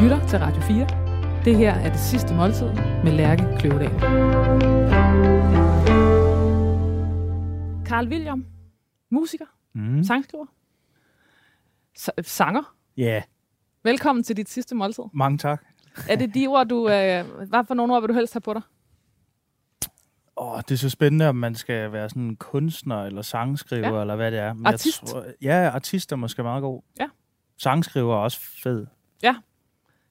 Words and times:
lytter 0.00 0.26
til 0.26 0.38
Radio 0.38 0.62
4. 0.62 0.86
Det 1.44 1.56
her 1.56 1.72
er 1.74 1.90
det 1.90 2.00
sidste 2.00 2.34
måltid 2.34 2.66
med 3.04 3.12
Lærke 3.12 3.44
Kløvedal. 3.58 3.90
Carl 7.86 8.08
William, 8.08 8.46
musiker, 9.10 9.46
Mm. 9.72 10.04
sangskriver, 10.04 10.46
sa- 11.98 12.22
sanger. 12.22 12.74
Ja, 12.96 13.02
yeah. 13.02 13.22
Velkommen 13.84 14.22
til 14.24 14.36
dit 14.36 14.48
sidste 14.48 14.74
måltid. 14.74 15.04
mange 15.14 15.38
tak. 15.38 15.64
Er 16.08 16.16
det 16.16 16.34
de 16.34 16.46
ord, 16.46 16.66
du... 16.66 16.88
Øh, 16.94 17.24
hvad 17.48 17.64
for 17.66 17.74
nogle 17.74 17.94
ord 17.94 18.02
vil 18.02 18.08
du 18.08 18.14
helst 18.14 18.32
have 18.34 18.40
på 18.40 18.54
dig? 18.54 18.62
Åh, 20.36 20.60
det 20.68 20.70
er 20.70 20.76
så 20.78 20.90
spændende, 20.90 21.28
om 21.28 21.36
man 21.36 21.54
skal 21.54 21.92
være 21.92 22.08
sådan 22.08 22.22
en 22.22 22.36
kunstner 22.36 23.02
eller 23.04 23.22
sangskriver, 23.22 23.88
Ja. 23.88 23.94
ja. 23.94 24.00
eller 24.00 24.16
hvad 24.16 24.30
det 24.30 24.38
er. 24.38 24.52
Men 24.52 24.66
Artist. 24.66 25.02
Jeg 25.02 25.08
tror, 25.10 25.24
ja, 25.42 25.70
artist 25.70 26.12
er 26.12 26.16
måske 26.16 26.42
meget 26.42 26.62
god. 26.62 26.82
Ja. 27.00 27.06
Sangskriver 27.58 28.14
er 28.14 28.18
også 28.18 28.40
fed. 28.62 28.86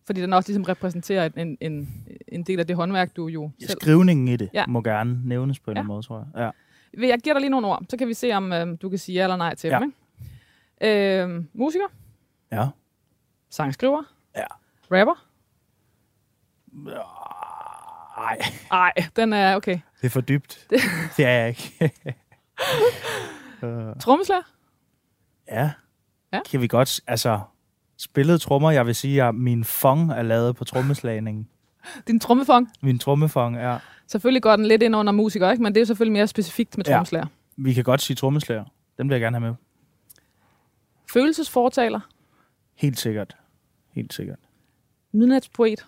Fordi 0.09 0.21
den 0.21 0.33
også 0.33 0.49
ligesom 0.49 0.63
repræsenterer 0.63 1.29
en, 1.37 1.57
en, 1.61 1.89
en 2.27 2.43
del 2.43 2.59
af 2.59 2.67
det 2.67 2.75
håndværk, 2.75 3.15
du 3.15 3.27
jo 3.27 3.51
Ja, 3.61 3.65
selv... 3.67 3.77
Skrivningen 3.81 4.27
i 4.27 4.35
det 4.35 4.49
Ja. 4.53 4.65
må 4.67 4.81
gerne 4.81 5.21
nævnes 5.27 5.59
på 5.59 5.71
en 5.71 5.77
Ja. 5.77 5.83
måde, 5.83 6.01
tror 6.03 6.17
jeg. 6.35 6.43
Ja. 6.43 6.49
Vil 6.99 7.09
Jeg 7.09 7.19
giver 7.19 7.33
dig 7.33 7.39
lige 7.41 7.49
nogle 7.49 7.67
ord, 7.67 7.83
så 7.89 7.97
kan 7.97 8.07
vi 8.07 8.13
se, 8.13 8.31
om 8.31 8.53
øh, 8.53 8.77
du 8.81 8.89
kan 8.89 8.97
sige 8.99 9.15
ja 9.15 9.23
eller 9.23 9.35
nej 9.37 9.55
til 9.55 9.67
Ja. 9.67 9.79
dem. 9.79 9.93
Ikke? 10.81 11.23
Øh, 11.23 11.43
musiker, 11.53 11.85
ja. 12.51 12.67
sangskriver, 13.49 14.03
Ja. 14.35 14.45
rapper. 14.91 15.25
Ej, 18.17 18.37
Nej, 18.71 18.93
den 19.15 19.33
er 19.33 19.55
okay. 19.55 19.79
det 20.01 20.05
er 20.05 20.09
for 20.09 20.21
dybt. 20.21 20.67
det 21.17 21.25
er 21.25 21.29
jeg 21.29 21.47
ikke. 21.49 21.91
uh, 23.63 23.93
Trommeslager, 24.01 24.41
ja. 25.47 25.71
Ja. 26.33 26.39
Kan 26.51 26.61
vi 26.61 26.67
godt, 26.67 26.99
altså, 27.07 27.39
spillet 27.99 28.41
trommer, 28.41 28.71
jeg 28.71 28.85
vil 28.85 28.95
sige, 28.95 29.23
at 29.23 29.35
min 29.35 29.63
fong 29.63 30.11
er 30.11 30.21
lavet 30.21 30.55
på 30.55 30.63
trommeslagning. 30.65 31.49
din 32.07 32.19
trommefong. 32.19 32.69
Min 32.81 32.99
trommefong 32.99 33.57
er, 33.57 33.79
Selvfølgelig 34.07 34.41
går 34.41 34.55
den 34.55 34.65
lidt 34.65 34.83
ind 34.83 34.95
under 34.95 35.13
musiker, 35.13 35.51
ikke? 35.51 35.63
men 35.63 35.73
det 35.75 35.79
er 35.79 35.81
jo 35.81 35.85
selvfølgelig 35.85 36.13
mere 36.13 36.27
specifikt 36.27 36.77
med 36.77 36.85
Ja. 36.85 36.91
trommeslager. 36.93 37.25
vi 37.57 37.73
kan 37.73 37.83
godt 37.83 38.01
sige 38.01 38.15
trommeslager. 38.15 38.65
Den 38.97 39.09
vil 39.09 39.13
jeg 39.15 39.21
gerne 39.21 39.39
have 39.39 39.47
med. 39.49 39.55
Følelsesfortaler, 41.13 41.99
Helt 42.75 42.99
sikkert. 42.99 43.35
Helt 43.91 44.13
sikkert. 44.13 44.39
midnatspoet, 45.11 45.85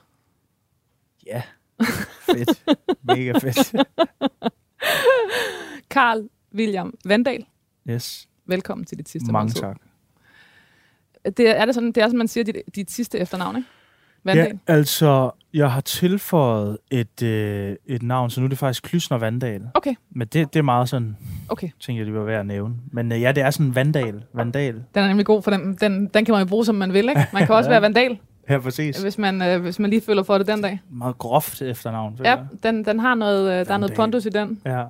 Ja. 1.25 1.41
Fedt. 2.21 2.63
Mega 3.03 3.31
fedt. 3.37 3.73
Karl 5.89 6.29
William 6.55 6.93
Vandal. 7.05 7.45
Yes. 7.89 8.29
Velkommen 8.45 8.85
til 8.85 8.97
dit 8.97 9.09
sidste 9.09 9.31
Mange 9.31 9.43
måltid. 9.45 9.61
tak. 9.61 9.77
Det 11.25 11.39
er, 11.39 11.51
er 11.51 11.65
det 11.65 11.75
sådan, 11.75 11.91
det 11.91 11.97
er 11.97 12.07
sådan, 12.07 12.17
man 12.17 12.27
siger 12.27 12.43
dit, 12.43 12.55
dit 12.75 12.91
sidste 12.91 13.19
efternavn, 13.19 13.55
ikke? 13.55 13.67
Vandal. 14.23 14.59
Ja, 14.67 14.73
altså, 14.73 15.31
jeg 15.53 15.71
har 15.71 15.81
tilføjet 15.81 16.77
et, 16.91 17.23
øh, 17.23 17.75
et 17.85 18.03
navn, 18.03 18.29
så 18.29 18.39
nu 18.41 18.45
er 18.45 18.49
det 18.49 18.57
faktisk 18.57 18.83
Klysner 18.83 19.17
Vandal. 19.17 19.61
Okay, 19.73 19.95
Men 20.11 20.27
det, 20.27 20.53
det 20.53 20.59
er 20.59 20.63
meget 20.63 20.89
sådan, 20.89 21.17
okay. 21.49 21.69
tænker 21.79 21.99
jeg, 22.01 22.05
det 22.05 22.15
var 22.19 22.23
værd 22.25 22.39
at 22.39 22.45
nævne. 22.45 22.75
Men 22.91 23.11
øh, 23.11 23.21
ja, 23.21 23.31
det 23.31 23.43
er 23.43 23.51
sådan 23.51 23.75
Vandal. 23.75 24.23
Vandal. 24.33 24.73
Den 24.73 25.03
er 25.03 25.07
nemlig 25.07 25.25
god, 25.25 25.41
for 25.43 25.51
den, 25.51 25.75
den, 25.81 26.07
den 26.07 26.25
kan 26.25 26.31
man 26.33 26.41
jo 26.41 26.47
bruge, 26.47 26.65
som 26.65 26.75
man 26.75 26.93
vil, 26.93 27.09
ikke? 27.09 27.27
Man 27.33 27.45
kan 27.45 27.55
også 27.55 27.69
Ja. 27.69 27.73
være 27.73 27.81
vandal, 27.81 28.19
Ja, 28.49 28.59
præcis. 28.59 29.01
hvis 29.01 29.17
man, 29.17 29.41
øh, 29.41 29.61
hvis 29.61 29.79
man 29.79 29.89
lige 29.89 30.01
føler 30.01 30.23
for 30.23 30.37
det 30.37 30.47
den 30.47 30.61
dag. 30.61 30.79
Meget 30.89 31.17
groft 31.17 31.61
efternavn. 31.61 32.15
Ja, 32.23 32.29
jeg. 32.29 32.45
den, 32.63 32.85
den 32.85 32.99
har 32.99 33.15
noget, 33.15 33.59
øh, 33.59 33.65
der 33.67 33.73
er 33.73 33.77
noget 33.77 33.95
pondus 33.95 34.25
i 34.25 34.29
den. 34.29 34.61
ja. 34.65 34.83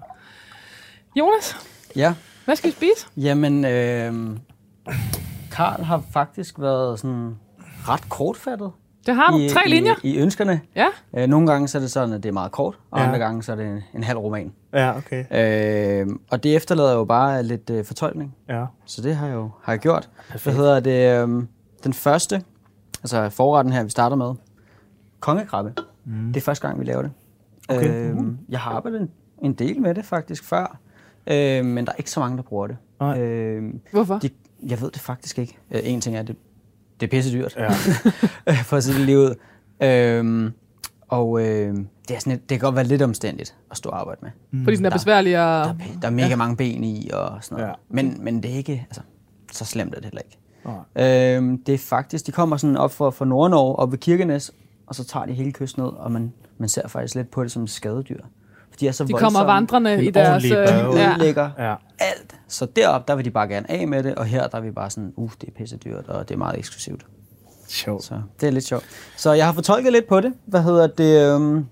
Jonas, 1.20 1.56
Ja, 1.96 2.14
hvad 2.46 2.56
skal 2.56 2.70
vi 2.70 2.76
spise? 2.76 3.08
jamen, 3.18 3.66
øh, 3.66 4.14
Karl 5.52 5.84
har 5.84 6.04
faktisk 6.12 6.60
været 6.60 7.00
sådan 7.00 7.36
ret 7.88 8.10
kortfattet. 8.10 8.72
Det 9.06 9.16
har 9.16 9.32
du. 9.32 9.38
i, 9.38 9.50
Tre 9.50 9.62
linjer. 9.68 9.94
I, 10.04 10.10
I 10.10 10.18
ønskerne. 10.18 10.62
Ja. 10.76 10.88
Øh, 11.18 11.28
nogle 11.28 11.48
gange 11.52 11.68
så 11.68 11.78
er 11.78 11.80
det 11.80 11.92
sådan, 11.92 12.14
at 12.14 12.24
det 12.24 12.30
er 12.30 12.34
meget 12.34 12.52
kort, 12.52 12.80
og 12.92 13.00
Ja. 13.00 13.06
andre 13.06 13.20
gange 13.20 13.44
så 13.44 13.52
er 13.52 13.56
det 13.56 13.66
en, 13.66 13.82
en 13.96 14.04
halv 14.04 14.18
roman. 14.18 14.54
Ja, 14.74 14.98
okay. 14.98 15.26
Øh, 16.02 16.08
og 16.32 16.44
det 16.44 16.56
efterlader 16.56 16.94
jo 16.94 17.04
bare 17.06 17.44
lidt 17.44 17.70
øh, 17.70 17.86
fortolkning. 17.86 18.36
Ja. 18.50 18.66
Så 18.86 19.02
det 19.02 19.16
har 19.16 19.28
jeg 19.28 19.36
jo 19.36 19.50
har 19.64 19.74
jeg 19.74 19.80
gjort. 19.80 20.10
Perfekt. 20.30 20.44
Hvad 20.44 20.54
hedder 20.64 20.80
det? 20.80 21.28
Øh, 21.30 21.44
den 21.84 21.94
første, 21.94 22.44
altså 23.04 23.30
forretten 23.30 23.74
her, 23.74 23.84
vi 23.84 23.90
starter 23.90 24.16
med, 24.16 24.34
kongekrabbe. 25.20 25.74
Mm. 26.06 26.34
Det 26.34 26.38
er 26.38 26.42
første 26.46 26.68
gang, 26.68 26.80
vi 26.80 26.86
laver 26.86 27.02
det. 27.02 27.12
Okay. 27.70 28.12
Øh, 28.12 28.18
jeg 28.50 28.60
har 28.60 28.72
arbejdet 28.72 29.02
en, 29.02 29.10
en 29.42 29.54
del 29.54 29.82
med 29.82 29.96
det 29.96 30.06
faktisk 30.06 30.44
før, 30.44 30.78
øh, 31.28 31.66
men 31.66 31.86
der 31.86 31.92
er 31.92 31.96
ikke 31.98 32.12
så 32.12 32.20
mange, 32.20 32.38
der 32.38 32.44
bruger 32.44 32.68
det. 32.68 32.78
Nej. 33.00 33.22
Øh, 33.22 33.74
Hvorfor? 33.92 34.18
de, 34.20 34.30
jeg 34.70 34.82
ved 34.82 34.92
det 34.92 35.02
faktisk 35.02 35.40
ikke. 35.40 35.58
Øh, 35.72 35.82
en 35.84 36.02
ting 36.02 36.16
er, 36.16 36.20
at 36.20 36.28
det, 36.28 36.36
det 37.00 37.06
er 37.08 37.12
pisse 37.12 37.32
dyrt, 37.38 37.56
Ja. 37.58 37.72
for 38.70 38.78
at 38.78 38.84
sige 38.84 38.98
det 38.98 39.06
lige 39.06 39.18
ud. 39.20 39.36
Øhm, 39.84 40.52
og 41.08 41.42
øh, 41.42 41.76
det, 42.08 42.16
er 42.16 42.20
sådan 42.20 42.34
et, 42.34 42.40
det 42.50 42.50
kan 42.50 42.60
godt 42.60 42.76
være 42.76 42.84
lidt 42.86 43.02
omstændigt 43.02 43.56
at 43.72 43.78
stå 43.78 43.90
og 43.90 44.00
arbejde 44.00 44.20
med. 44.22 44.64
Fordi 44.64 44.78
den 44.78 44.86
er 44.86 44.90
Der- 44.90 44.96
besværlig 44.98 45.32
at... 45.36 45.38
Der, 45.38 45.70
er, 45.70 45.76
der 46.02 46.08
er 46.08 46.12
mega 46.12 46.28
ja. 46.28 46.36
mange 46.36 46.56
ben 46.58 46.84
i 46.84 47.10
og 47.14 47.38
sådan 47.44 47.56
noget. 47.58 47.70
Ja. 47.70 47.74
Men, 47.90 48.24
men 48.24 48.44
det 48.44 48.52
er 48.52 48.56
ikke, 48.56 48.86
altså, 48.90 49.02
så 49.52 49.66
slemt 49.66 49.92
er 49.96 50.00
det 50.00 50.06
heller 50.06 50.22
ikke. 50.22 50.38
Nej. 50.96 51.36
Øhm, 51.38 51.64
det 51.64 51.74
er 51.74 51.78
faktisk, 51.78 52.28
de 52.28 52.32
kommer 52.32 52.58
sådan 52.58 52.78
op 52.78 52.92
fra, 52.92 53.10
fra 53.10 53.26
Nord-Norge, 53.26 53.76
op 53.76 53.92
ved 53.92 53.98
Kirkenes, 54.00 54.52
og 54.88 54.96
så 54.96 55.04
tager 55.04 55.26
de 55.26 55.34
hele 55.34 55.52
kysten 55.52 55.84
ned, 55.84 55.92
og 55.92 56.12
man, 56.12 56.34
man 56.58 56.70
ser 56.70 56.88
faktisk 56.88 57.16
lidt 57.16 57.32
på 57.32 57.44
det 57.44 57.52
som 57.52 57.64
et 57.64 57.70
skadedyr. 57.70 58.20
De 58.82 58.88
er 58.88 58.92
så 58.92 59.04
De 59.04 59.14
kommer 59.14 59.44
vandrende 59.44 59.94
En 59.94 60.04
i 60.04 60.12
deres... 60.12 60.44
ja. 60.44 60.88
ødelægger 60.88 61.50
Ja. 61.58 61.76
alt. 62.00 62.36
Så 62.48 62.66
derop 62.66 63.08
der 63.08 63.16
vil 63.16 63.26
de 63.26 63.32
bare 63.32 63.48
gerne 63.48 63.72
af 63.72 63.88
med 63.88 64.04
det, 64.04 64.16
og 64.16 64.26
her 64.26 64.48
der 64.48 64.58
er 64.58 64.62
vi 64.62 64.72
bare 64.72 64.90
sådan, 64.90 65.14
uh, 65.16 65.32
det 65.42 65.48
er 65.50 65.52
pisse 65.58 65.78
dyrt, 65.78 66.08
og 66.08 66.30
det 66.30 66.34
er 66.36 66.38
meget 66.38 66.58
eksklusivt. 66.60 67.06
Sjovt. 67.68 68.04
Så 68.04 68.22
det 68.42 68.48
er 68.48 68.52
lidt 68.52 68.66
sjovt. 68.66 68.84
Så 69.18 69.32
jeg 69.34 69.46
har 69.46 69.54
fortolket 69.54 69.92
lidt 69.92 70.08
på 70.08 70.22
det. 70.22 70.34
Hvad 70.46 70.64
hedder 70.64 70.88
det? 70.88 71.34
Øhm, 71.36 71.66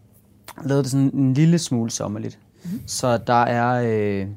lavet 0.63 0.83
det 0.83 0.91
sådan 0.91 1.11
en 1.13 1.33
lille 1.33 1.59
smule 1.59 1.91
sommerligt. 1.91 2.39
Mm-hmm. 2.63 2.81
Så 2.87 3.17
der 3.17 3.43
er, 3.43 3.83
øh, 3.83 4.27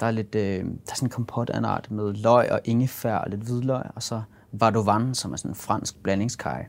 der 0.00 0.06
er 0.06 0.10
lidt, 0.10 0.34
øh, 0.34 0.42
der 0.42 0.90
er 0.90 0.94
sådan 0.94 1.06
en 1.06 1.10
kompot 1.10 1.50
af 1.50 1.58
en 1.58 1.64
art 1.64 1.90
med 1.90 2.12
løg 2.14 2.52
og 2.52 2.60
ingefær 2.64 3.16
og 3.16 3.30
lidt 3.30 3.40
hvidløg, 3.42 3.82
og 3.94 4.02
så 4.02 4.22
vardovan, 4.52 5.14
som 5.14 5.32
er 5.32 5.36
sådan 5.36 5.50
en 5.50 5.54
fransk 5.54 6.02
blandingskaj. 6.02 6.66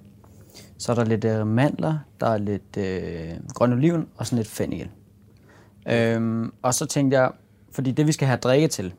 Så 0.77 0.91
er 0.91 0.95
der 0.95 1.03
lidt 1.03 1.25
øh, 1.25 1.47
mandler, 1.47 1.97
der 2.19 2.27
er 2.27 2.37
lidt 2.37 2.77
øh, 2.77 3.31
grøn 3.53 3.73
oliven 3.73 4.05
og 4.17 4.25
sådan 4.25 4.37
lidt 4.37 4.47
fennikel. 4.49 4.89
Øhm, 5.89 6.51
og 6.61 6.73
så 6.73 6.85
tænkte 6.85 7.17
jeg, 7.17 7.31
fordi 7.71 7.91
det 7.91 8.07
vi 8.07 8.11
skal 8.11 8.27
have 8.27 8.37
drikke 8.37 8.67
til, 8.67 8.93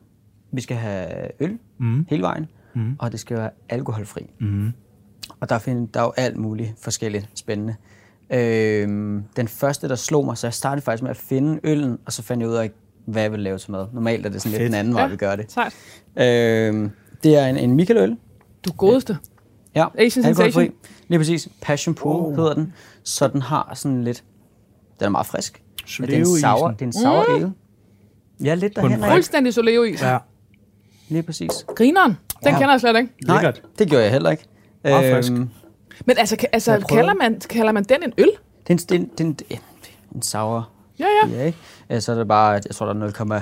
vi 0.51 0.61
skal 0.61 0.77
have 0.77 1.07
øl 1.39 1.57
Mm. 1.79 2.05
hele 2.09 2.21
vejen, 2.23 2.45
Mm. 2.75 2.95
og 2.99 3.11
det 3.11 3.19
skal 3.19 3.37
være 3.37 3.49
alkoholfri. 3.69 4.29
Mm. 4.39 4.71
Og 5.39 5.49
der, 5.49 5.59
find, 5.59 5.87
der 5.87 5.99
er 5.99 6.03
jo 6.03 6.13
alt 6.17 6.37
muligt 6.37 6.73
forskelligt 6.81 7.29
spændende. 7.35 7.75
Øhm, 8.29 9.23
den 9.35 9.47
første, 9.47 9.89
der 9.89 9.95
slog 9.95 10.25
mig, 10.25 10.37
så 10.37 10.47
jeg 10.47 10.53
startede 10.53 10.83
faktisk 10.85 11.03
med 11.03 11.09
at 11.11 11.17
finde 11.17 11.59
øllen, 11.63 11.97
og 12.05 12.13
så 12.13 12.23
fandt 12.23 12.41
jeg 12.41 12.49
ud 12.49 12.55
af, 12.55 12.71
hvad 13.05 13.21
jeg 13.21 13.31
ville 13.31 13.43
lave 13.43 13.57
til 13.57 13.71
mad. 13.71 13.87
Normalt 13.93 14.25
er 14.25 14.29
det 14.29 14.41
sådan 14.41 14.51
lidt 14.51 14.59
Fedt. 14.61 14.71
den 14.71 14.79
anden 14.79 14.93
vej, 14.93 15.01
Ja. 15.03 15.07
vi 15.09 15.15
gør 15.15 15.35
det. 15.35 15.51
Sejt. 15.51 15.73
Øhm, 16.17 16.91
det 17.23 17.35
er 17.37 17.47
en, 17.47 17.57
en 17.57 17.75
Michael-øl. 17.75 18.17
Du 18.65 18.71
godeste. 18.71 19.17
Ja, 19.75 19.85
Asian 19.99 20.25
alkoholfri. 20.25 20.71
Lige 21.07 21.19
præcis. 21.19 21.49
Passion 21.61 21.95
Pro 21.95 22.27
oh. 22.27 22.35
hedder 22.35 22.53
den. 22.53 22.73
Så 23.03 23.27
den 23.27 23.41
har 23.41 23.71
sådan 23.75 24.03
lidt... 24.03 24.23
Den 24.99 25.05
er 25.05 25.09
meget 25.09 25.27
frisk. 25.27 25.63
Så 25.87 26.01
Men 26.01 26.09
det 26.09 26.15
er 26.17 26.19
en 26.19 26.25
sour, 26.39 26.67
det 26.71 26.81
er 26.81 26.85
en 26.85 26.93
sour 26.93 27.35
ale. 27.35 27.53
Ja, 28.43 28.55
lidt 28.55 28.75
På 28.79 28.85
en 28.85 28.91
derhen. 28.91 29.11
Fuldstændig 29.11 29.53
Soleo-is. 29.53 30.01
Ja. 30.01 30.17
Lige 31.09 31.23
præcis. 31.23 31.51
Grineren. 31.75 32.11
Den 32.11 32.17
Ja. 32.51 32.57
kender 32.57 32.71
jeg 32.71 32.79
slet 32.79 32.95
ikke. 32.97 33.13
Nej, 33.27 33.35
Lækkert. 33.35 33.61
det 33.79 33.89
gjorde 33.89 34.03
jeg 34.03 34.11
heller 34.11 34.29
ikke. 34.29 34.43
Øhm, 34.85 34.93
Meget 34.93 35.15
frisk. 35.15 35.31
Men 36.05 36.17
altså, 36.17 36.35
ka- 36.41 36.49
altså 36.53 36.85
kalder, 36.89 37.13
man, 37.13 37.39
kalder 37.49 37.71
man 37.71 37.83
den 37.83 38.03
en 38.03 38.13
øl? 38.17 38.29
Det 38.67 38.91
er 38.91 38.95
en, 38.95 39.09
det 39.09 39.19
er 39.21 39.23
en, 39.23 39.37
er 39.49 39.55
er 40.15 40.19
sour 40.21 40.69
Ja, 40.99 41.05
ja. 41.23 41.29
Ja, 41.37 41.43
ikke? 41.43 42.01
Så 42.01 42.11
er 42.11 42.15
det 42.17 42.27
bare, 42.27 42.49
jeg 42.51 42.61
tror, 42.75 42.85
der 42.93 42.93
er 42.93 43.07
0,03 43.07 43.39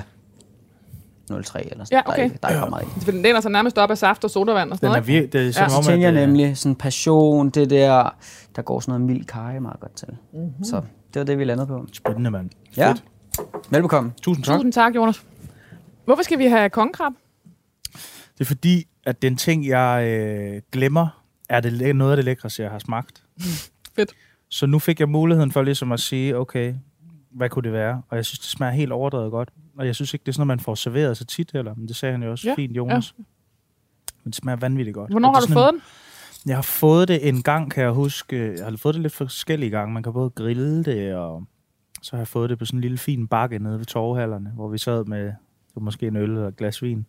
eller 1.28 1.42
sådan 1.42 1.86
Ja, 1.90 1.96
Der 1.96 1.96
er 1.96 2.02
okay. 2.06 2.24
ikke, 2.24 2.38
der 2.42 2.48
er 2.48 2.52
ikke 2.52 2.62
ret 2.64 2.70
meget 2.70 2.84
i. 2.96 3.00
For 3.00 3.10
den 3.10 3.22
læner 3.22 3.40
sig 3.40 3.50
nærmest 3.50 3.78
op 3.78 3.90
af 3.90 3.98
saft 3.98 4.24
og 4.24 4.30
sodavand 4.30 4.70
og 4.70 4.76
sådan 4.76 4.94
Den 4.94 5.02
er 5.02 5.06
noget. 5.06 5.26
vir- 5.26 5.30
det 5.30 5.40
er 5.40 5.44
Ja. 5.44 5.52
som 5.52 5.70
Så 5.70 5.76
om, 5.76 5.84
tænker 5.84 6.08
jeg 6.08 6.14
øh, 6.14 6.20
nemlig 6.28 6.56
sådan 6.56 6.74
passion, 6.76 7.50
det 7.50 7.70
der, 7.70 8.14
der 8.56 8.62
går 8.62 8.80
sådan 8.80 9.00
noget 9.00 9.16
mild 9.16 9.24
kaj 9.26 9.58
meget 9.58 9.80
godt 9.80 9.96
til. 9.96 10.08
Mm-hmm. 10.32 10.64
Så 10.64 10.80
det 11.16 11.20
var 11.20 11.24
det, 11.24 11.38
vi 11.38 11.44
landede 11.44 11.66
på. 11.66 11.86
Spændende, 11.92 12.30
mand. 12.30 12.50
Ja, 12.76 12.88
Fedt. 12.90 13.04
velbekomme. 13.70 14.12
Tusind 14.22 14.44
tak. 14.44 14.54
Tusind 14.56 14.72
tak, 14.72 14.94
Jonas. 14.94 15.24
Hvorfor 16.04 16.22
skal 16.22 16.38
vi 16.38 16.44
have 16.46 16.70
kongekrab? 16.70 17.12
Det 18.38 18.40
er 18.40 18.44
fordi, 18.44 18.86
at 19.06 19.22
den 19.22 19.36
ting, 19.36 19.66
jeg 19.66 20.04
øh, 20.06 20.62
glemmer, 20.72 21.22
er 21.48 21.60
det 21.60 21.96
noget 21.96 22.12
af 22.12 22.16
det 22.16 22.24
lækreste, 22.24 22.62
jeg 22.62 22.70
har 22.70 22.78
smagt. 22.78 23.22
Fedt. 23.96 24.12
Så 24.48 24.66
nu 24.66 24.78
fik 24.78 25.00
jeg 25.00 25.08
muligheden 25.08 25.52
for 25.52 25.62
ligesom 25.62 25.92
at 25.92 26.00
sige, 26.00 26.36
okay, 26.36 26.74
hvad 27.30 27.48
kunne 27.50 27.62
det 27.62 27.72
være? 27.72 28.02
Og 28.08 28.16
jeg 28.16 28.24
synes, 28.24 28.38
det 28.38 28.48
smager 28.48 28.72
helt 28.72 28.92
overdrevet 28.92 29.30
godt. 29.30 29.48
Og 29.78 29.86
jeg 29.86 29.94
synes 29.94 30.14
ikke, 30.14 30.22
det 30.22 30.28
er 30.28 30.32
sådan 30.32 30.46
noget, 30.46 30.58
man 30.58 30.60
får 30.64 30.74
serveret 30.74 31.16
så 31.16 31.24
tit 31.24 31.50
heller. 31.52 31.74
Men 31.74 31.88
det 31.88 31.96
sagde 31.96 32.12
han 32.12 32.22
jo 32.22 32.30
også 32.30 32.48
Ja, 32.48 32.54
fint, 32.54 32.76
Jonas. 32.76 33.14
Ja. 33.18 33.24
Men 34.24 34.30
det 34.30 34.34
smager 34.34 34.56
vanvittigt 34.56 34.94
godt. 34.94 35.10
Hvornår 35.10 35.32
har 35.32 35.40
du 35.40 35.52
fået 35.52 35.72
den? 35.72 35.82
En, 36.46 36.50
jeg 36.50 36.56
har 36.56 36.62
fået 36.62 37.08
det 37.08 37.28
en 37.28 37.42
gang, 37.42 37.70
kan 37.70 37.82
jeg 37.84 37.90
huske. 37.92 38.54
Jeg 38.58 38.64
har 38.64 38.76
fået 38.76 38.94
det 38.94 39.02
lidt 39.02 39.12
forskellige 39.12 39.70
gange. 39.70 39.94
Man 39.94 40.02
kan 40.02 40.12
både 40.12 40.30
grille 40.30 40.84
det, 40.84 41.14
og 41.14 41.44
så 42.02 42.10
har 42.16 42.18
jeg 42.18 42.28
fået 42.28 42.50
det 42.50 42.58
på 42.58 42.64
sådan 42.64 42.78
en 42.78 42.80
lille 42.82 42.98
fin 42.98 43.26
bakke 43.28 43.58
nede 43.58 43.78
ved 43.78 43.84
torvehallerne, 43.86 44.50
hvor 44.54 44.68
vi 44.68 44.78
sad 44.78 45.04
med 45.04 45.32
måske 45.80 46.06
en 46.06 46.16
øl 46.16 46.38
og 46.38 46.48
et 46.48 46.56
glas 46.56 46.82
vin. 46.82 47.06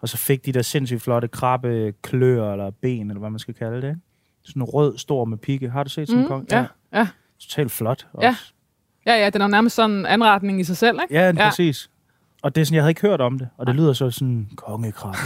Og 0.00 0.08
så 0.08 0.16
fik 0.16 0.46
de 0.46 0.52
der 0.52 0.62
sindssygt 0.62 1.02
flotte 1.02 1.28
krabbe 1.28 1.92
klør 2.02 2.52
eller 2.52 2.70
ben, 2.70 3.10
eller 3.10 3.18
hvad 3.20 3.30
man 3.30 3.38
skal 3.38 3.54
kalde 3.54 3.76
det. 3.82 3.88
ikke? 3.88 4.00
Sådan 4.42 4.62
en 4.62 4.64
rød, 4.64 4.98
stor 4.98 5.24
med 5.24 5.38
pigge. 5.38 5.70
Har 5.70 5.84
du 5.84 5.90
set 5.90 6.08
sådan 6.08 6.18
en 6.18 6.24
Mm, 6.24 6.28
kong? 6.28 6.46
ja, 6.50 6.66
ja. 6.92 7.08
Totalt 7.38 7.70
flot. 7.72 8.06
Ja. 8.22 8.28
også. 8.28 8.52
Ja, 9.06 9.14
ja, 9.14 9.30
den 9.30 9.42
er 9.42 9.46
nærmest 9.46 9.76
sådan 9.76 9.96
en 9.96 10.06
anretning 10.06 10.60
i 10.60 10.64
sig 10.64 10.76
selv, 10.76 10.98
ikke? 11.02 11.14
Ja, 11.14 11.26
Ja. 11.26 11.48
præcis. 11.48 11.89
Og 12.42 12.54
det 12.54 12.60
er 12.60 12.64
sådan, 12.64 12.74
jeg 12.74 12.82
havde 12.82 12.90
ikke 12.90 13.00
hørt 13.00 13.20
om 13.20 13.38
det. 13.38 13.48
Og 13.56 13.66
det 13.66 13.74
lyder 13.74 13.92
så 13.92 14.10
sådan, 14.10 14.48
kongekrabbe. 14.56 15.18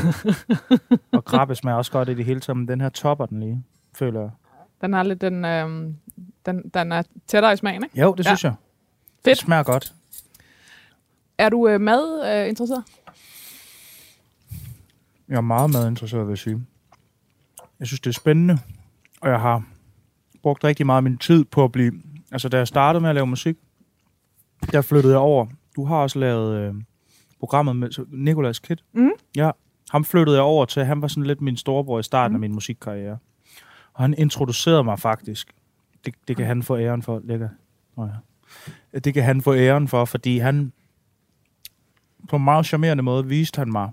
og 1.16 1.24
krabbe 1.24 1.54
smager 1.54 1.76
også 1.76 1.92
godt 1.92 2.08
i 2.08 2.14
det 2.14 2.24
hele 2.24 2.40
taget, 2.40 2.56
men 2.56 2.68
den 2.68 2.80
her 2.80 2.88
topper 2.88 3.26
den 3.26 3.40
lige, 3.40 3.64
føler 3.94 4.20
jeg. 4.20 4.30
Den 4.80 4.92
har 4.92 5.02
lidt 5.02 5.20
den, 5.20 5.44
øh, 5.44 5.68
den, 6.46 6.68
den 6.74 6.92
er 6.92 7.02
tættere 7.26 7.52
i 7.52 7.56
smagen, 7.56 7.84
ikke? 7.84 8.00
Jo, 8.00 8.14
det 8.14 8.24
Ja. 8.24 8.30
synes 8.30 8.44
jeg. 8.44 8.54
Fedt. 9.14 9.24
Det 9.24 9.38
smager 9.38 9.62
godt. 9.62 9.94
Er 11.38 11.48
du 11.48 11.68
øh, 11.68 11.80
mad 11.80 12.32
øh, 12.42 12.48
interesseret? 12.48 12.84
Jeg 15.28 15.36
er 15.36 15.40
meget 15.40 15.70
madinteresseret, 15.72 16.26
vil 16.26 16.30
jeg 16.32 16.38
sige. 16.38 16.62
Jeg 17.80 17.86
synes, 17.86 18.00
det 18.00 18.10
er 18.10 18.14
spændende, 18.14 18.58
og 19.20 19.30
jeg 19.30 19.40
har 19.40 19.64
brugt 20.42 20.64
rigtig 20.64 20.86
meget 20.86 20.96
af 20.96 21.02
min 21.02 21.18
tid 21.18 21.44
på 21.44 21.64
at 21.64 21.72
blive... 21.72 21.92
Altså, 22.32 22.48
da 22.48 22.56
jeg 22.58 22.68
startede 22.68 23.00
med 23.00 23.08
at 23.08 23.14
lave 23.14 23.26
musik, 23.26 23.56
der 24.72 24.82
flyttede 24.82 25.12
jeg 25.12 25.20
over. 25.20 25.46
Du 25.76 25.84
har 25.84 25.96
også 25.96 26.18
lavet 26.18 26.56
øh, 26.56 26.74
programmet 27.44 27.76
med 27.76 27.88
Nicolas 28.08 28.58
Kid. 28.58 28.76
Mhm. 28.92 29.10
Ja, 29.36 29.50
ham 29.90 30.04
flyttede 30.04 30.36
jeg 30.36 30.44
over 30.44 30.64
til. 30.64 30.84
Han 30.84 31.02
var 31.02 31.08
sådan 31.08 31.22
lidt 31.26 31.40
min 31.40 31.56
storebror 31.56 31.98
i 31.98 32.02
starten 32.02 32.32
Mhm. 32.32 32.36
af 32.36 32.40
min 32.40 32.52
musikkarriere. 32.54 33.18
Og 33.94 34.02
han 34.04 34.14
introducerede 34.18 34.84
mig 34.84 34.98
faktisk. 34.98 35.54
Det, 36.04 36.14
det 36.28 36.36
kan 36.36 36.46
han 36.46 36.62
få 36.62 36.76
æren 36.78 37.02
for. 37.02 37.20
Lækker. 37.24 37.48
Oh, 37.96 38.08
ja. 38.94 38.98
Det 38.98 39.14
kan 39.14 39.22
han 39.22 39.40
få 39.42 39.54
æren 39.54 39.88
for, 39.88 40.04
fordi 40.04 40.38
han 40.38 40.72
på 42.28 42.36
en 42.36 42.44
meget 42.44 42.66
charmerende 42.66 43.02
måde 43.02 43.26
viste 43.26 43.58
han 43.58 43.72
mig, 43.72 43.90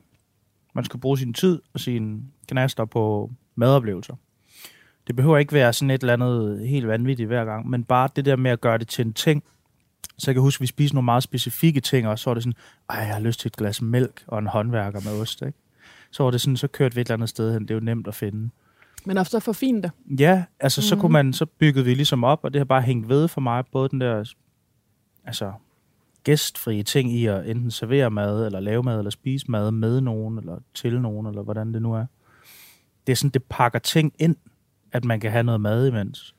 man 0.75 0.85
skal 0.85 0.99
bruge 0.99 1.17
sin 1.17 1.33
tid 1.33 1.61
og 1.73 1.79
sine 1.79 2.21
knaster 2.47 2.85
på 2.85 3.31
madoplevelser. 3.55 4.15
Det 5.07 5.15
behøver 5.15 5.37
ikke 5.37 5.53
være 5.53 5.73
sådan 5.73 5.89
et 5.91 6.01
eller 6.01 6.13
andet 6.13 6.67
helt 6.67 6.87
vanvittigt 6.87 7.27
hver 7.27 7.45
gang, 7.45 7.69
men 7.69 7.83
bare 7.83 8.09
det 8.15 8.25
der 8.25 8.35
med 8.35 8.51
at 8.51 8.61
gøre 8.61 8.77
det 8.77 8.87
til 8.87 9.05
en 9.05 9.13
ting. 9.13 9.43
Så 10.17 10.31
jeg 10.31 10.35
kan 10.35 10.41
huske, 10.41 10.57
at 10.57 10.61
vi 10.61 10.67
spiste 10.67 10.95
nogle 10.95 11.05
meget 11.05 11.23
specifikke 11.23 11.81
ting, 11.81 12.07
og 12.07 12.19
så 12.19 12.29
var 12.29 12.33
det 12.33 12.43
sådan, 12.43 12.57
ej, 12.89 12.97
jeg 12.97 13.13
har 13.13 13.19
lyst 13.19 13.39
til 13.39 13.47
et 13.49 13.55
glas 13.55 13.81
mælk 13.81 14.23
og 14.27 14.39
en 14.39 14.47
håndværker 14.47 14.99
med 15.05 15.21
ost, 15.21 15.41
ikke? 15.41 15.57
Så 16.11 16.23
var 16.23 16.31
det 16.31 16.41
sådan, 16.41 16.57
så 16.57 16.67
kørte 16.67 16.95
vi 16.95 17.01
et 17.01 17.05
eller 17.05 17.13
andet 17.13 17.29
sted 17.29 17.53
hen. 17.53 17.61
Det 17.61 17.71
er 17.71 17.75
jo 17.75 17.81
nemt 17.81 18.07
at 18.07 18.15
finde. 18.15 18.49
Men 19.05 19.17
ofte 19.17 19.41
for 19.41 19.53
fint 19.53 19.83
det. 19.83 19.91
Ja, 20.19 20.43
altså 20.59 20.81
mm. 20.81 20.83
så 20.83 20.95
kunne 20.95 21.11
man, 21.11 21.33
så 21.33 21.45
byggede 21.45 21.85
vi 21.85 21.93
ligesom 21.93 22.23
op, 22.23 22.39
og 22.43 22.53
det 22.53 22.59
har 22.59 22.65
bare 22.65 22.81
hængt 22.81 23.09
ved 23.09 23.27
for 23.27 23.41
mig, 23.41 23.63
både 23.71 23.89
den 23.89 24.01
der, 24.01 24.33
altså 25.25 25.53
gæstfrie 26.23 26.83
ting 26.83 27.11
i 27.11 27.25
at 27.25 27.49
enten 27.49 27.71
servere 27.71 28.11
mad, 28.11 28.45
eller 28.45 28.59
lave 28.59 28.83
mad, 28.83 28.97
eller 28.97 29.11
spise 29.11 29.51
mad 29.51 29.71
med 29.71 30.01
nogen, 30.01 30.37
eller 30.37 30.59
til 30.73 31.01
nogen, 31.01 31.27
eller 31.27 31.41
hvordan 31.41 31.73
det 31.73 31.81
nu 31.81 31.93
er. 31.93 32.05
Det 33.07 33.11
er 33.11 33.15
sådan, 33.15 33.29
det 33.29 33.43
pakker 33.43 33.79
ting 33.79 34.13
ind, 34.19 34.35
at 34.91 35.05
man 35.05 35.19
kan 35.19 35.31
have 35.31 35.43
noget 35.43 35.61
mad 35.61 35.87
imens, 35.87 36.35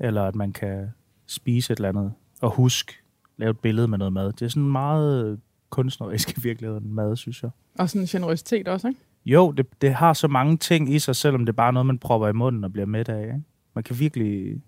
eller 0.00 0.22
at 0.22 0.34
man 0.34 0.52
kan 0.52 0.90
spise 1.26 1.72
et 1.72 1.76
eller 1.76 1.88
andet, 1.88 2.12
og 2.40 2.50
huske, 2.50 2.99
lave 3.40 3.50
et 3.50 3.58
billede 3.58 3.88
med 3.88 3.98
noget 3.98 4.12
mad. 4.12 4.32
Det 4.32 4.42
er 4.42 4.48
sådan 4.48 4.68
meget 4.68 5.40
kunstnerisk 5.70 6.38
i 6.38 6.40
virkeligheden, 6.40 6.94
mad, 6.94 7.16
synes 7.16 7.42
jeg. 7.42 7.50
Og 7.78 7.88
sådan 7.88 8.00
en 8.00 8.06
generøsitet 8.06 8.68
også, 8.68 8.88
ikke? 8.88 9.00
Jo, 9.24 9.52
det, 9.52 9.82
det 9.82 9.94
har 9.94 10.12
så 10.12 10.28
mange 10.28 10.56
ting 10.56 10.94
i 10.94 10.98
sig, 10.98 11.16
selvom 11.16 11.46
det 11.46 11.52
er 11.52 11.56
bare 11.56 11.72
noget, 11.72 11.86
man 11.86 11.98
propper 11.98 12.28
i 12.28 12.32
munden 12.32 12.64
og 12.64 12.72
bliver 12.72 12.86
mæt 12.86 13.08
af. 13.08 13.22
Ikke? 13.22 13.42
Man 13.74 13.84
kan 13.84 13.98
virkelig 13.98 14.62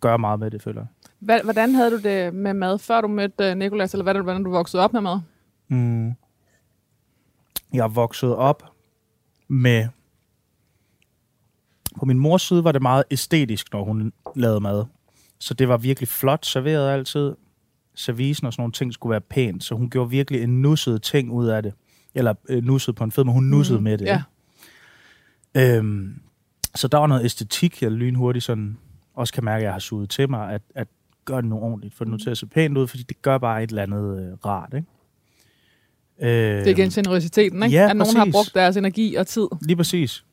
gøre 0.00 0.18
meget 0.18 0.40
med 0.40 0.50
det, 0.50 0.62
føler 0.62 0.84
jeg. 1.20 1.40
Hvordan 1.44 1.74
havde 1.74 1.90
du 1.90 1.98
det 1.98 2.34
med 2.34 2.54
mad, 2.54 2.78
før 2.78 3.00
du 3.00 3.08
mødte 3.08 3.50
uh, 3.50 3.58
Nikolas, 3.58 3.94
eller 3.94 4.02
hvad, 4.02 4.14
hvordan 4.14 4.44
du 4.44 4.50
voksede 4.50 4.82
op 4.82 4.92
med 4.92 5.00
mad? 5.00 5.20
Mm. 5.68 6.12
Jeg 7.72 7.94
vokset 7.94 8.36
op 8.36 8.62
med... 9.48 9.88
På 11.98 12.04
min 12.04 12.18
mors 12.18 12.42
side 12.42 12.64
var 12.64 12.72
det 12.72 12.82
meget 12.82 13.04
æstetisk, 13.10 13.72
når 13.72 13.84
hun 13.84 14.12
lavede 14.36 14.60
mad. 14.60 14.84
Så 15.38 15.54
det 15.54 15.68
var 15.68 15.76
virkelig 15.76 16.08
flot 16.08 16.46
serveret 16.46 16.90
altid. 16.90 17.34
Servicen 18.00 18.46
og 18.46 18.52
sådan 18.52 18.60
nogle 18.62 18.72
ting 18.72 18.94
skulle 18.94 19.10
være 19.10 19.20
pænt, 19.20 19.64
så 19.64 19.74
hun 19.74 19.90
gjorde 19.90 20.10
virkelig 20.10 20.42
en 20.42 20.62
nusset 20.62 21.02
ting 21.02 21.32
ud 21.32 21.46
af 21.46 21.62
det. 21.62 21.72
Eller 22.14 22.34
øh, 22.48 22.64
nusset 22.64 22.94
på 22.94 23.04
en 23.04 23.12
fed, 23.12 23.24
men 23.24 23.34
hun 23.34 23.44
nussede 23.44 23.78
mm. 23.78 23.84
med 23.84 23.98
det. 23.98 24.04
Ja. 24.04 24.22
ikke? 25.54 25.76
Øhm, 25.78 26.20
så 26.74 26.88
der 26.88 26.98
var 26.98 27.06
noget 27.06 27.24
æstetik, 27.24 27.82
jeg 27.82 27.90
lynhurtigt 27.90 28.44
sådan, 28.44 28.78
også 29.14 29.32
kan 29.32 29.44
mærke, 29.44 29.58
at 29.58 29.64
jeg 29.64 29.72
har 29.72 29.78
suget 29.78 30.10
til 30.10 30.30
mig, 30.30 30.52
at, 30.52 30.62
at 30.74 30.88
gøre 31.24 31.42
det 31.42 31.48
nu 31.48 31.58
ordentligt, 31.58 31.94
få 31.94 32.04
det 32.04 32.10
nu 32.10 32.16
til 32.16 32.30
at 32.30 32.38
se 32.38 32.46
pænt 32.46 32.78
ud, 32.78 32.86
fordi 32.86 33.02
det 33.02 33.22
gør 33.22 33.38
bare 33.38 33.62
et 33.62 33.70
eller 33.70 33.82
andet 33.82 34.20
øh, 34.20 34.32
rart, 34.46 34.74
ikke? 34.74 34.86
Øh, 36.20 36.58
Det 36.58 36.66
er 36.66 36.70
igen 36.70 36.90
generøsiteten, 36.90 37.62
ikke? 37.62 37.76
ja, 37.76 37.90
at 37.90 37.96
nogen 37.96 38.16
har 38.16 38.24
præcis. 38.24 38.32
brugt 38.34 38.54
deres 38.54 38.76
energi 38.76 39.14
og 39.14 39.26
tid. 39.26 39.46
Lige 39.62 39.76
præcis. 39.76 40.24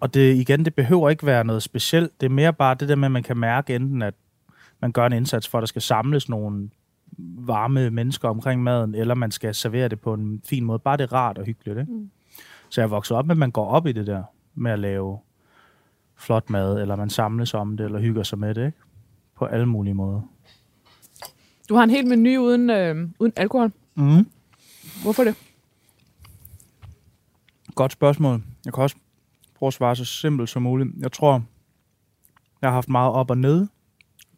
Og 0.00 0.14
det, 0.14 0.34
igen, 0.36 0.64
det 0.64 0.74
behøver 0.74 1.10
ikke 1.10 1.26
være 1.26 1.44
noget 1.44 1.62
specielt. 1.62 2.20
Det 2.20 2.26
er 2.26 2.30
mere 2.30 2.52
bare 2.52 2.74
det 2.74 2.88
der 2.88 2.96
med, 2.96 3.06
at 3.06 3.12
man 3.12 3.22
kan 3.22 3.36
mærke 3.36 3.74
enten, 3.74 4.02
at 4.02 4.14
man 4.80 4.92
gør 4.92 5.06
en 5.06 5.12
indsats 5.12 5.48
for, 5.48 5.58
at 5.58 5.62
der 5.62 5.66
skal 5.66 5.82
samles 5.82 6.28
nogle 6.28 6.70
varme 7.38 7.90
mennesker 7.90 8.28
omkring 8.28 8.62
maden, 8.62 8.94
eller 8.94 9.14
man 9.14 9.30
skal 9.30 9.54
servere 9.54 9.88
det 9.88 10.00
på 10.00 10.14
en 10.14 10.42
fin 10.44 10.64
måde. 10.64 10.78
Bare 10.78 10.96
det 10.96 11.04
er 11.04 11.12
rart 11.12 11.38
og 11.38 11.44
hyggeligt. 11.44 11.78
Ikke? 11.78 11.92
Mm. 11.92 12.10
Så 12.68 12.80
jeg 12.80 12.90
vokset 12.90 13.16
op 13.16 13.26
med, 13.26 13.34
at 13.34 13.38
man 13.38 13.50
går 13.50 13.66
op 13.66 13.86
i 13.86 13.92
det 13.92 14.06
der 14.06 14.22
med 14.54 14.70
at 14.72 14.78
lave 14.78 15.18
flot 16.16 16.50
mad, 16.50 16.80
eller 16.80 16.96
man 16.96 17.10
samles 17.10 17.54
om 17.54 17.76
det, 17.76 17.84
eller 17.84 18.00
hygger 18.00 18.22
sig 18.22 18.38
med 18.38 18.54
det. 18.54 18.66
Ikke? 18.66 18.78
På 19.36 19.44
alle 19.44 19.66
mulige 19.66 19.94
måder. 19.94 20.20
Du 21.68 21.74
har 21.74 21.84
en 21.84 21.90
hel 21.90 22.06
menu 22.06 22.42
uden, 22.42 22.70
øh, 22.70 23.08
uden 23.18 23.32
alkohol. 23.36 23.72
Mm. 23.94 24.26
Hvorfor 25.02 25.24
det? 25.24 25.34
Godt 27.74 27.92
spørgsmål. 27.92 28.42
Jeg 28.64 28.74
kan 28.74 28.82
også 28.82 28.96
prøve 29.54 29.66
at 29.68 29.74
svare 29.74 29.96
så 29.96 30.04
simpelt 30.04 30.48
som 30.48 30.62
muligt. 30.62 30.88
Jeg 30.98 31.12
tror, 31.12 31.42
jeg 32.62 32.70
har 32.70 32.74
haft 32.74 32.88
meget 32.88 33.12
op 33.12 33.30
og 33.30 33.38
ned 33.38 33.66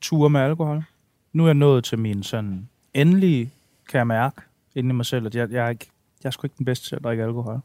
ture 0.01 0.31
med 0.31 0.41
alkohol. 0.41 0.85
Nu 1.33 1.43
er 1.43 1.49
jeg 1.49 1.55
nået 1.55 1.85
til 1.85 1.99
min 1.99 2.23
sådan 2.23 2.69
endelige, 2.95 3.53
kan 3.89 3.99
jeg 3.99 4.07
mærke, 4.07 4.43
inde 4.75 4.91
i 4.91 4.93
mig 4.93 5.07
selv, 5.07 5.27
at 5.27 5.35
jeg, 5.35 5.51
jeg, 5.51 5.65
er, 5.67 5.69
ikke, 5.69 5.87
jeg 6.23 6.29
er 6.29 6.31
sgu 6.31 6.47
ikke 6.47 6.59
den 6.59 6.65
bedste 6.65 6.89
til 6.89 6.97
at 6.97 7.05
drikke 7.05 7.25
alkohol. 7.25 7.61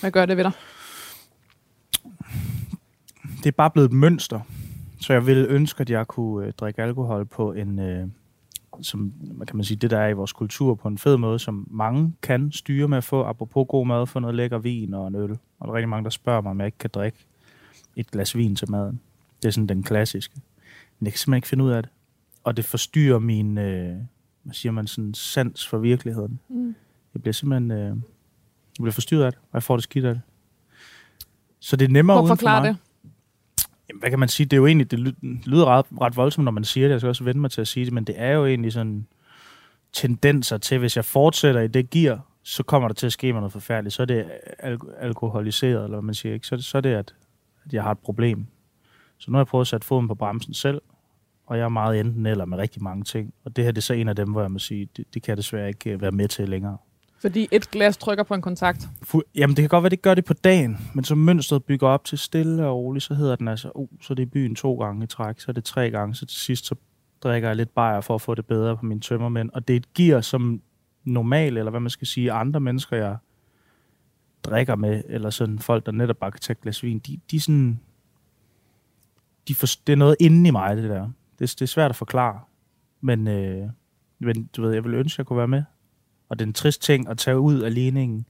Hvad 0.00 0.10
gør 0.10 0.26
det 0.26 0.36
ved 0.36 0.44
dig? 0.44 0.52
Det 3.38 3.46
er 3.46 3.56
bare 3.56 3.70
blevet 3.70 3.88
et 3.88 3.92
mønster, 3.92 4.40
så 5.00 5.12
jeg 5.12 5.26
ville 5.26 5.46
ønske, 5.46 5.80
at 5.80 5.90
jeg 5.90 6.06
kunne 6.06 6.46
øh, 6.46 6.52
drikke 6.52 6.82
alkohol 6.82 7.24
på 7.24 7.52
en, 7.52 7.78
øh, 7.78 8.08
som 8.82 9.12
kan 9.46 9.56
man 9.56 9.64
sige, 9.64 9.76
det 9.76 9.90
der 9.90 9.98
er 9.98 10.08
i 10.08 10.12
vores 10.12 10.32
kultur 10.32 10.74
på 10.74 10.88
en 10.88 10.98
fed 10.98 11.16
måde, 11.16 11.38
som 11.38 11.68
mange 11.70 12.14
kan 12.22 12.52
styre 12.52 12.88
med 12.88 12.98
at 12.98 13.04
få, 13.04 13.24
apropos 13.24 13.66
god 13.68 13.86
mad, 13.86 14.06
få 14.06 14.18
noget 14.18 14.36
lækker 14.36 14.58
vin 14.58 14.94
og 14.94 15.08
en 15.08 15.14
øl. 15.14 15.30
Og 15.30 15.38
der 15.60 15.68
er 15.68 15.74
rigtig 15.74 15.88
mange, 15.88 16.04
der 16.04 16.10
spørger 16.10 16.40
mig, 16.40 16.50
om 16.50 16.58
jeg 16.58 16.66
ikke 16.66 16.78
kan 16.78 16.90
drikke 16.94 17.18
et 17.96 18.10
glas 18.10 18.36
vin 18.36 18.56
til 18.56 18.70
maden. 18.70 19.00
Det 19.42 19.48
er 19.48 19.52
sådan 19.52 19.66
den 19.66 19.82
klassiske. 19.82 20.40
Men 20.98 21.06
jeg 21.06 21.12
kan 21.12 21.18
simpelthen 21.18 21.38
ikke 21.38 21.48
finde 21.48 21.64
ud 21.64 21.70
af 21.70 21.82
det. 21.82 21.92
Og 22.44 22.56
det 22.56 22.64
forstyrrer 22.64 23.18
min, 23.18 23.58
øh, 23.58 23.96
hvad 24.42 24.54
siger 24.54 24.72
man, 24.72 24.86
sådan 24.86 25.14
sans 25.14 25.66
for 25.68 25.78
virkeligheden. 25.78 26.40
Mm. 26.48 26.74
Jeg 27.14 27.22
bliver 27.22 27.32
simpelthen, 27.32 27.70
øh, 27.70 27.78
jeg 27.86 27.94
bliver 28.80 28.92
forstyrret 28.92 29.24
af 29.24 29.32
det, 29.32 29.40
og 29.42 29.54
jeg 29.54 29.62
får 29.62 29.76
det 29.76 29.82
skidt 29.84 30.04
af 30.04 30.14
det. 30.14 30.22
Så 31.60 31.76
det 31.76 31.84
er 31.84 31.92
nemmere 31.92 32.16
at 32.18 32.22
uden 32.22 32.36
for 32.36 32.46
mig. 32.60 32.68
det. 32.68 32.76
Jamen, 33.88 34.00
hvad 34.00 34.10
kan 34.10 34.18
man 34.18 34.28
sige? 34.28 34.44
Det 34.46 34.52
er 34.52 34.56
jo 34.56 34.66
egentlig, 34.66 34.90
det 34.90 34.98
ly- 34.98 35.14
lyder 35.46 35.66
ret, 35.66 35.86
ret 36.00 36.16
voldsomt, 36.16 36.44
når 36.44 36.52
man 36.52 36.64
siger 36.64 36.86
det. 36.86 36.92
Jeg 36.92 37.00
skal 37.00 37.08
også 37.08 37.24
vende 37.24 37.40
mig 37.40 37.50
til 37.50 37.60
at 37.60 37.68
sige 37.68 37.84
det, 37.84 37.92
men 37.92 38.04
det 38.04 38.14
er 38.18 38.30
jo 38.32 38.46
egentlig 38.46 38.72
sådan 38.72 39.06
tendenser 39.92 40.58
til, 40.58 40.78
hvis 40.78 40.96
jeg 40.96 41.04
fortsætter 41.04 41.60
i 41.60 41.68
det 41.68 41.90
gear, 41.90 42.20
så 42.42 42.62
kommer 42.62 42.88
der 42.88 42.94
til 42.94 43.06
at 43.06 43.12
ske 43.12 43.32
mig 43.32 43.40
noget 43.40 43.52
forfærdeligt. 43.52 43.94
Så 43.94 44.02
er 44.02 44.06
det 44.06 44.30
al- 44.58 44.78
alkoholiseret, 45.00 45.84
eller 45.84 45.96
hvad 45.96 46.02
man 46.02 46.14
siger. 46.14 46.34
Ikke? 46.34 46.46
Så, 46.46 46.56
det- 46.56 46.64
så 46.64 46.76
er 46.76 46.80
det, 46.82 46.90
at, 46.90 47.14
at 47.64 47.72
jeg 47.72 47.82
har 47.82 47.90
et 47.90 47.98
problem. 47.98 48.46
Så 49.18 49.30
nu 49.30 49.36
har 49.36 49.40
jeg 49.40 49.46
prøvet 49.46 49.62
at 49.62 49.68
sætte 49.68 49.86
foden 49.86 50.08
på 50.08 50.14
bremsen 50.14 50.54
selv, 50.54 50.82
og 51.46 51.58
jeg 51.58 51.64
er 51.64 51.68
meget 51.68 52.00
enten 52.00 52.26
eller 52.26 52.44
med 52.44 52.58
rigtig 52.58 52.82
mange 52.82 53.04
ting. 53.04 53.34
Og 53.44 53.56
det 53.56 53.64
her 53.64 53.72
det 53.72 53.78
er 53.78 53.82
så 53.82 53.94
en 53.94 54.08
af 54.08 54.16
dem, 54.16 54.30
hvor 54.30 54.40
jeg 54.40 54.50
må 54.50 54.58
sige, 54.58 54.88
det, 54.96 55.14
det 55.14 55.22
kan 55.22 55.30
jeg 55.30 55.36
desværre 55.36 55.68
ikke 55.68 55.90
øh, 55.90 56.00
være 56.00 56.12
med 56.12 56.28
til 56.28 56.48
længere. 56.48 56.76
Fordi 57.20 57.48
et 57.52 57.70
glas 57.70 57.96
trykker 57.96 58.24
på 58.24 58.34
en 58.34 58.42
kontakt. 58.42 58.88
Fu- 59.04 59.20
Jamen, 59.34 59.56
det 59.56 59.62
kan 59.62 59.68
godt 59.68 59.82
være, 59.82 59.90
det 59.90 60.02
gør 60.02 60.14
det 60.14 60.24
på 60.24 60.34
dagen, 60.34 60.78
men 60.94 61.04
så 61.04 61.14
mønstret 61.14 61.64
bygger 61.64 61.88
op 61.88 62.04
til 62.04 62.18
stille 62.18 62.66
og 62.66 62.76
roligt, 62.76 63.04
så 63.04 63.14
hedder 63.14 63.36
den 63.36 63.48
altså, 63.48 63.70
uh, 63.74 63.88
så 64.02 64.12
er 64.12 64.14
det 64.14 64.22
i 64.22 64.26
byen 64.26 64.54
to 64.54 64.74
gange 64.74 65.04
i 65.04 65.06
træk, 65.06 65.40
så 65.40 65.46
er 65.48 65.52
det 65.52 65.64
tre 65.64 65.90
gange, 65.90 66.14
så 66.14 66.26
til 66.26 66.38
sidst, 66.38 66.66
så 66.66 66.74
drikker 67.22 67.48
jeg 67.48 67.56
lidt 67.56 67.74
bajer 67.74 68.00
for 68.00 68.14
at 68.14 68.20
få 68.20 68.34
det 68.34 68.46
bedre 68.46 68.76
på 68.76 68.84
mine 68.86 69.00
tømmermænd. 69.00 69.50
Og 69.50 69.68
det 69.68 69.74
er 69.74 69.76
et 69.76 69.94
gear, 69.94 70.20
som 70.20 70.60
normal, 71.04 71.56
eller 71.56 71.70
hvad 71.70 71.80
man 71.80 71.90
skal 71.90 72.06
sige, 72.06 72.32
andre 72.32 72.60
mennesker, 72.60 72.96
jeg 72.96 73.16
drikker 74.44 74.74
med, 74.76 75.02
eller 75.08 75.30
sådan 75.30 75.58
folk, 75.58 75.86
der 75.86 75.92
netop 75.92 76.16
bare 76.16 76.30
kan 76.30 76.40
tage 76.40 76.54
et 76.54 76.60
glas 76.60 76.82
vin, 76.82 76.98
de, 76.98 77.20
de 77.30 77.40
sådan, 77.40 77.80
de 79.48 79.54
for, 79.54 79.66
det 79.86 79.92
er 79.92 79.96
noget 79.96 80.16
inde 80.20 80.48
i 80.48 80.50
mig, 80.50 80.76
det 80.76 80.90
der. 80.90 81.10
Det, 81.38 81.50
det 81.50 81.62
er 81.62 81.66
svært 81.66 81.90
at 81.90 81.96
forklare, 81.96 82.40
men, 83.00 83.28
øh, 83.28 83.68
men 84.18 84.50
du 84.56 84.62
ved, 84.62 84.72
jeg 84.72 84.84
vil 84.84 84.94
ønske, 84.94 85.14
at 85.14 85.18
jeg 85.18 85.26
kunne 85.26 85.38
være 85.38 85.48
med. 85.48 85.62
Og 86.28 86.38
det 86.38 86.44
er 86.44 86.46
en 86.46 86.52
trist 86.52 86.82
ting 86.82 87.08
at 87.08 87.18
tage 87.18 87.38
ud 87.38 87.60
af 87.60 87.74
ligningen, 87.74 88.26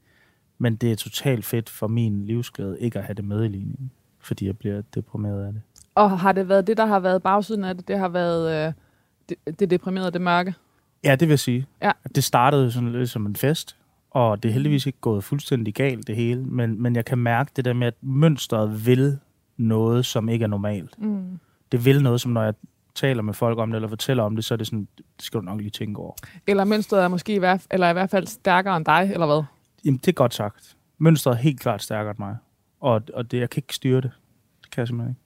men 0.58 0.76
det 0.76 0.92
er 0.92 0.96
totalt 0.96 1.44
fedt 1.44 1.68
for 1.68 1.87
min 1.87 2.26
livsglæde 2.26 2.80
ikke 2.80 2.99
at 2.99 3.04
have 3.04 3.14
det 3.14 3.25
med 3.25 3.44
i 3.44 3.49
ligningen, 3.49 3.90
fordi 4.20 4.46
jeg 4.46 4.58
bliver 4.58 4.82
deprimeret 4.94 5.46
af 5.46 5.52
det. 5.52 5.62
Og 5.94 6.20
har 6.20 6.32
det 6.32 6.49
været 6.49 6.66
det, 6.66 6.76
der 6.76 6.87
har 6.87 7.00
været 7.00 7.23
bagsiden 7.23 7.64
af 7.64 7.75
det? 7.76 7.88
Det 7.88 7.99
har 7.99 8.08
været 8.08 8.66
øh, 8.68 8.73
det, 9.28 9.61
det 9.61 9.70
deprimerede, 9.70 10.11
det 10.11 10.20
mørke? 10.20 10.54
Ja, 11.04 11.12
det 11.12 11.20
vil 11.20 11.32
jeg 11.32 11.38
sige. 11.38 11.66
Ja. 11.82 11.92
Det 12.14 12.25
startede 12.25 12.73
sådan 12.73 12.92
lidt 12.92 13.11
som 13.11 13.26
en 13.26 13.37
fest, 13.37 13.76
og 14.11 14.42
det 14.42 14.49
er 14.49 14.52
heldigvis 14.52 14.87
ikke 14.87 15.00
gået 15.00 15.25
fuldstændig 15.25 15.75
galt 15.75 16.06
det 16.06 16.16
hele, 16.16 16.44
men, 16.44 16.82
men 16.82 16.96
jeg 16.96 17.04
kan 17.04 17.18
mærke 17.18 17.50
det 17.56 17.64
der 17.64 17.73
med, 17.73 17.87
at 17.87 17.94
mønstret 18.00 18.87
vil 18.87 19.18
noget, 19.56 20.06
som 20.06 20.28
ikke 20.28 20.42
er 20.42 20.48
normalt. 20.48 21.02
Mm. 21.02 21.38
Det 21.72 21.84
vil 21.84 22.02
noget, 22.02 22.20
som 22.20 22.32
når 22.32 22.42
jeg 22.42 22.54
taler 22.94 23.22
med 23.22 23.34
folk 23.34 23.58
om 23.58 23.70
det, 23.70 23.76
eller 23.76 23.88
fortæller 23.88 24.22
om 24.22 24.36
det, 24.36 24.44
så 24.44 24.54
er 24.54 24.56
det 24.58 24.66
sådan, 24.66 24.88
det 24.96 25.25
skal 25.25 25.40
du 25.40 25.44
nok 25.44 25.60
lige 25.60 25.70
tænke 25.70 26.00
over. 26.00 26.12
Eller 26.46 26.64
mønstret 26.64 27.04
er 27.04 27.08
måske 27.08 27.34
i 27.34 27.38
hvert, 27.38 27.66
eller 27.70 27.90
i 27.90 27.92
hvert 27.92 28.10
fald 28.10 28.26
stærkere 28.26 28.76
end 28.76 28.84
dig, 28.84 29.10
eller 29.12 29.26
hvad? 29.26 29.42
Jamen, 29.84 29.98
det 29.98 30.08
er 30.08 30.12
godt 30.12 30.34
sagt. 30.34 30.76
Mønstret 30.98 31.32
er 31.32 31.38
helt 31.38 31.60
klart 31.60 31.82
stærkere 31.82 32.10
end 32.10 32.18
mig. 32.18 32.36
Og, 32.80 33.02
og 33.14 33.30
det, 33.30 33.40
jeg 33.40 33.50
kan 33.50 33.58
ikke 33.58 33.75
styre 33.75 34.00
det. 34.00 34.10
Det 34.62 34.70
kan 34.70 34.80
jeg 34.80 34.88
simpelthen 34.88 35.10
ikke. 35.10 35.20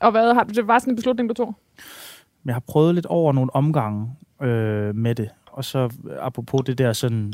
Og 0.00 0.10
hvad 0.10 0.34
har 0.34 0.44
det 0.44 0.66
var 0.66 0.78
sådan 0.78 0.92
en 0.92 0.96
beslutning, 0.96 1.28
du 1.28 1.34
tog? 1.34 1.54
Jeg 2.44 2.54
har 2.54 2.60
prøvet 2.60 2.94
lidt 2.94 3.06
over 3.06 3.32
nogle 3.32 3.54
omgange 3.54 4.16
øh, 4.42 4.94
med 4.94 5.14
det. 5.14 5.30
Og 5.46 5.64
så 5.64 5.90
apropos 6.20 6.62
det 6.66 6.78
der 6.78 6.92
sådan 6.92 7.32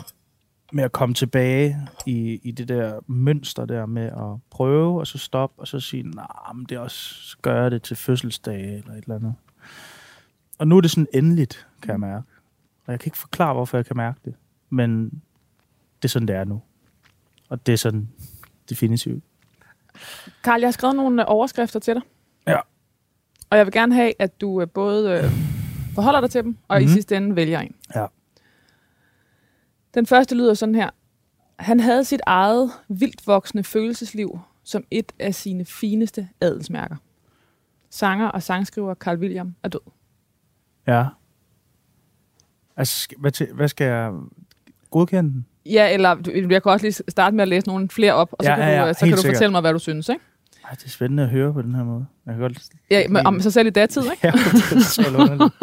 med 0.73 0.85
at 0.85 0.93
komme 0.93 1.15
tilbage 1.15 1.77
i, 2.07 2.41
i 2.43 2.51
det 2.51 2.69
der 2.69 3.01
mønster 3.07 3.65
der 3.65 3.87
med 3.87 4.03
at 4.07 4.41
prøve, 4.51 5.01
og 5.01 5.07
så 5.07 5.19
stoppe, 5.19 5.61
og 5.61 5.69
så 5.69 5.81
sige, 5.81 6.03
nej, 6.03 6.27
nah, 6.47 6.57
men 6.57 6.67
det 6.69 6.75
er 6.77 6.79
også, 6.81 7.15
så 7.15 7.37
gør 7.43 7.63
jeg 7.63 7.71
det 7.71 7.83
til 7.83 7.97
fødselsdag 7.97 8.61
eller 8.79 8.93
et 8.93 9.03
eller 9.03 9.15
andet. 9.17 9.35
Og 10.59 10.69
nu 10.69 10.77
er 10.77 10.81
det 10.81 10.91
sådan 10.91 11.07
endeligt, 11.15 11.67
kan 11.83 11.91
jeg 11.91 12.01
mærke. 12.01 12.25
Og 12.87 12.93
jeg 12.93 13.01
kan 13.01 13.07
ikke 13.07 13.19
forklare, 13.19 13.55
hvorfor 13.55 13.77
jeg 13.79 13.87
kan 13.87 13.97
mærke 13.97 14.21
det. 14.25 14.35
Men 14.71 15.05
det 16.03 16.05
er 16.05 16.09
sådan, 16.09 16.29
det 16.29 16.37
er 16.37 16.45
nu. 16.45 16.63
Og 17.49 17.67
det 17.67 17.73
er 17.73 17.77
sådan 17.77 18.09
definitivt. 18.71 19.25
Karl, 20.45 20.61
jeg 20.61 20.67
har 20.67 20.73
skrevet 20.73 20.97
nogle 20.97 21.23
øh, 21.23 21.27
overskrifter 21.29 21.81
til 21.81 21.95
dig. 21.95 22.03
Ja. 22.47 22.59
Og 23.51 23.59
jeg 23.59 23.67
vil 23.67 23.73
gerne 23.73 23.95
have, 23.95 24.13
at 24.19 24.41
du 24.41 24.61
øh, 24.61 24.69
både 24.69 25.11
øh, 25.11 25.25
forholder 25.95 26.21
dig 26.21 26.31
til 26.31 26.45
dem, 26.45 26.57
og 26.69 26.77
mm-hmm. 26.77 26.83
i 26.83 26.87
Mhm. 26.87 26.93
sidste 26.95 27.17
ende 27.17 27.37
vælger 27.37 27.61
en. 27.61 27.75
Ja. 27.95 28.07
Den 29.95 30.07
første 30.07 30.35
lyder 30.35 30.55
sådan 30.55 30.75
her. 30.75 30.91
Han 31.59 31.81
havde 31.81 32.05
sit 32.05 32.21
eget 32.27 32.71
vildt 32.89 33.27
voksende 33.27 33.65
følelsesliv 33.65 34.41
som 34.65 34.85
et 34.91 35.13
af 35.19 35.35
sine 35.35 35.65
fineste 35.65 36.29
adelsmærker. 36.41 36.97
Sanger 37.91 38.29
og 38.29 38.43
sangskriver 38.43 38.95
Carl 38.95 39.19
William 39.19 39.55
er 39.63 39.69
død. 39.69 39.81
Ja. 40.87 41.07
Altså, 42.77 43.09
hvad, 43.19 43.55
hvad 43.55 43.69
skal 43.69 43.85
jeg 43.87 44.13
godkende 44.91 45.31
den? 45.31 45.47
Ja, 45.67 45.95
eller 45.95 46.15
du- 46.15 46.31
jeg 46.35 46.63
kan 46.63 46.73
også 46.73 46.87
lige 46.87 47.03
starte 47.09 47.37
med 47.37 47.43
at 47.43 47.49
læse 47.49 47.67
nogle 47.67 47.89
flere 47.89 48.13
op, 48.15 48.33
og 48.33 48.45
så 48.45 48.51
Ja, 48.51 48.57
kan 48.57 48.65
ja, 48.65 48.71
du, 48.75 48.83
ja, 48.83 48.89
øh, 48.89 48.95
så 48.95 49.01
kan 49.01 49.11
du 49.11 49.17
sikkert. 49.17 49.37
fortælle 49.37 49.53
mig, 49.53 49.61
hvad 49.61 49.73
du 49.73 49.79
synes. 49.79 50.09
Ikke? 50.09 50.25
Ej, 50.65 50.71
det 50.71 50.85
er 50.85 50.89
spændende 50.89 51.23
at 51.23 51.29
høre 51.29 51.53
på 51.53 51.63
den 51.63 51.75
her 51.75 51.85
måde. 51.85 52.07
Jeg 52.27 52.35
kan 52.35 52.41
godt... 52.43 52.59
Ja, 52.91 53.09
men, 53.09 53.27
om 53.27 53.41
sig 53.41 53.53
selv 53.53 53.67
i 53.67 53.71
datid. 53.71 54.03
Ikke? 54.13 54.27
Ja, 54.27 54.31
det 54.33 54.99
er 55.07 55.19
underligt. 55.21 55.55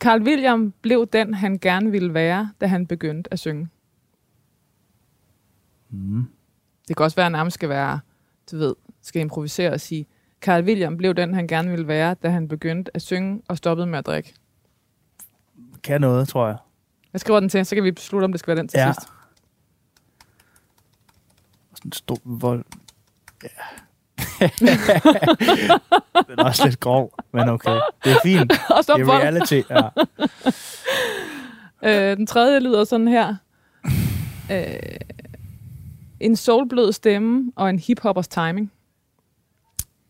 Carl 0.00 0.22
William 0.22 0.72
blev 0.82 1.06
den, 1.06 1.34
han 1.34 1.58
gerne 1.58 1.90
ville 1.90 2.14
være, 2.14 2.52
da 2.60 2.66
han 2.66 2.86
begyndte 2.86 3.32
at 3.32 3.38
synge. 3.38 3.68
Mm. 5.90 6.24
Det 6.88 6.96
kan 6.96 7.04
også 7.04 7.16
være, 7.16 7.26
at 7.26 7.32
nærmest 7.32 7.54
skal 7.54 7.68
være, 7.68 8.00
du 8.50 8.58
ved, 8.58 8.74
skal 9.02 9.20
improvisere 9.20 9.70
og 9.72 9.80
sige, 9.80 10.06
Carl 10.40 10.64
William 10.64 10.96
blev 10.96 11.14
den, 11.14 11.34
han 11.34 11.46
gerne 11.46 11.70
ville 11.70 11.88
være, 11.88 12.14
da 12.22 12.28
han 12.28 12.48
begyndte 12.48 12.90
at 12.96 13.02
synge 13.02 13.42
og 13.48 13.56
stoppede 13.56 13.86
med 13.86 13.98
at 13.98 14.06
drikke. 14.06 14.34
Kan 15.82 16.00
noget, 16.00 16.28
tror 16.28 16.46
jeg. 16.46 16.56
Jeg 17.12 17.20
skriver 17.20 17.40
den 17.40 17.48
til, 17.48 17.66
så 17.66 17.74
kan 17.74 17.84
vi 17.84 17.90
beslutte, 17.90 18.24
om 18.24 18.32
det 18.32 18.38
skal 18.40 18.48
være 18.54 18.58
den 18.58 18.68
til 18.68 18.78
Ja. 18.78 18.92
sidst. 18.92 19.08
Sådan 21.74 21.88
en 21.88 21.92
stor 21.92 22.18
vold. 22.24 22.64
Ja. 23.42 23.48
den 26.28 26.38
er 26.38 26.44
også 26.44 26.64
lidt 26.64 26.80
grov, 26.80 27.12
men 27.32 27.48
okay. 27.48 27.78
Det 28.04 28.12
er 28.12 28.16
fint. 28.22 28.50
Det 28.52 28.58
er 28.88 29.18
reality. 29.18 29.60
Ja. 29.70 29.88
øh, 32.10 32.16
Den 32.16 32.26
tredje 32.26 32.60
lyder 32.60 32.84
sådan 32.84 33.08
her. 33.08 33.34
Øh, 34.52 34.74
en 36.20 36.36
soulblød 36.36 36.92
stemme 36.92 37.52
og 37.56 37.70
en 37.70 37.78
hiphoppers 37.78 38.28
timing. 38.28 38.72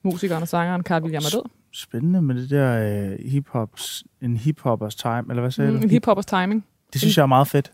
Musikeren 0.02 0.42
og 0.42 0.48
sangeren 0.48 0.82
Carl 0.82 1.02
William 1.02 1.22
er 1.26 1.30
død. 1.36 1.42
Spændende 1.72 2.22
med 2.22 2.34
det 2.34 2.50
der 2.50 3.08
øh, 3.12 3.18
hip-hops, 3.32 4.02
en 4.22 4.36
hip-hoppers 4.36 4.94
time, 4.94 5.22
eller 5.28 5.40
hvad 5.40 5.50
sagde 5.50 5.70
Mm, 5.70 5.76
du? 5.78 5.82
en 5.82 5.90
hiphoppers 5.90 6.26
timing. 6.26 6.64
Det 6.92 7.00
synes 7.00 7.16
jeg 7.16 7.22
er 7.22 7.26
meget 7.26 7.48
fedt. 7.48 7.72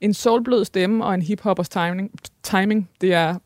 En 0.00 0.14
soulblød 0.14 0.64
stemme 0.64 1.04
og 1.04 1.14
en 1.14 1.22
hiphoppers 1.22 1.68
timing. 1.68 2.10
Timing, 2.42 2.90
det 3.00 3.14
er 3.14 3.38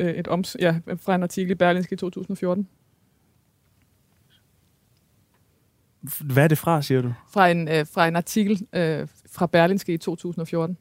et 0.00 0.28
oms, 0.28 0.56
ja, 0.60 0.80
fra 0.96 1.14
en 1.14 1.22
artikel 1.22 1.50
i 1.50 1.54
Berlinske 1.54 1.92
i 1.92 1.96
2014. 1.96 2.68
Hvad 6.24 6.44
er 6.44 6.48
det 6.48 6.58
fra, 6.58 6.82
siger 6.82 7.02
du? 7.02 7.12
Fra 7.32 7.48
en, 7.48 7.68
øh, 7.68 7.86
fra 7.94 8.08
en 8.08 8.16
artikel 8.16 8.66
øh, 8.72 9.08
fra 9.32 9.46
Berlinske 9.46 9.94
i 9.94 9.98
2014. 9.98 10.76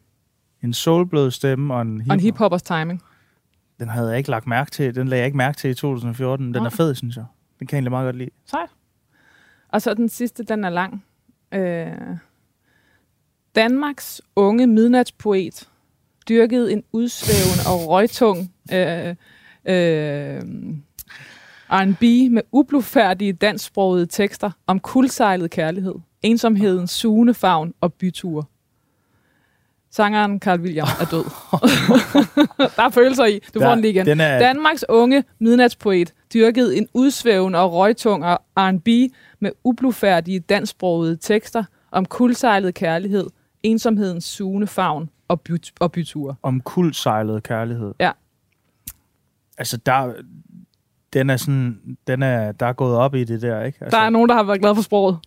En 0.64 0.74
soulblød 0.74 1.32
stemme 1.32 1.74
og 1.74 1.82
en 1.82 1.98
Og 1.98 2.04
hip 2.04 2.14
en 2.14 2.20
hiphoppers 2.20 2.64
timing. 2.64 3.02
Den 3.80 3.90
havde 3.90 4.10
jeg 4.10 4.18
ikke 4.18 4.30
lagt 4.30 4.48
mærke 4.48 4.72
til. 4.72 4.96
Den 4.96 5.08
lagde 5.08 5.20
jeg 5.20 5.26
ikke 5.26 5.38
mærke 5.38 5.58
til 5.58 5.70
i 5.70 5.74
2014. 5.74 6.46
Den 6.46 6.54
Nej. 6.54 6.66
er 6.66 6.70
fed, 6.70 6.96
synes 6.96 7.16
jeg. 7.16 7.26
Den 7.60 7.68
kan 7.68 7.76
jeg 7.76 7.78
egentlig 7.78 7.92
meget 7.92 8.08
godt 8.08 8.16
lide. 8.16 8.30
Sejt. 8.46 8.70
Og 9.70 9.82
så 9.82 9.94
den 9.94 10.10
sidste, 10.10 10.44
den 10.44 10.64
er 10.64 10.70
lang. 10.70 11.06
Øh, 11.52 12.18
Danmarks 13.56 14.22
unge 14.36 14.68
midnatspoet 14.68 15.70
dyrkede 16.30 16.72
en 16.72 16.84
udsvævende 16.92 17.64
og 17.74 17.90
røgtung 17.90 18.52
øh, 18.74 19.16
øh, 19.66 20.42
R&B 21.70 22.32
med 22.32 22.42
ublufærdige 22.52 23.34
dansksprogede 23.34 24.06
tekster 24.06 24.52
om 24.68 24.80
kuldsejlet 24.80 25.52
kærlighed, 25.52 25.96
ensomheden, 26.22 26.88
sugende 26.88 27.34
favn 27.34 27.74
og 27.82 27.94
byture. 27.94 28.44
Sangeren 29.92 30.40
Carl 30.40 30.62
William 30.62 30.88
er 31.02 31.06
død. 31.06 31.24
Der 32.76 32.84
er 32.84 32.90
følelser 32.90 33.26
i. 33.26 33.40
Du 33.54 33.60
får 33.62 33.70
den 33.70 33.82
lige 33.82 33.92
igen. 33.92 34.06
Den 34.06 34.20
er, 34.20 34.40
Danmarks 34.40 34.86
unge 34.90 35.24
midnatspoet 35.40 36.14
dyrkede 36.34 36.78
en 36.78 36.88
udsvævende 36.94 37.60
og 37.60 37.74
røgtung 37.74 38.24
R&B 38.58 38.88
med 39.40 39.52
ublufærdige 39.64 40.40
dansksprogede 40.40 41.18
tekster 41.22 41.64
om 41.92 42.06
kuldsejlet 42.06 42.74
kærlighed, 42.74 43.28
ensomhedens 43.64 44.26
sugende 44.26 44.68
favn 44.68 45.10
og, 45.28 45.42
byt- 45.42 45.72
og 45.80 45.92
byture. 45.92 46.36
om 46.44 46.62
kuldsejlet 46.62 47.44
kærlighed. 47.44 47.94
Ja. 48.00 48.12
Altså, 49.58 49.78
der, 49.78 50.14
den 51.14 51.30
er 51.30 51.38
sådan, 51.38 51.98
den 52.08 52.24
er, 52.24 52.52
der 52.52 52.66
er 52.66 52.74
gået 52.74 52.98
op 52.98 53.16
i 53.16 53.24
det 53.24 53.42
der, 53.42 53.64
ikke? 53.64 53.78
Altså, 53.82 53.98
Der 53.98 54.04
er 54.04 54.10
nogen, 54.10 54.30
der 54.30 54.36
har 54.36 54.44
været 54.44 54.60
glad 54.62 54.76
for 54.76 54.82
sproget. 54.82 55.20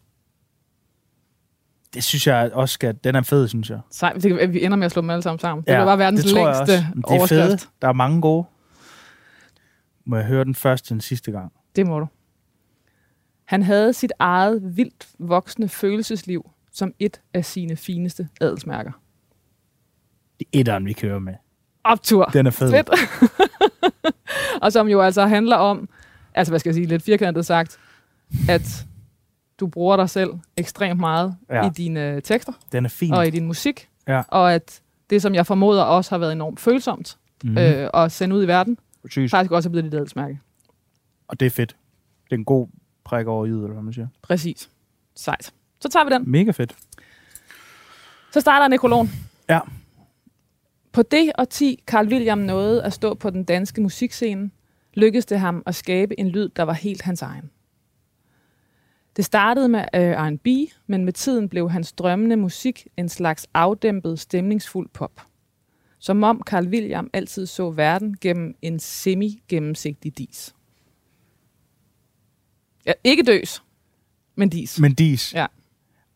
Det 1.94 2.04
synes 2.04 2.26
jeg 2.26 2.50
også 2.52 2.72
skal, 2.72 2.98
den 3.04 3.14
er 3.14 3.22
fed, 3.22 3.48
synes 3.48 3.70
jeg. 3.70 3.80
Sej, 3.90 4.12
det 4.12 4.52
vi 4.52 4.64
ender 4.64 4.76
med 4.76 4.86
at 4.86 4.92
slå 4.92 5.02
dem 5.02 5.10
alle 5.10 5.22
sammen 5.22 5.38
sammen. 5.38 5.64
Det 5.64 5.72
ja, 5.72 5.78
var 5.78 5.84
bare 5.84 5.98
verdens 5.98 6.24
det 6.24 6.32
længste. 6.34 6.86
Men 6.94 7.02
Det 7.02 7.10
er 7.10 7.18
overskrift. 7.18 7.42
fede. 7.42 7.58
Der 7.82 7.88
er 7.88 7.92
mange 7.92 8.20
gode. 8.20 8.46
Må 10.04 10.16
jeg 10.16 10.24
høre 10.26 10.44
den 10.44 10.54
første 10.54 10.94
den 10.94 11.00
sidste 11.00 11.30
gang? 11.32 11.52
Det 11.76 11.86
må 11.86 12.00
du. 12.00 12.06
Han 13.44 13.62
havde 13.62 13.92
sit 13.92 14.12
eget 14.18 14.76
vildt 14.76 15.08
voksende 15.18 15.68
følelsesliv 15.68 16.50
som 16.72 16.92
et 16.98 17.20
af 17.34 17.44
sine 17.44 17.76
fineste 17.76 18.28
adelsmærker. 18.40 18.92
Det 20.38 20.46
er 20.52 20.60
etteren, 20.60 20.86
vi 20.86 20.92
kører 20.92 21.18
med. 21.18 21.34
Optur. 21.84 22.24
Den 22.24 22.46
er 22.46 22.50
fed. 22.50 22.70
Fedt. 22.70 22.90
og 24.62 24.72
som 24.72 24.88
jo 24.88 25.00
altså 25.00 25.26
handler 25.26 25.56
om, 25.56 25.88
altså 26.34 26.52
hvad 26.52 26.60
skal 26.60 26.70
jeg 26.70 26.74
sige, 26.74 26.86
lidt 26.86 27.02
firkantet 27.02 27.46
sagt, 27.46 27.78
at 28.48 28.86
du 29.60 29.66
bruger 29.66 29.96
dig 29.96 30.10
selv 30.10 30.30
ekstremt 30.56 31.00
meget 31.00 31.36
Ja. 31.50 31.66
i 31.66 31.70
dine 31.76 32.10
øh, 32.10 32.22
tekster 32.22 32.52
Den 32.72 32.84
er 32.84 32.88
fin. 32.88 33.12
og 33.12 33.26
i 33.26 33.30
din 33.30 33.46
musik, 33.46 33.88
Ja. 34.08 34.22
og 34.28 34.54
at 34.54 34.80
det, 35.10 35.22
som 35.22 35.34
jeg 35.34 35.46
formoder 35.46 35.82
også 35.82 36.10
har 36.10 36.18
været 36.18 36.32
enormt 36.32 36.60
følsomt 36.60 37.18
mm. 37.44 37.58
øh, 37.58 37.90
at 37.94 38.12
sende 38.12 38.36
ud 38.36 38.44
i 38.44 38.46
verden, 38.46 38.78
Præcis. 39.02 39.30
faktisk 39.30 39.52
også 39.52 39.68
er 39.68 39.70
blevet 39.70 39.84
dit 39.84 39.94
adelsmærke. 39.94 40.40
Og 41.28 41.40
det 41.40 41.46
er 41.46 41.50
fedt. 41.50 41.76
Det 42.24 42.32
er 42.32 42.36
en 42.36 42.44
god 42.44 42.68
prik 43.04 43.26
over 43.26 43.46
i, 43.46 43.48
eller 43.48 43.66
hvad 43.72 43.82
man 43.82 43.92
siger. 43.92 44.06
Præcis. 44.22 44.70
Sejt. 45.16 45.52
Så 45.80 45.88
tager 45.88 46.04
vi 46.04 46.10
den. 46.10 46.30
Mega 46.30 46.50
fedt. 46.50 46.76
Så 48.32 48.40
starter 48.40 48.68
nekrologen. 48.68 49.12
Ja. 49.48 49.60
På 50.98 51.02
det 51.02 51.32
og 51.34 51.48
10 51.48 51.82
Carl 51.86 52.08
William 52.08 52.38
nåede 52.38 52.82
at 52.82 52.92
stå 52.92 53.14
på 53.14 53.30
den 53.30 53.44
danske 53.44 53.80
musikscene, 53.80 54.50
lykkedes 54.94 55.26
det 55.26 55.40
ham 55.40 55.62
at 55.66 55.74
skabe 55.74 56.20
en 56.20 56.28
lyd, 56.28 56.48
der 56.48 56.62
var 56.62 56.72
helt 56.72 57.02
hans 57.02 57.22
egen. 57.22 57.50
Det 59.16 59.24
startede 59.24 59.68
med 59.68 59.84
øh, 59.94 60.00
R&B, 60.00 60.46
men 60.86 61.04
med 61.04 61.12
tiden 61.12 61.48
blev 61.48 61.70
hans 61.70 61.92
drømmende 61.92 62.36
musik 62.36 62.86
en 62.96 63.08
slags 63.08 63.46
afdæmpet, 63.54 64.20
stemningsfuld 64.20 64.88
pop. 64.88 65.20
Som 65.98 66.22
om 66.22 66.42
Carl 66.46 66.68
William 66.68 67.10
altid 67.12 67.46
så 67.46 67.70
verden 67.70 68.16
gennem 68.20 68.54
en 68.62 68.78
semi-gennemsigtig 68.78 70.18
dis. 70.18 70.54
Ja, 72.86 72.92
ikke 73.04 73.22
døs, 73.22 73.62
men 74.34 74.48
dis. 74.48 74.80
Men 74.80 74.94
dis. 74.94 75.34
Ja. 75.34 75.46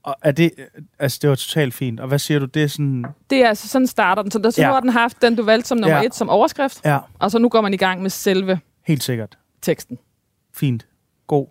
Og 0.02 0.16
er 0.22 0.32
det, 0.32 0.50
altså 0.98 1.18
det 1.22 1.30
var 1.30 1.36
totalt 1.36 1.74
fint. 1.74 2.00
Og 2.00 2.08
hvad 2.08 2.18
siger 2.18 2.38
du, 2.40 2.44
det 2.46 2.62
er 2.62 2.66
sådan... 2.66 3.04
Det 3.30 3.38
er 3.44 3.48
altså 3.48 3.68
sådan 3.68 3.86
starter 3.86 4.22
den. 4.22 4.30
Så 4.30 4.38
der 4.38 4.50
så 4.50 4.62
Ja. 4.62 4.72
har 4.72 4.80
den 4.80 4.88
haft 4.90 5.22
den, 5.22 5.36
du 5.36 5.42
valgte 5.42 5.68
som 5.68 5.78
nummer 5.78 5.96
Ja. 5.96 6.02
et 6.06 6.14
som 6.14 6.28
overskrift, 6.28 6.80
Ja, 6.84 6.98
og 7.18 7.30
så 7.30 7.38
nu 7.38 7.48
går 7.48 7.60
man 7.60 7.74
i 7.74 7.76
gang 7.76 8.02
med 8.02 8.10
selve 8.10 8.60
helt 8.86 9.02
sikkert. 9.02 9.38
teksten. 9.62 9.98
Fint. 10.54 10.86
God. 11.26 11.46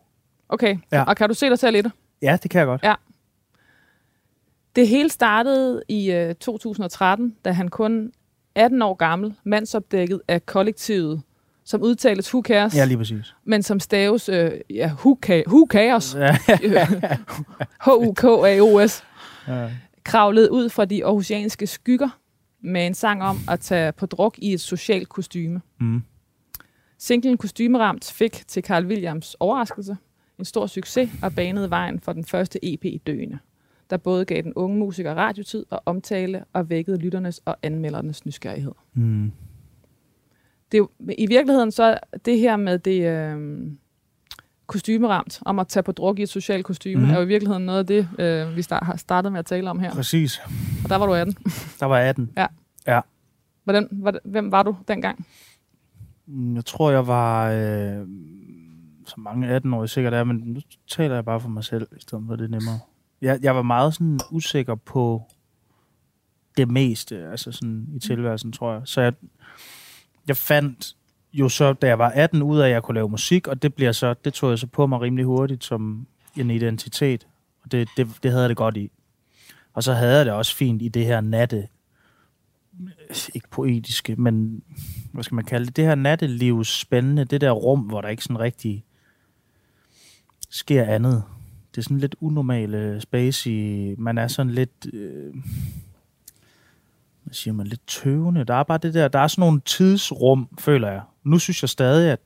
Okay, 0.50 0.77
ja. 0.91 1.03
og 1.03 1.15
kan 1.15 1.29
du 1.29 1.36
se 1.36 1.50
dig 1.50 1.60
selv 1.60 1.75
i 1.75 1.81
det? 1.81 1.91
Ja, 2.22 2.38
det 2.43 2.51
kan 2.51 2.60
jeg 2.60 2.65
godt. 2.65 2.84
Ja. 2.84 2.93
Det 4.75 4.88
hele 4.88 5.10
startede 5.10 5.84
i 5.89 6.12
øh, 6.12 6.36
2013, 6.36 7.36
da 7.46 7.51
han 7.51 7.67
kun 7.67 8.12
18 8.55 8.81
år 8.81 8.93
gammel, 8.93 9.34
mandsopdækket 9.43 10.22
af 10.27 10.46
kollektivet 10.46 11.22
som 11.63 11.82
udtales 11.82 12.34
who 12.34 12.41
cares, 12.46 12.75
Ja, 12.75 12.86
lige 12.86 12.98
præcis. 12.98 13.36
men 13.46 13.63
som 13.63 13.80
staves 13.80 14.30
øh, 14.30 14.51
ja, 14.70 14.91
who, 14.94 15.18
ca- 15.25 15.44
who 15.48 15.68
cares. 15.70 16.15
H-U-K-A-O-S, 17.86 19.03
ja. 19.48 19.70
kravlede 20.03 20.51
ud 20.51 20.70
fra 20.70 20.86
de 20.86 21.06
aarhusianske 21.06 21.68
skygger 21.68 22.10
med 22.63 22.88
en 22.88 22.94
sang 22.94 23.24
om 23.24 23.38
at 23.50 23.60
tage 23.60 23.91
på 23.91 24.06
druk 24.06 24.36
i 24.38 24.53
et 24.53 24.62
socialt 24.62 25.10
kostyme. 25.10 25.62
Mm. 25.80 26.01
Singlen 26.98 27.38
Kostymeramt 27.38 28.12
fik 28.15 28.44
til 28.48 28.63
Carl 28.63 28.86
Williams 28.86 29.36
overraskelse 29.39 29.98
en 30.39 30.46
stor 30.46 30.68
succes 30.68 31.10
og 31.24 31.36
banede 31.36 31.70
vejen 31.70 32.00
for 32.00 32.13
den 32.13 32.25
første 32.25 32.74
EP 32.74 32.86
Døende, 33.08 33.39
der 33.89 33.98
både 33.98 34.25
gav 34.25 34.41
den 34.41 34.53
unge 34.56 34.77
musiker 34.80 35.13
radiotid 35.13 35.65
og 35.70 35.82
omtale 35.86 36.44
og 36.53 36.70
vækkede 36.70 36.98
lytternes 36.98 37.41
og 37.46 37.58
anmeldernes 37.63 38.25
nysgerrighed. 38.25 38.72
Mm. 38.94 39.32
Det 40.71 40.77
er 40.77 40.79
jo, 40.79 40.89
I 41.17 41.27
virkeligheden 41.27 41.71
så 41.71 41.99
det 42.25 42.39
her 42.39 42.57
med 42.57 42.79
det 42.79 43.07
øh, 43.07 43.71
kostymeramt, 44.67 45.39
om 45.45 45.59
at 45.59 45.67
tage 45.67 45.83
på 45.83 45.91
druk 45.91 46.19
i 46.19 46.23
et 46.23 46.29
socialt 46.29 46.65
kostyme, 46.65 46.99
mm-hmm. 46.99 47.13
er 47.13 47.17
jo 47.17 47.23
i 47.23 47.27
virkeligheden 47.27 47.65
noget 47.65 47.79
af 47.79 47.87
det, 47.87 48.09
øh, 48.19 48.55
vi 48.55 48.61
start, 48.61 48.85
har 48.85 48.95
startet 48.95 49.31
med 49.31 49.39
at 49.39 49.45
tale 49.45 49.69
om 49.69 49.79
her. 49.79 49.91
Præcis. 49.91 50.41
Og 50.83 50.89
der 50.89 50.95
var 50.95 51.05
du 51.05 51.13
18. 51.13 51.37
Der 51.79 51.85
var 51.85 51.97
18. 51.97 52.31
Hvordan, 53.63 53.87
hvordan, 53.91 54.21
hvem 54.25 54.51
var 54.51 54.63
du 54.63 54.75
dengang? 54.87 55.25
Mm, 56.25 56.55
Jeg 56.55 56.65
tror, 56.65 56.91
jeg 56.91 57.07
var 57.07 57.51
øh, 57.51 58.07
så 59.05 59.15
mange 59.17 59.47
18 59.47 59.73
år 59.73 59.85
sikkert 59.85 60.13
er, 60.13 60.23
men 60.23 60.37
nu 60.37 60.59
taler 60.89 61.15
jeg 61.15 61.25
bare 61.25 61.39
for 61.39 61.49
mig 61.49 61.63
selv, 61.63 61.87
i 61.97 62.01
stedet 62.01 62.23
for 62.27 62.35
det 62.35 62.43
er 62.43 62.49
nemmere. 62.49 62.79
Jeg, 63.21 63.39
jeg 63.41 63.55
var 63.55 63.61
meget 63.61 63.93
sådan 63.93 64.19
usikker 64.31 64.75
på 64.75 65.23
det 66.57 66.67
meste, 66.67 67.27
altså 67.31 67.51
sådan 67.51 67.87
i 67.95 67.99
tilværelsen, 67.99 68.51
tror 68.51 68.73
jeg. 68.73 68.81
Så 68.85 69.01
jeg, 69.01 69.13
jeg 70.27 70.37
fandt 70.37 70.95
jo 71.33 71.49
så, 71.49 71.73
da 71.73 71.87
jeg 71.87 71.99
var 71.99 72.09
18, 72.09 72.41
ud 72.41 72.59
af, 72.59 72.65
at 72.65 72.71
jeg 72.71 72.83
kunne 72.83 72.95
lave 72.95 73.09
musik, 73.09 73.47
og 73.47 73.61
det, 73.61 73.73
bliver 73.73 73.91
så, 73.91 74.13
det 74.13 74.33
tog 74.33 74.49
jeg 74.49 74.59
så 74.59 74.67
på 74.67 74.87
mig 74.87 75.01
rimelig 75.01 75.25
hurtigt 75.25 75.63
som 75.63 76.07
en 76.37 76.51
identitet. 76.51 77.27
Og 77.63 77.71
det, 77.71 77.89
det, 77.97 78.07
det 78.23 78.31
havde 78.31 78.41
jeg 78.41 78.49
det 78.49 78.57
godt 78.57 78.77
i. 78.77 78.91
Og 79.73 79.83
så 79.83 79.93
havde 79.93 80.17
jeg 80.17 80.25
det 80.25 80.33
også 80.33 80.55
fint 80.55 80.81
i 80.81 80.87
det 80.87 81.05
her 81.05 81.21
natte, 81.21 81.67
ikke 83.35 83.49
poetiske, 83.49 84.15
men 84.15 84.63
hvad 85.11 85.23
skal 85.23 85.35
man 85.35 85.45
kalde 85.45 85.65
det, 85.65 85.75
det 85.75 85.85
her 85.85 85.95
nattelivs 85.95 86.79
spændende, 86.79 87.25
det 87.25 87.41
der 87.41 87.51
rum, 87.51 87.79
hvor 87.79 88.01
der 88.01 88.09
ikke 88.09 88.23
sådan 88.23 88.39
rigtig 88.39 88.85
sker 90.49 90.83
andet. 90.83 91.23
Det 91.71 91.77
er 91.77 91.83
sådan 91.83 91.99
lidt 91.99 92.15
unormale 92.19 93.01
space 93.01 93.51
i, 93.51 93.95
man 93.97 94.17
er 94.17 94.27
sådan 94.27 94.51
lidt, 94.51 94.93
øh, 94.93 95.33
hvad 97.31 97.35
siger 97.35 97.53
man, 97.53 97.67
lidt 97.67 97.88
tøvende. 97.88 98.43
Der 98.43 98.53
er 98.53 98.63
bare 98.63 98.77
det 98.77 98.93
der, 98.93 99.07
der 99.07 99.19
er 99.19 99.27
sådan 99.27 99.41
nogle 99.41 99.61
tidsrum, 99.65 100.50
føler 100.59 100.91
jeg. 100.91 101.01
Nu 101.23 101.39
synes 101.39 101.63
jeg 101.63 101.69
stadig, 101.69 102.11
at 102.11 102.19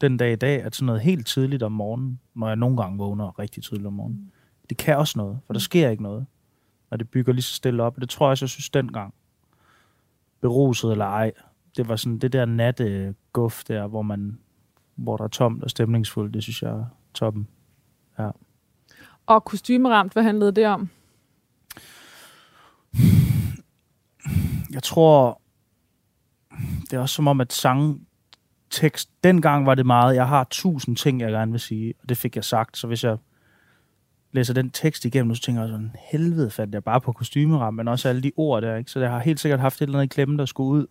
den 0.00 0.16
dag 0.16 0.32
i 0.32 0.36
dag, 0.36 0.62
at 0.62 0.74
sådan 0.74 0.86
noget 0.86 1.00
helt 1.00 1.26
tidligt 1.26 1.62
om 1.62 1.72
morgenen, 1.72 2.20
når 2.34 2.46
jeg 2.46 2.56
nogle 2.56 2.76
gange 2.76 2.98
vågner 2.98 3.38
rigtig 3.38 3.62
tidligt 3.62 3.86
om 3.86 3.92
morgenen, 3.92 4.32
det 4.70 4.76
kan 4.76 4.96
også 4.96 5.18
noget, 5.18 5.38
for 5.46 5.52
der 5.52 5.60
sker 5.60 5.88
ikke 5.88 6.02
noget. 6.02 6.26
Og 6.90 6.98
det 6.98 7.08
bygger 7.10 7.32
lige 7.32 7.42
så 7.42 7.54
stille 7.54 7.82
op. 7.82 7.94
Og 7.94 8.00
det 8.00 8.10
tror 8.10 8.26
jeg 8.26 8.30
også, 8.30 8.44
jeg 8.44 8.50
synes 8.50 8.70
dengang 8.70 9.14
beruset 10.40 10.90
eller 10.90 11.04
ej. 11.04 11.32
Det 11.76 11.88
var 11.88 11.96
sådan 11.96 12.18
det 12.18 12.32
der 12.32 12.44
natte 12.44 13.14
guf 13.32 13.64
der, 13.64 13.86
hvor 13.86 14.02
man 14.02 14.38
hvor 14.94 15.16
der 15.16 15.24
er 15.24 15.28
tomt 15.28 15.62
og 15.62 15.70
stemningsfuldt, 15.70 16.34
det 16.34 16.42
synes 16.42 16.62
jeg 16.62 16.70
er 16.70 16.84
toppen. 17.14 17.48
Og 19.26 19.44
kostymeramt, 19.44 20.12
hvad 20.12 20.22
handlede 20.22 20.52
det 20.52 20.66
om? 20.66 20.88
Jeg 24.72 24.82
tror, 24.82 25.40
det 26.90 26.92
er 26.92 26.98
også 26.98 27.14
som 27.14 27.28
om, 27.28 27.40
at 27.40 27.52
sangtekst, 27.52 29.10
dengang 29.24 29.66
var 29.66 29.74
det 29.74 29.86
meget, 29.86 30.14
jeg 30.16 30.28
har 30.28 30.46
tusind 30.50 30.96
ting, 30.96 31.20
jeg 31.20 31.30
gerne 31.30 31.50
vil 31.52 31.60
sige, 31.60 31.94
og 32.02 32.08
det 32.08 32.16
fik 32.16 32.36
jeg 32.36 32.44
sagt, 32.44 32.76
så 32.76 32.86
hvis 32.86 33.04
jeg 33.04 33.16
læser 34.32 34.54
den 34.54 34.70
tekst 34.70 35.04
igennem, 35.04 35.34
så 35.34 35.42
tænker 35.42 35.62
jeg 35.62 35.70
sådan, 35.70 35.94
helvede 36.10 36.50
fandt 36.50 36.74
jeg 36.74 36.84
bare 36.84 37.00
på 37.00 37.12
kostymeram, 37.12 37.74
men 37.74 37.88
også 37.88 38.08
alle 38.08 38.22
de 38.22 38.32
ord 38.36 38.62
der, 38.62 38.76
ikke? 38.76 38.90
så 38.90 39.00
jeg 39.00 39.10
har 39.10 39.18
helt 39.18 39.40
sikkert 39.40 39.60
haft 39.60 39.76
et 39.82 39.86
eller 39.86 39.98
andet 39.98 40.14
klemme, 40.14 40.38
der 40.38 40.44
skulle 40.46 40.70
ud, 40.70 40.86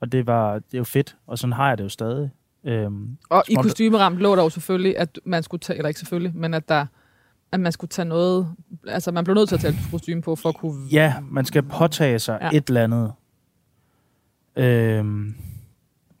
og 0.00 0.12
det 0.12 0.26
var 0.26 0.54
det 0.54 0.74
er 0.74 0.78
jo 0.78 0.84
fedt, 0.84 1.16
og 1.26 1.38
sådan 1.38 1.52
har 1.52 1.68
jeg 1.68 1.78
det 1.78 1.84
jo 1.84 1.88
stadig. 1.88 2.30
Øhm, 2.64 3.16
Og 3.30 3.44
i 3.48 3.54
kostymeramt 3.54 4.18
lå 4.18 4.36
der 4.36 4.42
jo 4.42 4.48
selvfølgelig, 4.50 4.98
at 4.98 5.18
man 5.24 5.42
skulle 5.42 5.60
tage, 5.60 5.76
eller 5.76 5.88
ikke 5.88 6.00
selvfølgelig, 6.00 6.36
men 6.36 6.54
at 6.54 6.68
der 6.68 6.86
at 7.52 7.60
man 7.60 7.72
skulle 7.72 7.88
tage 7.88 8.06
noget, 8.08 8.48
altså 8.88 9.12
man 9.12 9.24
blev 9.24 9.34
nødt 9.34 9.48
til 9.48 9.56
at 9.56 9.60
tage 9.60 9.72
et 9.74 9.78
kostume 9.90 10.22
på, 10.22 10.36
for 10.36 10.48
at 10.48 10.56
kunne... 10.56 10.88
Ja, 10.92 11.14
man 11.30 11.44
skal 11.44 11.62
påtage 11.62 12.18
sig 12.18 12.38
Ja. 12.42 12.50
et 12.52 12.68
eller 12.68 12.84
andet. 12.84 13.12
Øhm, 14.56 15.26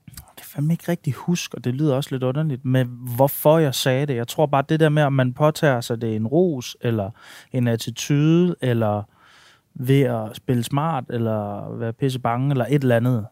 jeg 0.08 0.24
kan 0.36 0.46
fandme 0.46 0.72
ikke 0.72 0.84
rigtig 0.88 1.12
huske, 1.12 1.56
og 1.58 1.64
det 1.64 1.74
lyder 1.74 1.94
også 1.96 2.10
lidt 2.12 2.22
underligt, 2.22 2.64
med 2.64 2.84
hvorfor 3.16 3.58
jeg 3.58 3.74
sagde 3.74 4.06
det. 4.06 4.16
Jeg 4.16 4.28
tror 4.28 4.46
bare, 4.46 4.64
det 4.68 4.80
der 4.80 4.88
med, 4.88 5.02
om 5.02 5.12
man 5.12 5.32
påtager 5.32 5.80
sig 5.80 6.00
det 6.00 6.12
er 6.12 6.16
en 6.16 6.26
ros, 6.26 6.76
eller 6.80 7.10
en 7.52 7.68
attitude, 7.68 8.54
eller 8.60 9.02
ved 9.74 10.02
at 10.02 10.36
spille 10.36 10.62
smart, 10.62 11.04
eller 11.10 11.70
være 11.76 11.92
pisse 11.92 12.18
bange, 12.18 12.50
eller 12.50 12.64
et 12.70 12.82
eller 12.82 12.96
andet. 12.96 13.26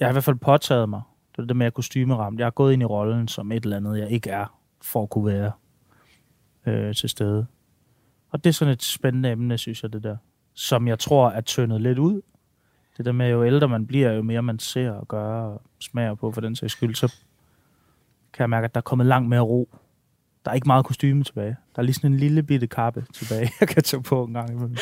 Jeg 0.00 0.06
har 0.08 0.12
i 0.12 0.14
hvert 0.14 0.24
fald 0.24 0.36
påtaget 0.36 0.88
mig. 0.88 1.00
Det 1.36 1.42
er 1.42 1.46
det 1.46 1.56
med 1.56 1.66
at 1.66 1.74
kostymeramt. 1.74 2.38
Jeg 2.38 2.46
har 2.46 2.50
gået 2.50 2.72
ind 2.72 2.82
i 2.82 2.84
rollen 2.84 3.28
som 3.28 3.52
et 3.52 3.64
eller 3.64 3.76
andet, 3.76 3.98
jeg 3.98 4.10
ikke 4.10 4.30
er, 4.30 4.58
for 4.82 5.02
at 5.02 5.10
kunne 5.10 5.26
være 5.26 5.52
øh, 6.66 6.94
til 6.94 7.08
stede. 7.08 7.46
Og 8.30 8.44
det 8.44 8.50
er 8.50 8.54
sådan 8.54 8.72
et 8.72 8.82
spændende 8.82 9.30
emne, 9.30 9.58
synes 9.58 9.82
jeg, 9.82 9.92
det 9.92 10.02
der. 10.02 10.16
Som 10.54 10.88
jeg 10.88 10.98
tror 10.98 11.30
er 11.30 11.40
tyndet 11.40 11.80
lidt 11.80 11.98
ud. 11.98 12.20
Det 12.96 13.04
der 13.04 13.12
med, 13.12 13.30
jo 13.30 13.44
ældre 13.44 13.68
man 13.68 13.86
bliver, 13.86 14.12
jo 14.12 14.22
mere 14.22 14.42
man 14.42 14.58
ser 14.58 14.90
og 14.90 15.08
gør 15.08 15.42
og 15.42 15.62
smager 15.80 16.14
på 16.14 16.32
for 16.32 16.40
den 16.40 16.56
sags 16.56 16.72
skyld, 16.72 16.94
så 16.94 17.14
kan 18.32 18.42
jeg 18.42 18.50
mærke, 18.50 18.64
at 18.64 18.74
der 18.74 18.78
er 18.78 18.82
kommet 18.82 19.06
langt 19.06 19.28
mere 19.28 19.40
ro. 19.40 19.68
Der 20.44 20.50
er 20.50 20.54
ikke 20.54 20.66
meget 20.66 20.84
kostyme 20.84 21.24
tilbage. 21.24 21.56
Der 21.76 21.82
er 21.82 21.82
lige 21.82 21.94
sådan 21.94 22.12
en 22.12 22.18
lille 22.18 22.42
bitte 22.42 22.66
kappe 22.66 23.06
tilbage, 23.12 23.50
jeg 23.60 23.68
kan 23.68 23.82
tage 23.82 24.02
på 24.02 24.24
en 24.24 24.32
gang 24.32 24.50
imellem. 24.50 24.76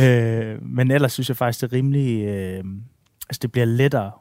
øh, 0.00 0.62
men 0.62 0.90
ellers 0.90 1.12
synes 1.12 1.28
jeg 1.28 1.36
faktisk, 1.36 1.60
det 1.60 1.72
er 1.72 1.76
rimelig... 1.76 2.24
Øh, 2.24 2.64
altså, 3.28 3.38
det 3.42 3.52
bliver 3.52 3.64
lettere 3.64 4.12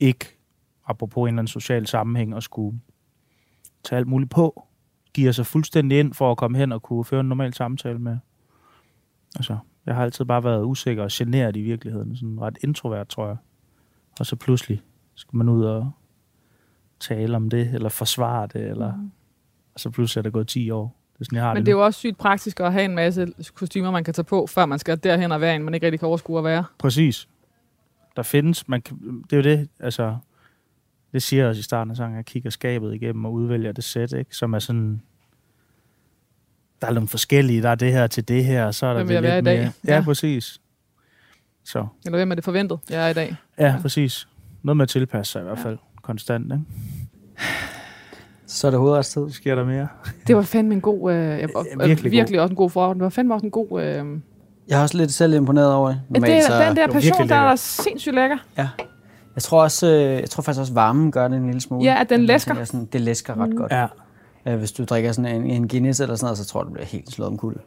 ikke, 0.00 0.38
apropos 0.86 1.22
en 1.22 1.28
eller 1.28 1.38
anden 1.38 1.46
social 1.46 1.86
sammenhæng, 1.86 2.34
at 2.34 2.42
skulle 2.42 2.80
tage 3.84 3.98
alt 3.98 4.08
muligt 4.08 4.30
på. 4.30 4.66
Giver 5.14 5.32
sig 5.32 5.46
fuldstændig 5.46 5.98
ind 5.98 6.14
for 6.14 6.30
at 6.30 6.36
komme 6.36 6.58
hen 6.58 6.72
og 6.72 6.82
kunne 6.82 7.04
føre 7.04 7.20
en 7.20 7.28
normal 7.28 7.54
samtale 7.54 7.98
med. 7.98 8.18
Altså, 9.36 9.58
jeg 9.86 9.94
har 9.94 10.02
altid 10.02 10.24
bare 10.24 10.44
været 10.44 10.64
usikker 10.64 11.02
og 11.02 11.10
generet 11.12 11.56
i 11.56 11.60
virkeligheden. 11.60 12.16
Sådan 12.16 12.40
ret 12.40 12.58
introvert, 12.64 13.08
tror 13.08 13.26
jeg. 13.26 13.36
Og 14.20 14.26
så 14.26 14.36
pludselig 14.36 14.82
skal 15.14 15.36
man 15.36 15.48
ud 15.48 15.64
og 15.64 15.90
tale 17.00 17.36
om 17.36 17.50
det, 17.50 17.74
eller 17.74 17.88
forsvare 17.88 18.46
det, 18.46 18.62
eller... 18.68 18.96
Mhm. 18.96 19.10
Og 19.74 19.80
så 19.80 19.90
pludselig 19.90 20.20
er 20.20 20.22
der 20.22 20.30
gået 20.30 20.48
10 20.48 20.70
år. 20.70 20.96
Det 21.12 21.20
er 21.20 21.24
sådan, 21.24 21.36
jeg 21.36 21.44
har 21.44 21.54
Men 21.54 21.60
det, 21.60 21.66
det 21.66 21.72
er 21.72 21.76
jo 21.76 21.84
også 21.84 21.98
sygt 21.98 22.18
praktisk 22.18 22.60
at 22.60 22.72
have 22.72 22.84
en 22.84 22.94
masse 22.94 23.32
kostymer, 23.54 23.90
man 23.90 24.04
kan 24.04 24.14
tage 24.14 24.24
på, 24.24 24.46
før 24.46 24.66
man 24.66 24.78
skal 24.78 24.98
derhen 25.02 25.32
og 25.32 25.40
være 25.40 25.56
en, 25.56 25.62
man 25.62 25.74
ikke 25.74 25.86
rigtig 25.86 26.00
kan 26.00 26.08
overskue 26.08 26.38
at 26.38 26.44
være. 26.44 26.64
Præcis. 26.78 27.28
Der 28.16 28.22
findes, 28.22 28.68
man 28.68 28.82
kan, 28.82 29.22
det 29.30 29.32
er 29.32 29.36
jo 29.36 29.42
det, 29.42 29.68
altså, 29.80 30.16
det 31.12 31.22
siger 31.22 31.42
jeg 31.42 31.48
også 31.48 31.58
i 31.60 31.62
starten 31.62 31.90
af 31.90 31.96
sangen, 31.96 32.16
jeg 32.16 32.24
kigger 32.24 32.50
skabet 32.50 32.94
igennem 32.94 33.24
og 33.24 33.32
udvælger 33.32 33.72
det 33.72 33.84
sæt, 33.84 34.12
ikke? 34.12 34.36
som 34.36 34.52
er 34.54 34.58
sådan, 34.58 35.00
der 36.80 36.86
er 36.86 36.92
nogle 36.92 37.08
forskellige, 37.08 37.62
der 37.62 37.68
er 37.68 37.74
det 37.74 37.92
her 37.92 38.06
til 38.06 38.28
det 38.28 38.44
her, 38.44 38.64
og 38.64 38.74
så 38.74 38.86
er 38.86 38.90
der 38.94 38.96
Hvem 39.04 39.08
vil 39.08 39.16
det 39.16 39.22
jeg 39.28 39.34
lidt 39.36 39.44
være 39.44 39.54
i 39.54 39.56
dag? 39.56 39.64
mere. 39.64 39.72
Ja, 39.86 39.92
Ja. 39.92 39.98
ja, 39.98 40.04
præcis. 40.04 40.60
Så, 41.64 41.86
Eller 42.06 42.18
hvem 42.18 42.30
er 42.30 42.34
det 42.34 42.44
forventet, 42.44 42.78
jeg 42.90 43.04
er 43.06 43.08
i 43.08 43.12
dag? 43.14 43.36
ja, 43.58 43.64
Ja. 43.64 43.72
ja, 43.72 43.78
præcis. 43.82 44.28
Noget 44.62 44.76
med 44.76 44.82
at 44.82 44.88
tilpasse 44.88 45.32
sig 45.32 45.40
i 45.40 45.44
hvert 45.44 45.58
fald, 45.58 45.78
konstant, 46.02 46.44
ikke? 46.52 46.64
Så 48.46 48.66
er 48.66 48.70
det 48.70 48.80
hovedretstid. 48.80 49.30
Sker 49.30 49.54
der 49.54 49.64
mere? 49.64 49.88
Det 50.26 50.36
var 50.36 50.42
fandme 50.42 50.74
en 50.74 50.80
god... 50.80 51.12
Øh, 51.12 51.16
ja, 51.18 51.32
virkelig 51.32 51.54
virkelig, 51.80 52.02
god. 52.02 52.10
virkelig 52.10 52.40
også 52.40 52.52
en 52.52 52.56
god 52.56 52.70
forhånd. 52.70 52.98
Det 52.98 53.02
var 53.04 53.08
fandme 53.10 53.34
også 53.34 53.46
en 53.46 53.50
god... 53.50 53.82
Øh, 53.82 54.06
Jeg 54.68 54.78
er 54.78 54.82
også 54.82 54.96
lidt 54.96 55.12
selv 55.12 55.34
imponeret 55.34 55.72
over 55.74 55.88
det. 55.88 56.00
det 56.22 56.36
er 56.36 56.40
så, 56.40 56.64
den 56.68 56.76
der 56.76 56.86
virkelig 57.00 57.28
der 57.28 57.34
er 57.36 57.56
sindssygt 57.56 58.14
lækker. 58.14 58.36
Jeg 59.36 59.42
tror 59.42 59.62
også, 59.62 59.86
øh, 59.86 60.20
jeg 60.20 60.30
tror 60.30 60.42
faktisk 60.42 60.60
også, 60.60 60.72
varmen 60.72 61.12
gør 61.12 61.28
det 61.28 61.36
en 61.36 61.46
lille 61.46 61.60
smule. 61.60 61.84
Ja, 61.84 62.00
at 62.00 62.10
den 62.10 62.24
læsker. 62.24 62.50
tænker 62.54 62.64
Sådan, 62.64 62.88
det 62.92 63.00
læsker 63.00 63.40
ret 63.42 63.50
Mm. 63.50 63.56
godt. 63.56 63.72
Ja, 63.72 63.86
Øh, 64.46 64.56
Hvis 64.58 64.72
du 64.72 64.84
drikker 64.84 65.12
sådan 65.12 65.36
en, 65.42 65.50
en 65.50 65.68
Guinness 65.68 66.00
eller 66.00 66.14
sådan 66.16 66.24
noget, 66.26 66.38
så 66.38 66.44
tror 66.44 66.60
jeg, 66.60 66.66
du 66.66 66.72
bliver 66.72 66.86
helt 66.86 67.10
slået 67.12 67.28
om 67.30 67.36
kulde. 67.36 67.60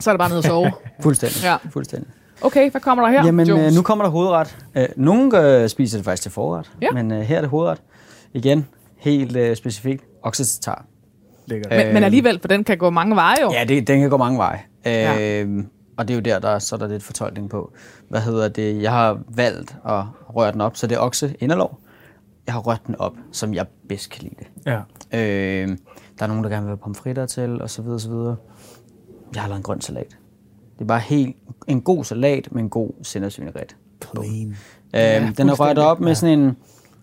Så 0.00 0.10
er 0.10 0.14
det 0.14 0.18
bare 0.18 0.28
ned 0.28 0.36
og 0.38 0.44
sove. 0.44 0.72
Fuldstændig. 1.02 1.42
Ja. 1.44 1.56
Fuldstændig. 1.70 2.10
Okay, 2.42 2.70
hvad 2.70 2.80
kommer 2.80 3.04
der 3.04 3.12
her, 3.12 3.24
Jamen, 3.24 3.50
øh, 3.50 3.58
Jones? 3.58 3.76
nu 3.76 3.82
kommer 3.82 4.04
der 4.04 4.10
hovedret. 4.10 4.56
Øh, 4.74 4.86
nogle 4.96 5.60
øh, 5.62 5.68
spiser 5.68 5.98
det 5.98 6.04
faktisk 6.04 6.22
til 6.22 6.32
forret, 6.32 6.70
Ja. 6.82 6.90
men 6.90 7.12
øh, 7.12 7.20
her 7.20 7.36
er 7.36 7.40
det 7.40 7.50
hovedret. 7.50 7.82
Igen, 8.32 8.66
helt 8.98 9.36
øh, 9.36 9.56
specifikt. 9.56 10.04
Øh, 11.52 11.62
men, 11.70 11.94
men 11.94 12.04
alligevel, 12.04 12.40
for 12.40 12.48
den 12.48 12.64
kan 12.64 12.78
gå 12.78 12.90
mange 12.90 13.16
veje 13.16 13.36
jo. 13.42 13.52
Ja, 13.52 13.64
det, 13.64 13.86
den 13.86 14.00
kan 14.00 14.10
gå 14.10 14.16
mange 14.16 14.38
veje. 14.38 14.60
Øh, 14.86 14.92
Ja. 14.92 15.44
Og 15.96 16.08
det 16.08 16.14
er 16.14 16.18
jo 16.18 16.20
der, 16.22 16.38
der 16.38 16.58
så 16.58 16.74
er 16.74 16.78
der 16.78 16.88
lidt 16.88 17.02
fortolkning 17.02 17.50
på. 17.50 17.72
Hvad 18.08 18.20
hedder 18.20 18.48
det? 18.48 18.82
Jeg 18.82 18.92
har 18.92 19.20
valgt 19.28 19.76
at 19.88 20.04
røre 20.36 20.52
den 20.52 20.60
op, 20.60 20.76
så 20.76 20.86
det 20.86 20.94
er 20.94 21.00
okse 21.00 21.34
inderlov. 21.40 21.80
Jeg 22.46 22.54
har 22.54 22.60
rørt 22.60 22.80
den 22.86 22.96
op, 22.98 23.12
som 23.32 23.54
jeg 23.54 23.66
bedst 23.88 24.10
kan 24.10 24.22
lide 24.22 24.34
det. 24.38 24.46
Ja. 24.66 24.76
Øh, 25.18 25.68
der 26.18 26.24
er 26.24 26.26
nogen, 26.26 26.44
der 26.44 26.50
gerne 26.50 26.62
vil 26.62 26.70
have 26.70 26.76
pomfritter 26.76 27.26
til, 27.26 27.62
og 27.62 27.70
så 27.70 27.82
videre, 27.82 27.96
og 27.96 28.00
så 28.00 28.08
videre. 28.10 28.36
Jeg 29.34 29.42
har 29.42 29.48
lavet 29.48 29.58
en 29.58 29.62
grøn 29.62 29.80
salat. 29.80 30.16
Det 30.74 30.80
er 30.80 30.84
bare 30.84 31.00
helt 31.00 31.36
en 31.66 31.80
god 31.82 32.04
salat 32.04 32.48
med 32.52 32.62
en 32.62 32.70
god 32.70 32.90
sennepsvinaigrette. 33.02 33.74
Clean. 34.04 34.56
Ja, 34.92 35.22
Ja, 35.22 35.30
den 35.36 35.48
er 35.48 35.54
rørt 35.54 35.78
op 35.78 36.00
med 36.00 36.14
sådan 36.14 36.38
en, 36.38 36.56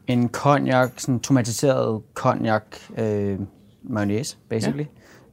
en 0.08 0.30
cognac, 0.30 0.90
sådan 0.98 1.20
tomatiseret 1.20 2.02
cognac 2.14 2.64
øh, 2.98 3.40
mayonnaise, 3.84 4.38
basically. 4.50 4.86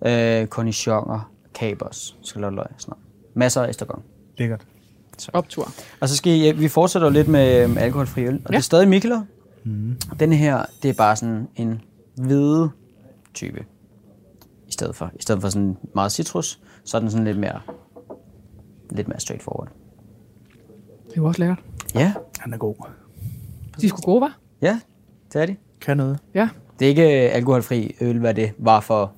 Ja. 0.03 0.41
Øh, 0.43 0.47
cornichoner, 0.47 1.33
kapers, 1.55 2.17
scalottenløg, 2.23 2.67
sådan 2.79 2.91
noget. 2.93 3.08
Masser 3.39 3.63
af 3.63 3.71
estragon. 3.71 4.03
Lækkert. 4.39 4.67
Optur. 5.33 5.69
Og 6.01 6.09
så 6.09 6.17
skal 6.17 6.33
I, 6.33 6.53
vi 6.53 6.69
fortsætter 6.69 7.11
lidt 7.11 7.29
med, 7.29 7.69
med 7.69 7.83
alkoholfri 7.83 8.23
øl, 8.23 8.35
og 8.35 8.41
ja. 8.41 8.49
det 8.49 8.55
er 8.55 8.61
stadig 8.61 8.89
Mikkeler. 8.89 9.23
Mm. 9.65 9.97
Den 10.21 10.33
her, 10.33 10.65
det 10.83 10.89
er 10.89 10.95
bare 10.95 11.17
sådan 11.17 11.49
en 11.57 11.81
hvide 12.17 12.71
type. 13.35 13.65
I 14.69 14.73
stedet 14.73 14.97
for, 14.97 15.11
i 15.19 15.23
stedet 15.23 15.41
for 15.43 15.49
sådan 15.49 15.77
meget 15.95 16.13
citrus, 16.13 16.61
så 16.85 16.97
er 16.97 17.01
den 17.01 17.11
sådan 17.11 17.25
lidt 17.25 17.39
mere, 17.39 17.61
lidt 18.91 19.09
mere 19.09 19.21
straightforward. 19.21 19.69
Det 21.07 21.13
er 21.13 21.17
jo 21.17 21.25
også 21.27 21.41
lækkert. 21.41 21.59
Ja, 21.95 22.13
Han 22.39 22.53
er 22.53 22.57
god. 22.59 22.75
De 23.81 23.87
er 23.87 23.89
sgu 23.89 24.01
gode, 24.01 24.21
var? 24.21 24.39
ja, 24.63 24.81
det 25.33 25.43
er 25.43 25.47
de. 25.47 25.57
Kan 25.81 25.97
noget. 25.97 26.19
Ja. 26.35 26.49
Det 26.79 26.85
er 26.85 26.89
ikke 26.89 27.27
øh, 27.27 27.35
alkoholfri 27.35 27.97
øl, 28.01 28.19
hvad 28.19 28.35
det 28.35 28.53
var 28.59 28.81
for 28.81 29.13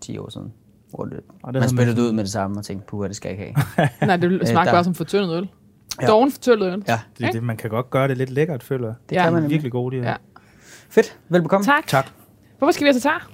10 0.00 0.18
år 0.18 0.30
siden. 0.30 0.52
Hvor 0.94 1.04
det, 1.04 1.20
Og 1.42 1.54
det 1.54 1.74
man 1.74 1.86
det 1.86 1.98
ud 1.98 2.12
med 2.12 2.24
det 2.24 2.32
samme 2.32 2.58
og 2.58 2.64
tænkte, 2.64 2.86
puha, 2.86 3.08
det 3.08 3.16
skal 3.16 3.28
jeg 3.36 3.46
ikke 3.46 3.60
have. 3.76 3.88
Nej, 4.06 4.16
det 4.16 4.48
smager 4.48 4.64
der- 4.64 4.72
bare 4.72 4.84
som 4.84 4.94
fortyndet 4.94 5.36
øl. 5.36 5.48
Ja. 6.02 6.06
Doven 6.06 6.32
fortyndet 6.32 6.72
øl. 6.72 6.84
ja, 6.88 7.00
Det 7.18 7.26
er 7.26 7.30
det, 7.32 7.42
man 7.42 7.56
kan 7.56 7.70
godt 7.70 7.90
gøre 7.90 8.08
det 8.08 8.16
lidt 8.18 8.30
lækkert, 8.30 8.62
føler 8.62 8.86
jeg. 8.86 8.94
det 9.08 9.16
Ja. 9.16 9.22
kan 9.24 9.32
man 9.32 9.44
er 9.44 9.48
virkelig 9.48 9.72
gode, 9.72 9.96
de 9.96 10.02
her. 10.02 10.10
Ja. 10.10 10.16
Fedt, 10.90 11.18
velbekomme. 11.28 11.64
Tak. 11.64 11.86
Tak. 11.86 12.06
Hvorfor 12.58 12.72
skal 12.72 12.84
vi 12.84 12.88
have 12.88 13.00
tatar? 13.00 13.30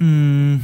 Mm, 0.00 0.52
jeg 0.52 0.60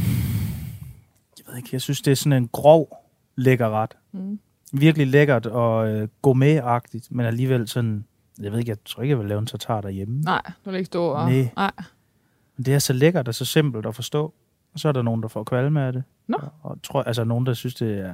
ved 1.48 1.56
ikke, 1.56 1.68
jeg 1.72 1.80
synes, 1.80 2.02
det 2.02 2.10
er 2.10 2.14
sådan 2.16 2.32
en 2.32 2.48
grov 2.52 2.96
lækker 3.36 3.70
ret. 3.82 3.96
Mm. 4.12 4.38
Virkelig 4.72 5.06
lækkert 5.06 5.46
og 5.46 5.88
øh, 5.88 6.08
gourmet-agtigt, 6.22 7.08
men 7.10 7.26
alligevel 7.26 7.68
sådan... 7.68 8.04
Jeg 8.40 8.52
ved 8.52 8.58
ikke, 8.58 8.68
jeg 8.70 8.78
tror 8.84 9.02
ikke, 9.02 9.10
jeg 9.10 9.18
vil 9.18 9.28
lave 9.28 9.38
en 9.38 9.46
tartar 9.46 9.80
derhjemme. 9.80 10.20
Nej, 10.20 10.42
du 10.64 10.70
vil 10.70 10.76
ikke 10.78 10.86
stå 10.86 11.04
og... 11.06 11.30
Nej. 11.30 11.48
Nej. 11.56 11.70
Men 12.56 12.64
det 12.64 12.74
er 12.74 12.78
så 12.78 12.92
lækkert 12.92 13.28
og 13.28 13.34
så 13.34 13.44
simpelt 13.44 13.86
at 13.86 13.94
forstå. 13.94 14.34
Og 14.72 14.80
så 14.80 14.88
er 14.88 14.92
der 14.92 15.02
nogen, 15.02 15.22
der 15.22 15.28
får 15.28 15.44
kvalme 15.44 15.82
af 15.86 15.92
det. 15.92 16.02
Nå. 16.26 16.36
Og, 16.42 16.52
og 16.70 16.78
tror, 16.82 17.02
altså 17.02 17.24
nogen, 17.24 17.46
der 17.46 17.54
synes, 17.54 17.74
det 17.74 17.98
er 17.98 18.12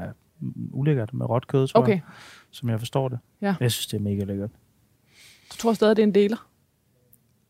ulækkert 0.72 1.14
med 1.14 1.26
råt 1.28 1.46
kød, 1.46 1.66
tror 1.68 1.80
Okay. 1.80 1.92
jeg, 1.92 2.00
som 2.50 2.68
jeg 2.68 2.78
forstår 2.78 3.08
det. 3.08 3.18
Ja. 3.40 3.54
Jeg 3.60 3.72
synes, 3.72 3.86
det 3.86 3.96
er 3.96 4.00
mega 4.02 4.24
lækkert. 4.24 4.50
Du 5.52 5.56
tror 5.56 5.72
stadig, 5.72 5.96
det 5.96 6.02
er 6.02 6.06
en 6.06 6.14
deler? 6.14 6.48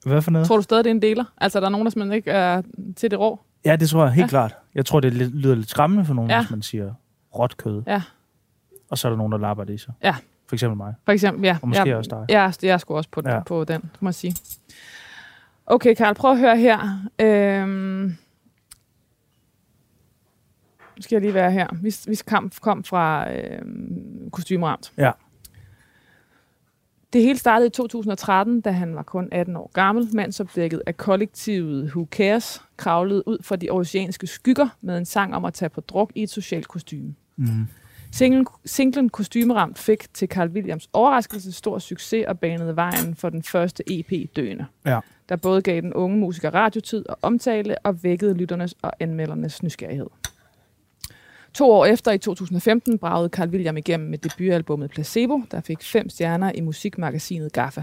Hvad 0.06 0.22
for 0.22 0.30
noget? 0.30 0.46
Tror 0.48 0.56
du 0.56 0.62
stadig, 0.62 0.84
det 0.84 0.90
er 0.90 0.94
en 0.94 1.02
deler? 1.02 1.24
Altså, 1.38 1.60
der 1.60 1.66
er 1.66 1.70
nogen, 1.70 1.84
der 1.86 1.90
simpelthen 1.90 2.16
ikke 2.16 2.30
er 2.30 2.62
til 2.96 3.10
det 3.10 3.18
rå? 3.20 3.40
Ja, 3.64 3.76
det 3.76 3.88
tror 3.88 4.04
jeg 4.04 4.12
helt 4.12 4.18
Ja. 4.18 4.22
ja. 4.22 4.28
klart. 4.28 4.54
Jeg 4.74 4.86
tror, 4.86 5.00
det 5.00 5.12
lyder 5.12 5.54
lidt 5.54 5.70
skræmmende 5.70 6.04
for 6.04 6.14
nogen, 6.14 6.30
Ja. 6.30 6.36
ja. 6.36 6.42
hvis 6.42 6.50
man 6.50 6.62
siger 6.62 6.94
råt 7.38 7.56
kød. 7.56 7.82
Ja. 7.86 8.02
Og 8.90 8.98
så 8.98 9.08
er 9.08 9.10
der 9.10 9.16
nogen, 9.16 9.32
der 9.32 9.38
lapper 9.38 9.64
det 9.64 9.74
i 9.74 9.78
sig. 9.78 9.94
Ja. 10.04 10.14
For 10.48 10.56
eksempel 10.56 10.76
mig. 10.76 10.94
For 11.04 11.12
eksempel, 11.12 11.44
ja. 11.44 11.58
Og 11.62 11.68
måske 11.68 11.88
jeg, 11.88 11.96
også 11.96 12.08
dig. 12.10 12.26
Ja, 12.28 12.42
jeg, 12.42 12.54
jeg 12.62 12.70
er 12.72 12.78
sgu 12.78 12.96
også 12.96 13.10
på, 13.10 13.22
ja. 13.24 13.34
Ja. 13.34 13.42
på 13.42 13.64
den, 13.64 13.82
må 14.00 14.08
jeg 14.08 14.14
sige. 14.14 14.34
Okay, 15.66 15.94
Karl, 15.94 16.14
prøv 16.14 16.30
at 16.32 16.38
høre 16.38 16.56
her. 16.58 17.08
Øhm, 17.18 18.16
nu 20.96 21.02
skal 21.02 21.16
jeg 21.16 21.22
lige 21.22 21.34
være 21.34 21.52
her. 21.52 21.66
Vi, 21.82 21.94
vi 22.08 22.16
kom, 22.26 22.50
kom 22.60 22.84
fra 22.84 23.32
øhm, 23.32 24.30
kostymeramt. 24.32 24.92
Ja. 24.98 25.10
Det 27.12 27.22
hele 27.22 27.38
startede 27.38 27.66
i 27.66 27.70
2013, 27.70 28.60
da 28.60 28.70
han 28.70 28.94
var 28.94 29.02
kun 29.02 29.28
18 29.32 29.56
år 29.56 29.70
gammel. 29.74 30.08
Mandsopdækket 30.12 30.82
af 30.86 30.96
kollektivet 30.96 31.84
Who 31.84 32.06
Cares 32.10 32.62
kravlede 32.76 33.28
ud 33.28 33.38
fra 33.42 33.56
de 33.56 33.70
oceanske 33.70 34.26
skygger 34.26 34.68
med 34.80 34.98
en 34.98 35.04
sang 35.04 35.34
om 35.34 35.44
at 35.44 35.54
tage 35.54 35.68
på 35.68 35.80
druk 35.80 36.12
i 36.14 36.22
et 36.22 36.30
socialt 36.30 36.68
kostume. 36.68 37.14
Mm. 37.36 37.46
Singlen, 38.12 38.46
singlen 38.64 39.08
Kostymeramt 39.08 39.78
fik 39.78 40.14
til 40.14 40.28
Carl 40.28 40.48
Williams 40.48 40.88
overraskelse 40.92 41.52
stor 41.52 41.78
succes 41.78 42.24
og 42.28 42.38
banede 42.38 42.76
vejen 42.76 43.14
for 43.14 43.30
den 43.30 43.42
første 43.42 43.82
EP 43.98 44.36
Døende, 44.36 44.66
Ja. 44.86 45.00
der 45.28 45.36
både 45.36 45.62
gav 45.62 45.80
den 45.80 45.94
unge 45.94 46.16
musiker 46.18 46.54
radiotid 46.54 47.08
og 47.08 47.18
omtale 47.22 47.78
og 47.78 48.02
vækkede 48.02 48.34
lytternes 48.34 48.74
og 48.82 48.92
anmeldernes 49.00 49.62
nysgerrighed. 49.62 50.06
To 51.56 51.70
år 51.70 51.86
efter, 51.86 52.12
i 52.12 52.18
2015, 52.18 52.98
bragede 52.98 53.28
Carl 53.28 53.48
William 53.48 53.76
igennem 53.76 54.10
med 54.10 54.18
debutalbummet 54.18 54.90
Placebo, 54.90 55.42
der 55.50 55.60
fik 55.60 55.82
fem 55.82 56.08
stjerner 56.08 56.52
i 56.54 56.60
musikmagasinet 56.60 57.52
GAFFA. 57.52 57.82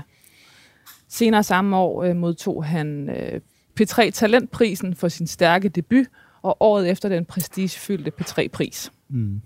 Senere 1.07 1.43
samme 1.43 1.77
år 1.77 2.03
øh, 2.03 2.15
modtog 2.15 2.65
han 2.65 3.09
øh, 3.09 3.41
P3 3.81 4.09
Talentprisen 4.09 4.95
for 4.95 5.07
sin 5.07 5.27
stærke 5.27 5.69
debut, 5.69 6.05
og 6.41 6.57
året 6.59 6.89
efter 6.89 7.09
den 7.09 7.25
prestigefyldte 7.25 8.12
P3-pris. 8.21 8.91
Mm. 9.09 9.41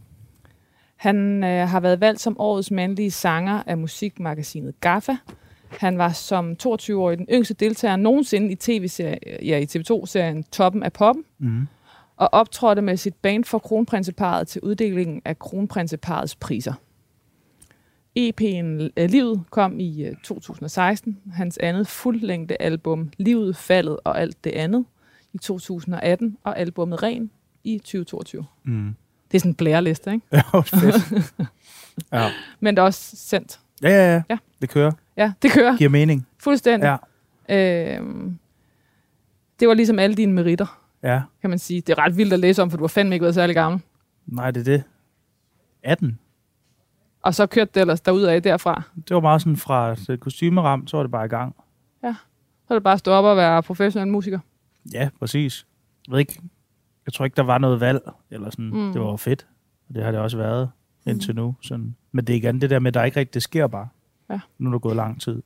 Han 0.96 1.44
øh, 1.44 1.70
har 1.70 1.80
været 1.80 2.02
valgt 2.02 2.22
som 2.22 2.40
årets 2.40 2.72
mandlige 2.72 3.12
sanger 3.12 3.64
af 3.66 3.78
musikmagasinet 3.78 4.80
GAFFA. 4.82 5.16
Han 5.70 5.98
var 5.98 6.12
som 6.12 6.56
22-årig 6.64 7.18
den 7.18 7.28
yngste 7.32 7.54
deltager 7.54 7.96
nogensinde 7.96 8.52
i 8.52 8.56
tv-serien, 8.56 9.20
ja, 9.46 9.58
i 9.58 9.66
TV2-serien 9.66 10.44
Toppen 10.44 10.84
af 10.84 10.94
Poppen, 10.94 11.24
Mm. 11.40 11.68
Og 12.18 12.30
optrådte 12.32 12.82
med 12.82 12.98
sit 12.98 13.16
band 13.16 13.44
for 13.44 13.60
kronprinseparet 13.60 14.48
til 14.48 14.62
uddelingen 14.62 15.22
af 15.26 15.40
kronprinseparets 15.40 16.36
priser. 16.36 16.74
EP'en 18.20 18.90
øh, 18.98 19.10
Livet 19.10 19.44
kom 19.50 19.80
i 19.80 20.04
øh, 20.04 20.16
2016, 20.24 21.18
hans 21.34 21.58
andet 21.58 21.88
fuldlængde 21.88 22.58
album 22.60 23.10
Livet, 23.18 23.56
Faldet 23.56 23.98
og 24.04 24.22
alt 24.22 24.44
det 24.44 24.50
andet 24.52 24.86
i 25.34 25.38
2018, 25.38 26.38
og 26.44 26.60
albummet 26.60 27.04
Ren 27.04 27.32
i 27.64 27.78
2022. 27.78 28.46
Mm. 28.64 28.96
Det 29.32 29.38
er 29.38 29.40
sådan 29.40 29.52
en 29.52 29.56
blæreliste, 29.56 30.14
ikke? 30.14 30.26
Ja, 30.32 30.60
fedt. 30.60 31.34
ja. 32.14 32.30
Men 32.60 32.76
det 32.76 32.82
er 32.82 32.86
også 32.86 33.16
sendt. 33.16 33.60
Ja, 33.82 33.90
ja, 33.90 34.14
ja, 34.14 34.22
Ja. 34.30 34.38
Det 34.62 34.70
kører. 34.70 34.92
Ja, 35.18 35.34
det 35.42 35.52
kører 35.52 35.78
Giver 35.78 35.90
mening. 35.90 36.28
fuldstændig. 36.38 36.98
Ja. 37.50 37.96
Øhm, 37.98 38.40
det 39.60 39.68
var 39.68 39.74
ligesom 39.74 40.00
alle 40.00 40.16
dine 40.16 40.34
meritter, 40.34 40.82
Ja. 41.04 41.22
kan 41.42 41.50
man 41.50 41.60
sige. 41.60 41.82
Det 41.82 41.98
er 41.98 41.98
ret 41.98 42.18
vildt 42.18 42.34
at 42.34 42.40
læse 42.40 42.62
om, 42.62 42.70
for 42.70 42.78
du 42.78 42.84
har 42.84 42.88
fandme 42.88 43.16
ikke 43.16 43.24
været 43.24 43.36
særlig 43.36 43.56
gammel. 43.56 43.82
Nej, 44.26 44.52
det 44.52 44.60
er 44.60 44.64
det. 44.64 44.84
18. 45.84 46.20
Og 47.22 47.36
så 47.36 47.46
kørte 47.46 47.72
det 47.74 47.82
ellers 47.82 48.02
derudad 48.02 48.42
derfra. 48.42 48.82
Det 49.08 49.14
var 49.14 49.22
meget 49.22 49.42
sådan 49.42 49.58
fra 49.58 49.96
det 49.96 50.20
kostymeram, 50.20 50.88
så 50.88 50.98
var 50.98 51.04
det 51.04 51.12
bare 51.12 51.26
i 51.26 51.30
gang. 51.30 51.56
Så 52.68 52.74
er 52.74 52.76
det 52.76 52.84
bare 52.84 52.94
at 52.94 53.00
stå 53.00 53.12
op 53.12 53.26
og 53.26 53.38
være 53.38 53.64
professionel 53.64 54.08
musiker. 54.08 54.40
Ja, 54.94 55.10
præcis. 55.20 55.66
Jeg 56.08 56.12
ved 56.12 56.20
ikke, 56.20 56.42
jeg 57.06 57.14
tror 57.14 57.26
ikke, 57.26 57.36
der 57.36 57.44
var 57.44 57.58
noget 57.58 57.80
valg, 57.80 58.02
eller 58.32 58.50
sådan. 58.50 58.66
Mm. 58.66 58.78
Mm. 58.78 58.94
Det 58.94 59.02
var 59.02 59.16
fedt. 59.16 59.48
Og 59.90 59.96
det 59.96 60.04
har 60.04 60.12
det 60.12 60.20
også 60.20 60.38
været 60.38 60.70
indtil 61.06 61.36
nu. 61.36 61.56
Sådan. 61.62 61.96
Men 62.12 62.26
det 62.26 62.34
er 62.34 62.38
igen 62.38 62.62
det 62.62 62.70
der 62.70 62.80
med, 62.80 62.88
at 62.88 62.94
der 62.94 63.04
ikke 63.04 63.20
rigtig 63.20 63.34
det 63.34 63.44
sker 63.44 63.68
bare. 63.68 63.88
Ja. 64.30 64.40
Nu 64.58 64.70
er 64.70 64.72
der 64.72 64.80
gået 64.80 64.96
lang 64.96 65.22
tid. 65.22 65.44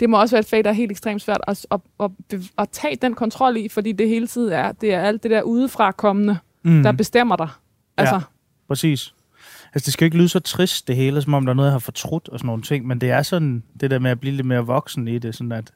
Det 0.00 0.10
må 0.10 0.20
også 0.20 0.34
være 0.36 0.40
et 0.40 0.46
fag, 0.46 0.64
der 0.64 0.70
er 0.70 0.74
helt 0.74 0.90
ekstremt 0.90 1.22
svært 1.22 1.40
at, 1.46 1.66
at, 1.70 1.80
at, 2.00 2.10
at 2.58 2.68
tage 2.68 2.96
den 2.96 3.14
kontrol 3.14 3.56
i, 3.56 3.68
fordi 3.68 3.92
det 3.92 4.08
hele 4.08 4.26
tiden 4.26 4.52
er, 4.52 4.72
det 4.72 4.94
er 4.94 5.00
alt 5.00 5.22
det 5.22 5.30
der 5.30 5.42
udefra 5.42 5.92
kommende, 5.92 6.38
Mm. 6.64 6.82
der 6.82 6.92
bestemmer 6.92 7.36
dig. 7.36 7.48
Altså, 7.96 8.20
Præcis. 8.68 9.14
Altså, 9.74 9.86
det 9.86 9.92
skal 9.92 10.04
jo 10.04 10.06
ikke 10.06 10.16
lyde 10.16 10.28
så 10.28 10.40
trist, 10.40 10.88
det 10.88 10.96
hele, 10.96 11.22
som 11.22 11.34
om 11.34 11.46
der 11.46 11.50
er 11.52 11.54
noget, 11.54 11.68
jeg 11.68 11.72
har 11.74 11.78
fortrudt 11.78 12.28
og 12.28 12.38
sådan 12.38 12.46
nogle 12.46 12.62
ting, 12.62 12.86
men 12.86 13.00
det 13.00 13.10
er 13.10 13.22
sådan, 13.22 13.62
det 13.80 13.90
der 13.90 13.98
med 13.98 14.10
at 14.10 14.20
blive 14.20 14.34
lidt 14.34 14.46
mere 14.46 14.66
voksen 14.66 15.08
i 15.08 15.18
det, 15.18 15.34
sådan 15.34 15.52
at, 15.52 15.72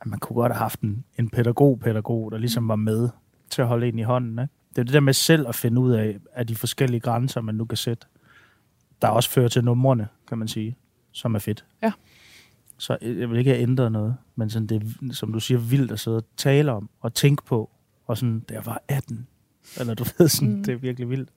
at 0.00 0.06
man 0.06 0.18
kunne 0.18 0.34
godt 0.34 0.52
have 0.52 0.58
haft 0.58 0.80
en, 0.80 1.04
en 1.18 1.28
pædagog-pædagog, 1.30 2.30
der 2.32 2.38
ligesom 2.38 2.68
var 2.68 2.76
med 2.76 3.08
til 3.50 3.62
at 3.62 3.68
holde 3.68 3.88
en 3.88 3.98
i 3.98 4.02
hånden. 4.02 4.38
Ikke? 4.38 4.52
Det 4.70 4.78
er 4.78 4.82
det 4.84 4.92
der 4.92 5.00
med 5.00 5.12
selv 5.12 5.48
at 5.48 5.54
finde 5.54 5.80
ud 5.80 5.92
af, 5.92 6.16
af 6.34 6.46
de 6.46 6.56
forskellige 6.56 7.00
grænser, 7.00 7.40
man 7.40 7.54
nu 7.54 7.64
kan 7.64 7.76
sætte, 7.76 8.06
der 9.02 9.08
også 9.08 9.30
fører 9.30 9.48
til 9.48 9.64
numrene, 9.64 10.08
kan 10.28 10.38
man 10.38 10.48
sige, 10.48 10.76
som 11.12 11.34
er 11.34 11.38
fedt. 11.38 11.64
Ja. 11.82 11.92
Så 12.78 12.98
jeg 13.02 13.30
vil 13.30 13.38
ikke 13.38 13.50
have 13.50 13.62
ændret 13.62 13.92
noget, 13.92 14.16
men 14.36 14.50
sådan 14.50 14.66
det, 14.66 14.96
som 15.12 15.32
du 15.32 15.40
siger, 15.40 15.58
vildt 15.58 15.92
at 15.92 16.00
sidde 16.00 16.16
og 16.16 16.24
tale 16.36 16.72
om 16.72 16.90
og 17.00 17.14
tænke 17.14 17.44
på, 17.44 17.70
og 18.06 18.18
sådan, 18.18 18.40
da 18.40 18.54
jeg 18.54 18.66
var 18.66 18.82
18, 18.88 19.26
eller 19.80 19.94
du 19.94 20.04
ved, 20.18 20.28
sådan, 20.28 20.54
Mm. 20.54 20.64
det 20.64 20.72
er 20.72 20.76
virkelig 20.78 21.10
vildt. 21.10 21.28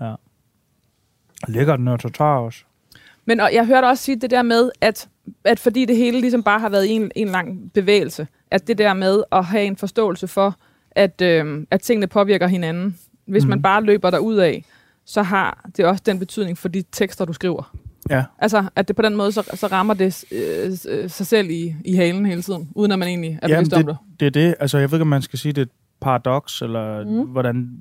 Ja. 0.00 0.14
Lækkert 1.48 1.80
nørd 1.80 1.98
tatar 2.00 2.38
også. 2.38 2.64
Men 3.24 3.40
og 3.40 3.50
jeg 3.52 3.66
hørte 3.66 3.86
også 3.86 4.04
sige 4.04 4.16
det 4.20 4.30
der 4.30 4.42
med, 4.42 4.70
at, 4.80 5.08
at 5.44 5.58
fordi 5.58 5.84
det 5.84 5.96
hele 5.96 6.20
ligesom 6.20 6.42
bare 6.42 6.60
har 6.60 6.68
været 6.68 6.94
en, 6.94 7.10
en 7.16 7.28
lang 7.28 7.72
bevægelse, 7.72 8.28
at 8.50 8.66
det 8.66 8.78
der 8.78 8.94
med 8.94 9.22
at 9.32 9.44
have 9.44 9.64
en 9.64 9.76
forståelse 9.76 10.28
for, 10.28 10.56
at, 10.90 11.20
øh, 11.22 11.66
at 11.70 11.80
tingene 11.80 12.06
påvirker 12.06 12.46
hinanden. 12.46 12.98
Hvis 13.26 13.44
mm. 13.44 13.48
man 13.50 13.62
bare 13.62 13.82
løber 13.84 14.10
derud 14.10 14.36
af, 14.36 14.64
så 15.04 15.22
har 15.22 15.70
det 15.76 15.84
også 15.84 16.02
den 16.06 16.18
betydning 16.18 16.58
for 16.58 16.68
de 16.68 16.82
tekster, 16.92 17.24
du 17.24 17.32
skriver. 17.32 17.74
Ja, 18.10 18.24
Altså, 18.38 18.68
at 18.76 18.88
det 18.88 18.96
på 18.96 19.02
den 19.02 19.16
måde, 19.16 19.32
så, 19.32 19.50
så 19.54 19.66
rammer 19.66 19.94
det 19.94 20.24
øh, 20.32 20.72
øh, 20.88 21.10
sig 21.10 21.26
selv 21.26 21.50
i, 21.50 21.74
i 21.84 21.94
halen 21.94 22.26
hele 22.26 22.42
tiden, 22.42 22.70
uden 22.74 22.92
at 22.92 22.98
man 22.98 23.08
egentlig 23.08 23.38
er 23.42 23.48
bevidst 23.48 23.72
om 23.72 23.86
det. 23.86 23.96
det 24.20 24.26
er 24.26 24.30
det. 24.30 24.54
Altså, 24.60 24.78
jeg 24.78 24.90
ved 24.90 24.98
ikke, 24.98 25.02
om 25.02 25.06
man 25.08 25.22
skal 25.22 25.38
sige, 25.38 25.52
det 25.52 25.58
er 25.60 25.66
et 25.66 25.70
paradoks, 26.00 26.62
eller 26.62 27.04
Mm. 27.04 27.10
mm. 27.10 27.20
hvordan 27.26 27.80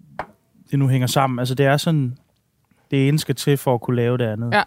det 0.71 0.79
nu 0.79 0.87
hænger 0.87 1.07
sammen. 1.07 1.39
Altså, 1.39 1.55
det 1.55 1.65
er 1.65 1.77
sådan, 1.77 2.17
det 2.91 3.07
ene 3.07 3.19
skal 3.19 3.35
til 3.35 3.57
for 3.57 3.73
at 3.73 3.81
kunne 3.81 3.95
lave 3.95 4.17
det 4.17 4.23
andet. 4.25 4.53
Ja. 4.53 4.63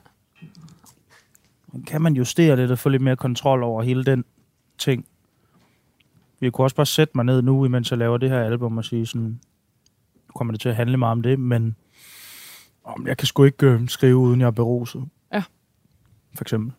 Kan 1.86 2.02
man 2.02 2.14
justere 2.14 2.56
lidt 2.56 2.70
og 2.70 2.78
få 2.78 2.88
lidt 2.88 3.02
mere 3.02 3.16
kontrol 3.16 3.62
over 3.62 3.82
hele 3.82 4.04
den 4.04 4.24
ting? 4.78 5.04
Vi 6.40 6.50
kunne 6.50 6.64
også 6.64 6.76
bare 6.76 6.86
sætte 6.86 7.12
mig 7.14 7.24
ned 7.24 7.42
nu, 7.42 7.64
imens 7.64 7.90
jeg 7.90 7.98
laver 7.98 8.16
det 8.18 8.30
her 8.30 8.40
album, 8.40 8.78
og 8.78 8.84
sige 8.84 9.06
sådan, 9.06 9.22
nu 10.28 10.32
kommer 10.34 10.52
det 10.52 10.60
til 10.60 10.68
at 10.68 10.76
handle 10.76 10.96
meget 10.96 11.12
om 11.12 11.22
det, 11.22 11.40
men 11.40 11.76
om 12.84 13.06
jeg 13.06 13.16
kan 13.16 13.26
sgu 13.26 13.44
ikke 13.44 13.66
øh, 13.66 13.88
skrive, 13.88 14.16
uden 14.16 14.40
jeg 14.40 14.46
er 14.46 14.50
beruset. 14.50 15.04
For 16.34 16.44
eksempel. 16.44 16.72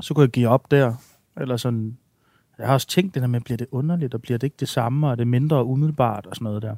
så 0.00 0.14
kunne 0.14 0.22
jeg 0.22 0.30
give 0.30 0.48
op 0.48 0.70
der. 0.70 0.94
Eller 1.36 1.56
sådan, 1.56 1.98
jeg 2.58 2.66
har 2.66 2.74
også 2.74 2.86
tænkt 2.86 3.14
det 3.14 3.22
der 3.22 3.28
med, 3.28 3.40
bliver 3.40 3.56
det 3.56 3.66
underligt, 3.70 4.14
og 4.14 4.22
bliver 4.22 4.38
det 4.38 4.46
ikke 4.46 4.56
det 4.60 4.68
samme, 4.68 5.06
og 5.06 5.10
er 5.10 5.16
det 5.16 5.26
mindre 5.26 5.64
umiddelbart 5.64 6.26
og 6.26 6.34
sådan 6.36 6.44
noget 6.44 6.62
der. 6.62 6.76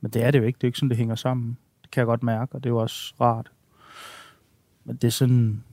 Men 0.00 0.10
det 0.10 0.24
er 0.24 0.30
det 0.30 0.38
jo 0.38 0.44
ikke. 0.44 0.56
Det 0.56 0.64
er 0.64 0.68
ikke 0.68 0.78
sådan, 0.78 0.88
det 0.88 0.96
hænger 0.96 1.14
sammen. 1.14 1.58
Det 1.82 1.90
kan 1.90 2.00
jeg 2.00 2.06
godt 2.06 2.22
mærke, 2.22 2.54
og 2.54 2.64
det 2.64 2.70
er 2.70 2.74
jo 2.74 2.78
også 2.78 3.14
rart. 3.20 3.52
Men 4.84 4.96
det 4.96 5.04
er 5.04 5.12
sådan... 5.12 5.64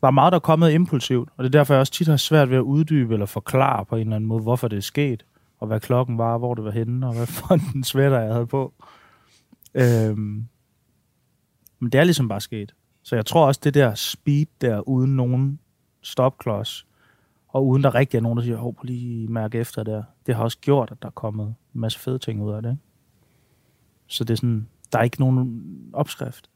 Der 0.00 0.06
er 0.06 0.12
meget, 0.12 0.32
der 0.32 0.36
er 0.36 0.40
kommet 0.40 0.72
impulsivt, 0.72 1.28
og 1.36 1.44
det 1.44 1.48
er 1.54 1.58
derfor, 1.58 1.74
jeg 1.74 1.80
også 1.80 1.92
tit 1.92 2.08
har 2.08 2.16
svært 2.16 2.50
ved 2.50 2.56
at 2.56 2.60
uddybe 2.60 3.12
eller 3.12 3.26
forklare 3.26 3.84
på 3.84 3.96
en 3.96 4.00
eller 4.00 4.16
anden 4.16 4.28
måde, 4.28 4.42
hvorfor 4.42 4.68
det 4.68 4.76
er 4.76 4.80
sket, 4.80 5.24
og 5.60 5.66
hvad 5.66 5.80
klokken 5.80 6.18
var, 6.18 6.38
hvor 6.38 6.54
det 6.54 6.64
var 6.64 6.70
henne, 6.70 7.06
og 7.06 7.14
hvad 7.14 7.26
for 7.38 7.54
en 7.76 7.84
sweater, 7.84 8.20
jeg 8.20 8.32
havde 8.32 8.46
på. 8.46 8.72
Øhm, 9.74 10.46
men 11.78 11.92
det 11.92 12.00
er 12.00 12.04
ligesom 12.04 12.28
bare 12.28 12.40
sket. 12.40 12.74
Så 13.04 13.16
jeg 13.16 13.26
tror 13.26 13.46
også, 13.46 13.60
det 13.64 13.74
der 13.74 13.94
speed 13.94 14.46
der, 14.60 14.88
uden 14.88 15.16
nogen 15.16 15.58
stopklods, 16.02 16.86
og 17.48 17.66
uden 17.66 17.82
der 17.82 17.94
rigtig 17.94 18.18
er 18.18 18.22
nogen, 18.22 18.38
der 18.38 18.44
siger, 18.44 18.56
hov, 18.56 18.76
lige 18.82 19.28
mærke 19.28 19.58
efter 19.58 19.82
der, 19.82 20.02
det 20.26 20.34
har 20.34 20.42
også 20.42 20.58
gjort, 20.60 20.90
at 20.90 21.02
der 21.02 21.08
er 21.08 21.12
kommet 21.12 21.46
en 21.46 21.80
masse 21.80 21.98
fede 21.98 22.18
ting 22.18 22.42
ud 22.42 22.52
af 22.52 22.62
det. 22.62 22.70
Ikke? 22.70 22.82
Så 24.06 24.24
det 24.24 24.32
er 24.32 24.36
sådan, 24.36 24.68
der 24.92 24.98
er 24.98 25.02
ikke 25.02 25.20
nogen 25.20 25.62
opskrift. 25.92 26.50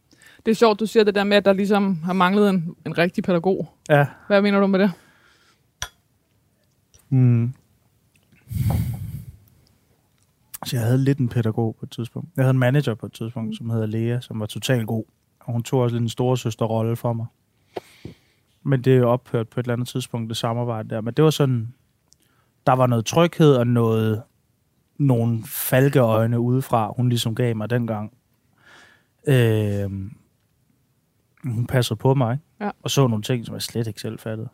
Det 0.46 0.50
er 0.50 0.54
sjovt, 0.54 0.80
du 0.80 0.86
siger 0.86 1.04
det 1.04 1.14
der 1.14 1.24
med, 1.24 1.36
at 1.36 1.44
der 1.44 1.52
ligesom 1.52 2.02
har 2.02 2.12
manglet 2.12 2.50
en, 2.50 2.74
en 2.86 2.98
rigtig 2.98 3.24
pædagog. 3.24 3.68
Ja. 3.88 4.06
Hvad 4.26 4.42
mener 4.42 4.60
du 4.60 4.66
med 4.66 4.78
det? 4.78 4.92
Mm. 7.08 7.52
Så 10.66 10.76
jeg 10.76 10.84
havde 10.84 10.98
lidt 10.98 11.18
en 11.18 11.28
pædagog 11.28 11.76
på 11.80 11.86
et 11.86 11.90
tidspunkt. 11.90 12.28
Jeg 12.36 12.44
havde 12.44 12.50
en 12.50 12.58
manager 12.58 12.94
på 12.94 13.06
et 13.06 13.12
tidspunkt, 13.12 13.56
som 13.56 13.70
hedder 13.70 13.86
Lea, 13.86 14.20
som 14.20 14.40
var 14.40 14.46
totalt 14.46 14.86
god. 14.86 15.04
Og 15.48 15.52
hun 15.52 15.62
tog 15.62 15.80
også 15.80 15.94
lidt 15.94 16.02
en 16.02 16.08
storesøsterrolle 16.08 16.96
for 16.96 17.12
mig. 17.12 17.26
Men 18.62 18.82
det 18.82 18.92
er 18.92 18.96
jo 18.96 19.10
ophørt 19.10 19.48
på 19.48 19.60
et 19.60 19.64
eller 19.64 19.72
andet 19.72 19.88
tidspunkt, 19.88 20.28
det 20.28 20.36
samarbejde 20.36 20.88
der. 20.88 21.00
Men 21.00 21.14
det 21.14 21.24
var 21.24 21.30
sådan, 21.30 21.74
der 22.66 22.72
var 22.72 22.86
noget 22.86 23.06
tryghed 23.06 23.54
og 23.54 23.66
noget, 23.66 24.22
nogle 24.98 25.42
falkeøjne 25.44 26.40
udefra, 26.40 26.92
hun 26.96 27.08
ligesom 27.08 27.34
gav 27.34 27.56
mig 27.56 27.70
dengang. 27.70 28.12
Øh, 29.28 29.90
hun 31.44 31.66
passede 31.66 31.98
på 31.98 32.14
mig, 32.14 32.32
ikke? 32.32 32.44
Ja. 32.60 32.70
og 32.82 32.90
så 32.90 33.06
nogle 33.06 33.22
ting, 33.22 33.46
som 33.46 33.54
jeg 33.54 33.62
slet 33.62 33.86
ikke 33.86 34.00
selv 34.00 34.18
fattede. 34.18 34.48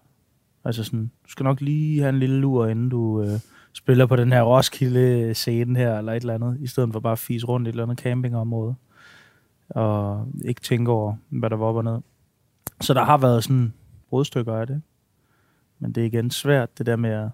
Altså 0.64 0.84
sådan, 0.84 1.10
du 1.24 1.30
skal 1.30 1.44
nok 1.44 1.60
lige 1.60 2.00
have 2.00 2.08
en 2.08 2.18
lille 2.18 2.36
lur, 2.36 2.66
inden 2.66 2.88
du 2.88 3.22
øh, 3.22 3.40
spiller 3.72 4.06
på 4.06 4.16
den 4.16 4.32
her 4.32 4.42
Roskilde-scene 4.42 5.78
her, 5.78 5.98
eller 5.98 6.12
et 6.12 6.20
eller 6.20 6.34
andet, 6.34 6.60
i 6.60 6.66
stedet 6.66 6.92
for 6.92 7.00
bare 7.00 7.12
at 7.12 7.18
fise 7.18 7.46
rundt 7.46 7.66
i 7.66 7.68
et 7.68 7.72
eller 7.72 7.82
andet 7.82 7.98
campingområde, 7.98 8.74
og 9.68 10.26
ikke 10.44 10.60
tænke 10.60 10.90
over, 10.90 11.14
hvad 11.28 11.50
der 11.50 11.56
var 11.56 11.66
op 11.66 11.76
og 11.76 11.84
ned. 11.84 11.98
Så 12.80 12.94
der 12.94 13.04
har 13.04 13.18
været 13.18 13.44
sådan 13.44 13.72
brudstykker 14.10 14.54
af 14.54 14.66
det. 14.66 14.82
Men 15.78 15.92
det 15.92 16.00
er 16.00 16.04
igen 16.06 16.30
svært, 16.30 16.78
det 16.78 16.86
der 16.86 16.96
med 16.96 17.10
at... 17.10 17.28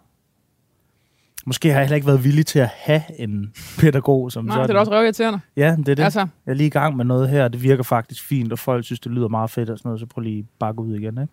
Måske 1.47 1.69
har 1.69 1.77
jeg 1.79 1.87
heller 1.87 1.95
ikke 1.97 2.07
været 2.07 2.25
villig 2.25 2.47
til 2.47 2.59
at 2.59 2.69
have 2.69 3.03
en 3.19 3.53
pædagog 3.81 4.33
som 4.33 4.45
Nej, 4.45 4.55
sådan. 4.55 4.69
det 4.69 4.77
er 4.77 4.81
også 4.81 4.93
røvirriterende. 4.93 5.41
Ja, 5.57 5.77
det 5.77 5.89
er 5.89 5.95
det. 5.95 6.03
Altså, 6.03 6.21
Jeg 6.21 6.53
er 6.53 6.55
lige 6.55 6.67
i 6.67 6.71
gang 6.71 6.97
med 6.97 7.05
noget 7.05 7.29
her, 7.29 7.45
og 7.45 7.53
det 7.53 7.63
virker 7.63 7.83
faktisk 7.83 8.25
fint, 8.25 8.53
og 8.53 8.59
folk 8.59 8.85
synes, 8.85 9.01
det 9.01 9.13
lyder 9.13 9.29
meget 9.29 9.51
fedt 9.51 9.71
og 9.71 9.79
sådan 9.79 9.89
noget, 9.89 10.01
så 10.01 10.07
prøv 10.07 10.23
lige 10.23 10.47
bakke 10.59 10.83
ud 10.83 10.95
igen, 10.95 11.19
ikke? 11.19 11.33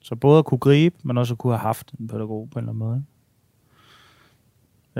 Så 0.00 0.16
både 0.16 0.38
at 0.38 0.44
kunne 0.44 0.58
gribe, 0.58 0.96
men 1.02 1.18
også 1.18 1.34
at 1.34 1.38
kunne 1.38 1.52
have 1.52 1.60
haft 1.60 1.92
en 2.00 2.08
pædagog 2.08 2.48
på 2.52 2.58
en 2.58 2.62
eller 2.62 2.72
anden 2.72 2.78
måde. 2.78 2.96
Ikke? 2.96 3.06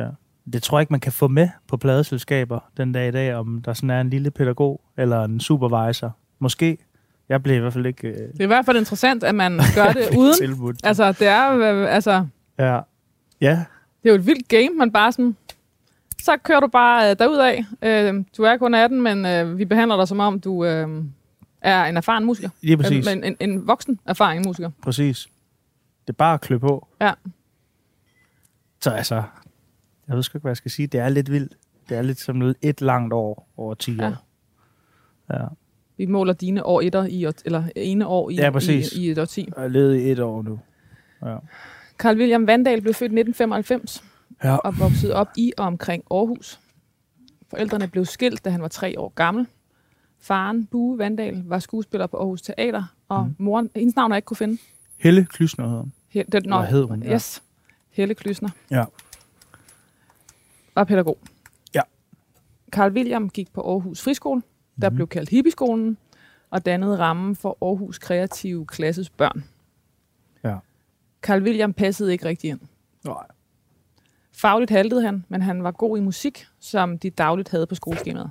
Ja. 0.01 0.09
Det 0.53 0.63
tror 0.63 0.79
jeg 0.79 0.83
ikke, 0.83 0.93
man 0.93 1.01
kan 1.01 1.13
få 1.13 1.29
med 1.29 1.49
på 1.69 1.77
pladeselskaber 1.77 2.61
den 2.77 2.93
dag 2.93 3.09
i 3.09 3.11
dag, 3.11 3.35
om 3.35 3.63
der 3.65 3.73
sådan 3.73 3.91
er 3.91 4.01
en 4.01 4.11
lille 4.11 4.31
pædagog 4.31 4.81
eller 4.97 5.25
en 5.25 5.41
supervisor. 5.41 6.17
Måske. 6.39 6.79
Jeg 7.29 7.43
blev 7.43 7.57
i 7.57 7.59
hvert 7.59 7.73
fald 7.73 7.87
ikke 7.87 8.09
øh, 8.09 8.15
det 8.15 8.41
er 8.41 8.45
i 8.45 8.47
hvert 8.47 8.65
fald 8.67 8.77
interessant, 8.77 9.25
at 9.25 9.35
man 9.35 9.61
gør 9.75 9.93
det 9.93 10.09
uden. 10.19 10.35
tilbudt. 10.39 10.77
Altså, 10.85 11.13
det 11.13 11.27
er, 11.27 11.53
øh, 11.59 11.95
altså, 11.95 12.27
Ja. 12.59 12.81
Ja, 13.41 13.65
det 14.03 14.09
er 14.09 14.15
jo 14.15 14.15
et 14.15 14.27
vildt 14.27 14.49
game, 14.49 14.69
man 14.71 14.93
bare 14.93 15.13
sådan... 15.13 15.37
Så 16.23 16.37
kører 16.43 16.61
du 16.61 16.67
bare 16.67 17.11
øh, 17.11 17.17
derudad. 17.19 17.65
Øh, 17.83 18.25
du 18.37 18.43
er 18.43 18.57
kun 18.57 18.75
18, 18.75 19.03
men 19.03 19.27
øh, 19.27 19.59
vi 19.59 19.65
behandler 19.65 19.97
dig 19.97 20.09
som 20.09 20.21
om, 20.21 20.41
du 20.41 20.65
øh, 20.65 21.05
er 21.61 21.85
en 21.85 21.97
erfaren 21.97 22.25
musiker. 22.25 22.49
lige 22.63 22.77
præcis. 22.77 23.09
Øh, 23.09 23.15
men 23.17 23.25
en, 23.25 23.37
en 23.51 23.67
voksen 23.67 24.01
erfaring 24.07 24.45
musiker. 24.47 24.71
Præcis. 24.83 25.29
Det 26.07 26.13
er 26.13 26.17
bare 26.17 26.35
at 26.35 26.41
klø 26.41 26.59
på. 26.59 26.89
Ja. 27.01 27.13
Så 28.81 28.91
altså, 28.91 29.23
jeg 30.09 30.17
ved 30.17 30.23
sgu 30.23 30.39
ikke, 30.39 30.43
hvad 30.43 30.51
jeg 30.51 30.57
skal 30.57 30.71
sige. 30.71 30.87
Det 30.87 31.01
er 31.01 31.09
lidt 31.09 31.33
vildt. 31.33 31.57
Det 31.89 31.97
er 31.97 32.03
lidt 32.03 32.21
som 32.21 32.55
et 32.63 32.81
langt 32.81 33.13
år 33.13 33.49
over 33.57 33.75
10 33.75 33.93
Ja. 33.97 34.09
år. 34.09 34.15
Ja. 35.33 35.45
Vi 35.97 36.07
måler 36.07 36.33
dine 36.33 36.67
år 36.67 36.81
etter 36.81 37.05
i, 37.05 37.27
eller 37.45 37.65
ene 37.77 38.07
år 38.07 38.31
i, 38.31 38.35
Ja, 38.35 38.51
præcis. 38.51 38.93
i, 38.93 39.07
i 39.07 39.11
et 39.11 39.19
årti. 39.19 39.45
Jeg 39.57 39.63
har 39.63 39.69
levet 39.69 39.97
i 40.01 40.11
et 40.11 40.19
år 40.21 40.43
nu. 40.43 40.61
Ja. 41.25 41.37
Carl 41.99 42.19
William 42.19 42.47
Vandal 42.47 42.81
blev 42.81 42.95
født 42.95 43.13
i 43.13 43.19
1995 43.21 44.05
ja. 44.45 44.57
og 44.57 44.79
voksede 44.79 45.15
op 45.15 45.29
i 45.37 45.53
og 45.59 45.67
omkring 45.67 46.05
Aarhus. 46.11 46.61
Forældrene 47.51 47.89
blev 47.89 48.05
skilt, 48.05 48.45
da 48.45 48.51
han 48.51 48.63
var 48.63 48.69
tre 48.69 49.01
år 49.01 49.09
gammel. 49.15 49.47
Faren, 50.21 50.67
Bue 50.67 50.99
Vandal, 50.99 51.43
var 51.47 51.59
skuespiller 51.59 52.07
på 52.07 52.17
Aarhus 52.17 52.43
Teater, 52.43 52.85
og 53.09 53.25
Mm. 53.27 53.35
moren, 53.39 53.71
hendes 53.77 53.97
navn 53.97 54.13
er 54.13 54.15
jeg 54.15 54.19
ikke 54.19 54.27
kunne 54.27 54.37
finde. 54.37 54.59
Helle 54.99 55.25
Klysner 55.25 55.67
hedder 55.69 55.81
hun. 55.81 55.93
He, 56.09 56.25
det, 56.33 56.47
Hvad 56.47 56.67
hed 56.67 56.85
hun? 56.85 57.03
Ja. 57.03 57.15
Yes. 57.15 57.43
Helle 57.91 58.15
Klysner. 58.15 58.49
Ja. 58.71 58.85
Var 60.75 60.85
pædagog. 60.85 61.19
Ja. 61.75 61.81
Carl 62.71 62.93
William 62.93 63.31
gik 63.31 63.53
på 63.53 63.61
Aarhus 63.71 64.03
Friskole, 64.03 64.43
der 64.81 64.91
Mhm. 64.91 64.95
blev 64.97 65.07
kaldt 65.09 65.29
Hippieskolen, 65.31 65.97
og 66.51 66.67
dannede 66.67 66.99
rammen 66.99 67.37
for 67.37 67.59
Aarhus 67.63 67.99
Kreative 67.99 68.67
Klasses 68.67 69.11
børn. 69.11 69.45
Ja. 70.45 70.57
Carl 71.23 71.43
William 71.43 71.73
passede 71.73 72.13
ikke 72.13 72.25
rigtig 72.25 72.51
ind. 72.51 72.61
Nej. 73.05 73.27
Fagligt 74.33 74.71
haltede 74.71 75.03
han, 75.03 75.25
men 75.29 75.43
han 75.43 75.63
var 75.63 75.71
god 75.71 75.99
i 75.99 76.01
musik, 76.01 76.47
som 76.61 76.99
de 76.99 77.11
dagligt 77.11 77.49
havde 77.49 77.67
på 77.67 77.75
skoleskemaet. 77.75 78.31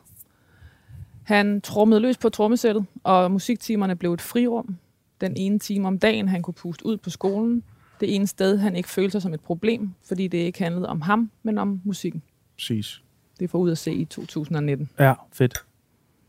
Han 1.23 1.62
trommede 1.62 1.99
løs 2.01 2.17
på 2.17 2.29
trommesættet, 2.29 2.86
og 3.03 3.32
musiktimerne 3.32 3.95
blev 3.95 4.13
et 4.13 4.21
frirum. 4.21 4.77
Den 5.21 5.34
ene 5.38 5.60
time 5.60 5.88
om 5.88 5.99
dagen, 5.99 6.27
han 6.27 6.41
kunne 6.41 6.53
puste 6.53 6.86
ud 6.86 6.97
på 6.97 7.10
skolen. 7.10 7.63
Det 7.99 8.15
ene 8.15 8.27
sted, 8.27 8.58
han 8.58 8.75
ikke 8.75 8.89
følte 8.89 9.12
sig 9.12 9.21
som 9.21 9.34
et 9.34 9.41
problem, 9.41 9.93
fordi 10.08 10.27
det 10.27 10.38
ikke 10.38 10.63
handlede 10.63 10.89
om 10.89 11.01
ham, 11.01 11.32
men 11.43 11.58
om 11.58 11.82
musikken. 11.84 12.23
Præcis. 12.58 13.02
Det 13.39 13.50
får 13.50 13.60
ud 13.60 13.72
at 13.72 13.78
se 13.78 13.94
i 13.94 14.06
2019. 14.06 14.89
Ja, 15.00 15.13
fedt. 15.34 15.66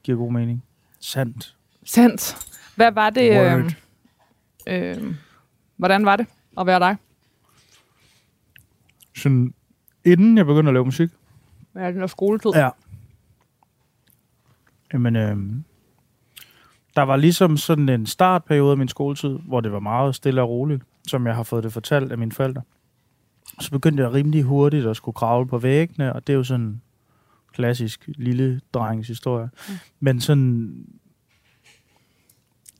Giver 0.02 0.18
god 0.18 0.32
mening. 0.32 0.64
Sandt. 1.00 1.56
Sandt. 1.84 2.36
Hvad 2.76 2.92
var 2.92 3.10
det? 3.10 3.30
Word. 3.36 3.72
Øh, 4.66 4.96
øh, 5.06 5.14
hvordan 5.76 6.04
var 6.06 6.16
det 6.16 6.26
at 6.58 6.66
være 6.66 6.78
dig? 6.80 6.96
Sådan, 9.16 9.54
inden 10.04 10.38
jeg 10.38 10.46
begyndte 10.46 10.68
at 10.70 10.74
lave 10.74 10.84
musik, 10.84 11.10
Hvad 11.72 11.82
er 11.82 11.90
den 11.90 12.00
der 12.00 12.06
skoletid? 12.06 12.50
Ja. 12.54 12.70
Jamen, 14.92 15.16
øhm, 15.16 15.64
der 16.96 17.02
var 17.02 17.16
ligesom 17.16 17.56
sådan 17.56 17.88
en 17.88 18.06
startperiode 18.06 18.70
af 18.70 18.76
min 18.78 18.88
skoletid, 18.88 19.38
hvor 19.38 19.60
det 19.60 19.72
var 19.72 19.80
meget 19.80 20.14
stille 20.14 20.42
og 20.42 20.48
roligt, 20.48 20.82
som 21.08 21.26
jeg 21.26 21.34
har 21.34 21.42
fået 21.42 21.64
det 21.64 21.72
fortalt 21.72 22.12
af 22.12 22.18
mine 22.18 22.32
forældre. 22.32 22.62
Så 23.60 23.70
begyndte 23.70 24.02
jeg 24.02 24.12
rimelig 24.12 24.42
hurtigt 24.42 24.86
at 24.86 24.96
skulle 24.96 25.14
kravle 25.14 25.48
på 25.48 25.58
væggene, 25.58 26.12
og 26.12 26.26
det 26.26 26.32
er 26.32 26.36
jo 26.36 26.44
sådan 26.44 26.80
klassisk 27.52 28.08
lille 28.18 28.60
drengs 28.74 29.08
historie. 29.08 29.50
Mm. 29.68 29.74
Men 30.00 30.20
sådan, 30.20 30.74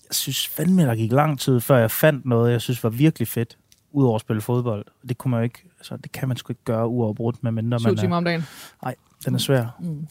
jeg 0.09 0.14
synes 0.14 0.48
fandme, 0.48 0.83
der 0.83 0.94
gik 0.94 1.12
lang 1.12 1.40
tid, 1.40 1.61
før 1.61 1.77
jeg 1.77 1.90
fandt 1.90 2.27
noget, 2.27 2.53
jeg 2.53 2.61
synes 2.61 2.85
var 2.85 2.90
virkelig 2.90 3.29
fedt, 3.29 3.59
udover 3.92 4.14
at 4.14 4.20
spille 4.20 4.42
fodbold. 4.42 4.85
Det 5.09 5.18
kunne 5.18 5.31
man 5.31 5.40
jo 5.40 5.44
ikke, 5.44 5.62
altså, 5.79 5.96
det 5.96 6.12
kan 6.12 6.29
man 6.29 6.37
sgu 6.37 6.53
ikke 6.53 6.64
gøre 6.64 6.88
uafbrudt, 6.88 7.42
medmindre 7.42 7.81
Syv 7.81 7.88
man 7.88 7.96
timer 7.96 8.14
er, 8.14 8.18
om 8.18 8.24
dagen. 8.24 8.42
den 9.24 9.35
er 9.35 9.38
svær. 9.38 9.77
Mm. 9.81 10.07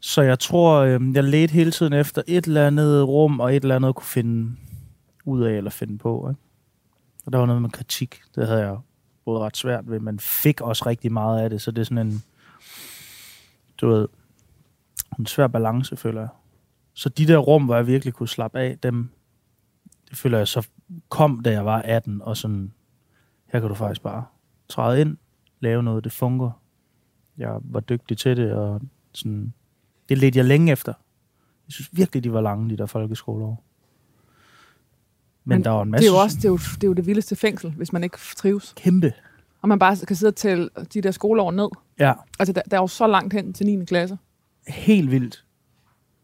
Så 0.00 0.22
jeg 0.22 0.38
tror, 0.38 0.80
øh, 0.80 1.00
jeg 1.14 1.24
ledte 1.24 1.52
hele 1.52 1.70
tiden 1.70 1.92
efter 1.92 2.22
et 2.26 2.44
eller 2.44 2.66
andet 2.66 3.08
rum, 3.08 3.40
og 3.40 3.56
et 3.56 3.62
eller 3.62 3.76
andet 3.76 3.88
at 3.88 3.94
kunne 3.94 4.06
finde 4.06 4.56
ud 5.24 5.42
af 5.42 5.52
eller 5.52 5.70
finde 5.70 5.98
på. 5.98 6.28
Ikke? 6.30 6.40
Og 7.26 7.32
der 7.32 7.38
var 7.38 7.46
noget 7.46 7.62
med 7.62 7.70
kritik. 7.70 8.20
Det 8.34 8.46
havde 8.46 8.60
jeg 8.60 8.76
både 9.30 9.44
ret 9.44 9.56
svært 9.56 9.90
ved, 9.90 10.00
men 10.00 10.18
fik 10.18 10.60
også 10.60 10.86
rigtig 10.86 11.12
meget 11.12 11.42
af 11.42 11.50
det. 11.50 11.62
Så 11.62 11.70
det 11.70 11.80
er 11.80 11.84
sådan 11.84 12.06
en, 12.06 12.22
du 13.80 13.88
ved, 13.88 14.08
en 15.18 15.26
svær 15.26 15.46
balance, 15.46 15.96
føler 15.96 16.20
jeg. 16.20 16.28
Så 16.94 17.08
de 17.08 17.26
der 17.26 17.38
rum, 17.38 17.64
hvor 17.64 17.76
jeg 17.76 17.86
virkelig 17.86 18.14
kunne 18.14 18.28
slappe 18.28 18.58
af, 18.58 18.78
dem, 18.78 19.08
det 20.10 20.18
føler 20.18 20.38
jeg 20.38 20.48
så 20.48 20.68
kom, 21.08 21.42
da 21.42 21.50
jeg 21.50 21.64
var 21.64 21.82
18, 21.82 22.22
og 22.22 22.36
sådan, 22.36 22.72
her 23.46 23.60
kan 23.60 23.68
du 23.68 23.74
faktisk 23.74 24.02
bare 24.02 24.24
træde 24.68 25.00
ind, 25.00 25.16
lave 25.60 25.82
noget, 25.82 26.04
det 26.04 26.12
fungerer. 26.12 26.62
Jeg 27.38 27.58
var 27.62 27.80
dygtig 27.80 28.18
til 28.18 28.36
det, 28.36 28.52
og 28.52 28.80
sådan, 29.12 29.54
det 30.08 30.18
ledte 30.18 30.38
jeg 30.38 30.46
længe 30.46 30.72
efter. 30.72 30.92
Jeg 31.66 31.72
synes 31.72 31.88
virkelig, 31.92 32.24
de 32.24 32.32
var 32.32 32.40
lange, 32.40 32.70
de 32.70 32.76
der 32.76 32.86
folkeskoleår. 32.86 33.64
Men, 35.44 35.56
Men 35.56 35.64
der 35.64 35.70
var 35.70 35.82
en 35.82 35.86
Det 35.86 35.90
masse 35.90 36.06
er, 36.08 36.12
jo 36.12 36.18
også, 36.18 36.36
det, 36.36 36.44
er 36.44 36.48
jo, 36.48 36.56
det 36.56 36.84
er 36.84 36.88
jo 36.88 36.92
det 36.92 37.06
vildeste 37.06 37.36
fængsel, 37.36 37.70
hvis 37.70 37.92
man 37.92 38.04
ikke 38.04 38.18
trives. 38.36 38.72
kæmpe. 38.76 39.12
Og 39.62 39.68
man 39.68 39.78
bare 39.78 39.96
kan 40.06 40.16
sidde 40.16 40.30
og 40.30 40.36
tælle 40.36 40.68
de 40.94 41.00
der 41.00 41.10
skoleår 41.10 41.50
ned. 41.50 41.68
Ja, 41.98 42.12
Altså, 42.38 42.52
der, 42.52 42.62
der 42.70 42.76
er 42.76 42.80
jo 42.80 42.86
så 42.86 43.06
langt 43.06 43.32
hen 43.34 43.52
til 43.52 43.66
9. 43.66 43.84
klasse. 43.84 44.18
helt 44.68 45.10
vildt. 45.10 45.44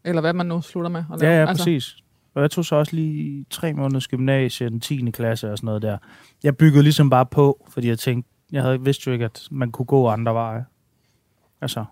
Eller 0.05 0.21
hvad 0.21 0.33
man 0.33 0.45
nu 0.45 0.61
slutter 0.61 0.89
med. 0.89 1.03
At 1.13 1.21
Ja, 1.21 1.25
lave. 1.25 1.33
ja, 1.41 1.45
altså, 1.49 1.63
præcis. 1.63 1.97
Og 2.33 2.41
jeg 2.41 2.51
tog 2.51 2.65
så 2.65 2.75
også 2.75 2.95
lige 2.95 3.45
tre 3.49 3.73
måneders 3.73 4.07
gymnasie, 4.07 4.69
den 4.69 4.79
10. 4.79 5.11
klasse 5.11 5.51
og 5.51 5.57
sådan 5.57 5.65
noget 5.65 5.81
der. 5.81 5.97
Jeg 6.43 6.57
byggede 6.57 6.83
ligesom 6.83 7.09
bare 7.09 7.25
på, 7.25 7.67
fordi 7.69 7.87
jeg 7.87 7.99
tænkte, 7.99 8.29
jeg 8.51 8.63
havde 8.63 8.81
vidst 8.81 9.07
jo 9.07 9.11
ikke, 9.11 9.25
at 9.25 9.47
man 9.51 9.71
kunne 9.71 9.85
gå 9.85 10.07
andre 10.07 10.33
veje. 10.33 10.65
Altså, 11.61 11.85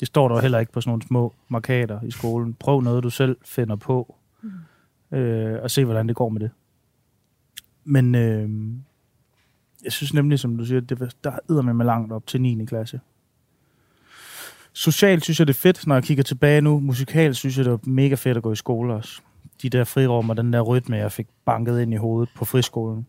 det 0.00 0.08
står 0.08 0.28
der 0.28 0.34
jo 0.34 0.40
heller 0.40 0.58
ikke 0.58 0.72
på 0.72 0.80
sådan 0.80 0.90
nogle 0.90 1.02
små 1.06 1.34
markader 1.48 2.00
i 2.02 2.10
skolen. 2.10 2.54
Prøv 2.54 2.80
noget, 2.80 3.02
du 3.04 3.10
selv 3.10 3.36
finder 3.44 3.76
på, 3.76 4.16
mm 4.42 4.50
øh, 5.12 5.62
og 5.62 5.70
se, 5.70 5.84
hvordan 5.84 6.08
det 6.08 6.16
går 6.16 6.28
med 6.28 6.40
det. 6.40 6.50
Men 7.84 8.14
øh, 8.14 8.50
jeg 9.84 9.92
synes 9.92 10.14
nemlig, 10.14 10.38
som 10.38 10.56
du 10.56 10.64
siger, 10.64 10.80
det, 10.80 11.16
der 11.24 11.30
er 11.30 11.72
med 11.72 11.86
langt 11.86 12.12
op 12.12 12.26
til 12.26 12.40
9. 12.40 12.64
klasse. 12.64 13.00
Socialt 14.72 15.24
synes 15.24 15.38
jeg, 15.38 15.46
det 15.46 15.54
er 15.54 15.60
fedt, 15.60 15.86
når 15.86 15.94
jeg 15.94 16.04
kigger 16.04 16.24
tilbage 16.24 16.60
nu. 16.60 16.80
Musikalt 16.80 17.36
synes 17.36 17.56
jeg, 17.56 17.64
det 17.64 17.72
var 17.72 17.80
mega 17.82 18.14
fedt 18.14 18.36
at 18.36 18.42
gå 18.42 18.52
i 18.52 18.56
skole 18.56 18.94
også. 18.94 19.20
De 19.62 19.70
der 19.70 19.84
frirum 19.84 20.30
og 20.30 20.36
den 20.36 20.52
der 20.52 20.60
rytme, 20.60 20.96
jeg 20.96 21.12
fik 21.12 21.26
banket 21.44 21.80
ind 21.80 21.94
i 21.94 21.96
hovedet 21.96 22.28
på 22.36 22.44
friskolen. 22.44 23.06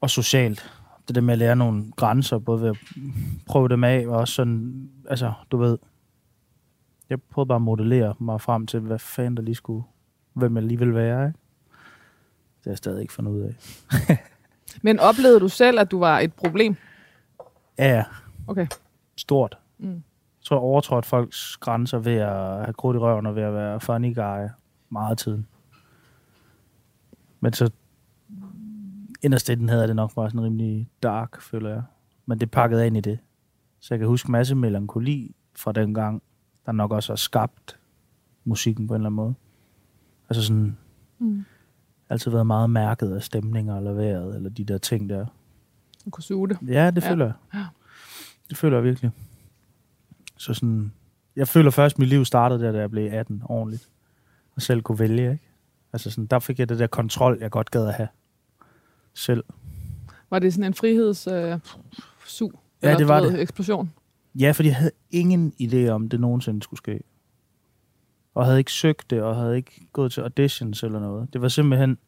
Og 0.00 0.10
socialt. 0.10 0.72
Det 1.08 1.14
der 1.14 1.20
med 1.20 1.32
at 1.32 1.38
lære 1.38 1.56
nogle 1.56 1.92
grænser, 1.96 2.38
både 2.38 2.60
ved 2.60 2.68
at 2.68 2.76
prøve 3.46 3.68
dem 3.68 3.84
af, 3.84 4.06
og 4.06 4.16
også 4.16 4.34
sådan, 4.34 4.90
altså, 5.08 5.32
du 5.50 5.56
ved, 5.56 5.78
jeg 7.10 7.22
prøvede 7.22 7.48
bare 7.48 7.56
at 7.56 7.62
modellere 7.62 8.14
mig 8.18 8.40
frem 8.40 8.66
til, 8.66 8.80
hvad 8.80 8.98
fanden 8.98 9.36
der 9.36 9.42
lige 9.42 9.54
skulle, 9.54 9.84
hvem 10.34 10.56
jeg 10.56 10.62
lige 10.62 10.78
vil 10.78 10.94
være, 10.94 11.26
ikke? 11.26 11.38
Det 12.58 12.64
har 12.64 12.70
jeg 12.70 12.78
stadig 12.78 13.00
ikke 13.00 13.12
fundet 13.12 13.32
ud 13.32 13.40
af. 13.40 13.54
Men 14.82 14.98
oplevede 14.98 15.40
du 15.40 15.48
selv, 15.48 15.80
at 15.80 15.90
du 15.90 15.98
var 15.98 16.18
et 16.18 16.34
problem? 16.34 16.76
Ja. 17.78 18.04
Okay. 18.46 18.66
Stort. 19.16 19.58
Mm. 19.78 20.02
Så 20.40 20.54
jeg 20.54 20.60
overtrådte 20.60 21.08
folks 21.08 21.56
grænser 21.56 21.98
ved 21.98 22.16
at 22.16 22.64
have 22.64 22.72
krudt 22.72 22.96
i 22.96 22.98
røven 22.98 23.26
og 23.26 23.36
ved 23.36 23.42
at 23.42 23.54
være 23.54 23.80
funny 23.80 24.14
guy 24.14 24.48
meget 24.90 25.18
tiden. 25.18 25.46
Men 27.40 27.52
så 27.52 27.70
inderst 29.22 29.48
den 29.48 29.68
havde 29.68 29.88
det 29.88 29.96
nok 29.96 30.14
bare 30.14 30.30
sådan 30.30 30.44
rimelig 30.44 30.90
dark, 31.02 31.40
føler 31.40 31.70
jeg. 31.70 31.82
Men 32.26 32.40
det 32.40 32.50
pakkede 32.50 32.86
ind 32.86 32.96
i 32.96 33.00
det. 33.00 33.18
Så 33.80 33.94
jeg 33.94 33.98
kan 33.98 34.08
huske 34.08 34.30
masse 34.30 34.54
melankoli 34.54 35.34
fra 35.56 35.72
den 35.72 35.94
gang, 35.94 36.22
der 36.66 36.72
nok 36.72 36.92
også 36.92 37.12
har 37.12 37.16
skabt 37.16 37.78
musikken 38.44 38.86
på 38.86 38.94
en 38.94 39.00
eller 39.00 39.06
anden 39.06 39.16
måde. 39.16 39.34
Altså 40.32 40.42
sådan, 40.42 40.76
mm. 41.18 41.44
altid 42.08 42.30
været 42.30 42.46
meget 42.46 42.70
mærket 42.70 43.14
af 43.14 43.22
stemninger 43.22 43.76
eller 43.76 43.92
vejret, 43.92 44.36
eller 44.36 44.50
de 44.50 44.64
der 44.64 44.78
ting 44.78 45.08
der. 45.08 45.26
Du 46.04 46.10
kunne 46.10 46.22
suge 46.22 46.48
det. 46.48 46.58
Ja, 46.66 46.90
det 46.90 47.02
føler 47.02 47.24
ja. 47.26 47.32
jeg. 47.52 47.66
Det 48.48 48.56
føler 48.56 48.76
jeg 48.76 48.84
virkelig. 48.84 49.10
Så 50.36 50.54
sådan, 50.54 50.92
jeg 51.36 51.48
føler 51.48 51.70
først, 51.70 51.94
at 51.94 51.98
mit 51.98 52.08
liv 52.08 52.24
startede 52.24 52.62
der, 52.64 52.72
da 52.72 52.78
jeg 52.78 52.90
blev 52.90 53.12
18 53.12 53.42
ordentligt. 53.44 53.88
Og 54.54 54.62
selv 54.62 54.82
kunne 54.82 54.98
vælge, 54.98 55.32
ikke? 55.32 55.48
Altså 55.92 56.10
sådan, 56.10 56.26
der 56.26 56.38
fik 56.38 56.58
jeg 56.58 56.68
det 56.68 56.78
der 56.78 56.86
kontrol, 56.86 57.38
jeg 57.40 57.50
godt 57.50 57.70
gad 57.70 57.86
at 57.86 57.94
have 57.94 58.08
selv. 59.14 59.44
Var 60.30 60.38
det 60.38 60.52
sådan 60.52 60.64
en 60.64 60.74
friheds 60.74 61.26
øh, 61.26 61.58
sug? 62.26 62.60
Ja, 62.82 62.96
det 62.96 63.08
var 63.08 63.20
det. 63.20 63.40
Eksplosion? 63.40 63.92
Ja, 64.34 64.50
fordi 64.50 64.68
jeg 64.68 64.76
havde 64.76 64.92
ingen 65.10 65.52
idé 65.62 65.88
om, 65.88 66.08
det 66.08 66.20
nogensinde 66.20 66.62
skulle 66.62 66.78
ske. 66.78 67.00
Og 68.34 68.44
havde 68.44 68.58
ikke 68.58 68.72
søgt 68.72 69.10
det, 69.10 69.22
og 69.22 69.36
havde 69.36 69.56
ikke 69.56 69.86
gået 69.92 70.12
til 70.12 70.20
auditions 70.20 70.82
eller 70.82 71.00
noget. 71.00 71.32
Det 71.32 71.42
var 71.42 71.48
simpelthen 71.48 71.98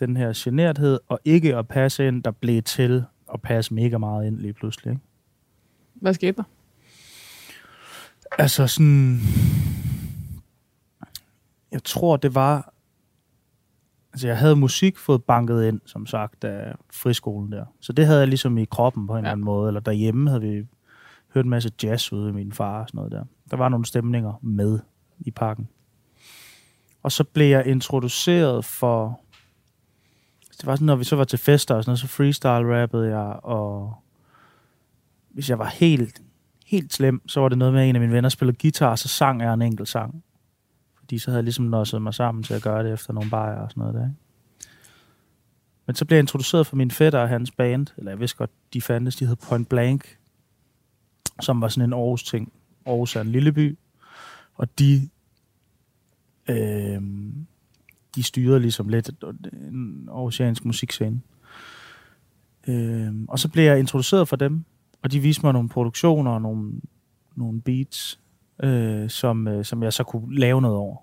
den 0.00 0.16
her 0.16 0.32
generthed, 0.36 0.98
og 1.08 1.20
ikke 1.24 1.56
at 1.56 1.68
passe 1.68 2.08
ind, 2.08 2.22
der 2.22 2.30
blev 2.30 2.62
til 2.62 3.04
at 3.34 3.42
passe 3.42 3.74
mega 3.74 3.98
meget 3.98 4.26
ind 4.26 4.38
lige 4.38 4.52
pludselig. 4.52 4.90
Ikke? 4.90 5.02
Hvad 5.94 6.14
skete 6.14 6.32
der? 6.32 6.42
Altså 8.38 8.66
sådan... 8.66 9.20
Jeg 11.72 11.84
tror, 11.84 12.16
det 12.16 12.34
var... 12.34 12.72
Altså, 14.12 14.28
jeg 14.28 14.38
havde 14.38 14.56
musik 14.56 14.98
fået 14.98 15.24
banket 15.24 15.64
ind, 15.68 15.80
som 15.84 16.06
sagt, 16.06 16.44
af 16.44 16.74
friskolen 16.92 17.52
der. 17.52 17.64
Så 17.80 17.92
det 17.92 18.06
havde 18.06 18.18
jeg 18.18 18.28
ligesom 18.28 18.58
i 18.58 18.64
kroppen 18.64 19.06
på 19.06 19.12
en 19.12 19.16
ja. 19.16 19.20
eller 19.20 19.32
anden 19.32 19.44
måde. 19.44 19.68
Eller 19.68 19.80
derhjemme 19.80 20.30
havde 20.30 20.42
vi 20.42 20.66
hørt 21.34 21.44
en 21.44 21.50
masse 21.50 21.70
jazz 21.82 22.12
ude 22.12 22.24
med 22.24 22.32
min 22.32 22.52
far 22.52 22.80
og 22.82 22.88
sådan 22.88 22.98
noget 22.98 23.12
der. 23.12 23.24
Der 23.50 23.56
var 23.56 23.68
nogle 23.68 23.86
stemninger 23.86 24.32
med 24.42 24.78
i 25.20 25.30
parken. 25.30 25.68
Og 27.02 27.12
så 27.12 27.24
blev 27.24 27.46
jeg 27.46 27.66
introduceret 27.66 28.64
for... 28.64 29.20
Det 30.58 30.66
var 30.66 30.76
sådan, 30.76 30.86
når 30.86 30.96
vi 30.96 31.04
så 31.04 31.16
var 31.16 31.24
til 31.24 31.38
fester 31.38 31.74
og 31.74 31.84
sådan 31.84 31.90
noget, 31.90 32.00
så 32.00 32.06
freestyle-rappede 32.06 33.08
jeg, 33.08 33.40
og 33.42 33.94
hvis 35.30 35.50
jeg 35.50 35.58
var 35.58 35.68
helt 35.68 36.22
helt 36.68 36.92
slem, 36.92 37.28
så 37.28 37.40
var 37.40 37.48
det 37.48 37.58
noget 37.58 37.74
med, 37.74 37.82
at 37.82 37.88
en 37.88 37.96
af 37.96 38.00
mine 38.00 38.12
venner 38.12 38.28
spillede 38.28 38.58
guitar, 38.60 38.90
og 38.90 38.98
så 38.98 39.08
sang 39.08 39.40
jeg 39.40 39.54
en 39.54 39.62
enkelt 39.62 39.88
sang. 39.88 40.24
Fordi 40.98 41.18
så 41.18 41.30
havde 41.30 41.38
jeg 41.38 41.44
ligesom 41.44 41.64
nosset 41.64 42.02
mig 42.02 42.14
sammen 42.14 42.42
til 42.42 42.54
at 42.54 42.62
gøre 42.62 42.84
det 42.84 42.92
efter 42.92 43.12
nogle 43.12 43.30
bajer 43.30 43.60
og 43.60 43.70
sådan 43.70 43.80
noget 43.80 43.94
der. 43.94 44.02
Ikke? 44.02 44.16
Men 45.86 45.96
så 45.96 46.04
blev 46.04 46.16
jeg 46.16 46.22
introduceret 46.22 46.66
for 46.66 46.76
min 46.76 46.90
fætter 46.90 47.18
og 47.18 47.28
hans 47.28 47.50
band, 47.50 47.86
eller 47.96 48.10
jeg 48.10 48.20
vidste 48.20 48.36
godt, 48.36 48.50
de 48.72 48.80
fandtes, 48.80 49.16
de 49.16 49.26
hed 49.26 49.36
Point 49.36 49.68
Blank, 49.68 50.18
som 51.40 51.60
var 51.60 51.68
sådan 51.68 51.88
en 51.88 51.92
Aarhus 51.92 52.22
ting. 52.22 52.52
Aarhus 52.86 53.16
er 53.16 53.20
en 53.20 53.32
lille 53.32 53.52
by, 53.52 53.78
og 54.58 54.78
de, 54.78 55.08
øh, 56.48 57.02
de 58.14 58.22
styrede 58.22 58.60
ligesom 58.60 58.88
lidt 58.88 59.10
en 59.52 60.08
oceansk 60.10 60.64
musikscene. 60.64 61.20
Øh, 62.68 63.14
og 63.28 63.38
så 63.38 63.48
blev 63.48 63.64
jeg 63.64 63.78
introduceret 63.78 64.28
for 64.28 64.36
dem, 64.36 64.64
og 65.02 65.12
de 65.12 65.20
viste 65.20 65.42
mig 65.46 65.52
nogle 65.52 65.68
produktioner 65.68 66.30
og 66.30 66.42
nogle, 66.42 66.72
nogle 67.36 67.60
beats, 67.60 68.20
øh, 68.62 69.10
som, 69.10 69.48
øh, 69.48 69.64
som 69.64 69.82
jeg 69.82 69.92
så 69.92 70.04
kunne 70.04 70.38
lave 70.38 70.62
noget 70.62 70.76
over. 70.76 70.96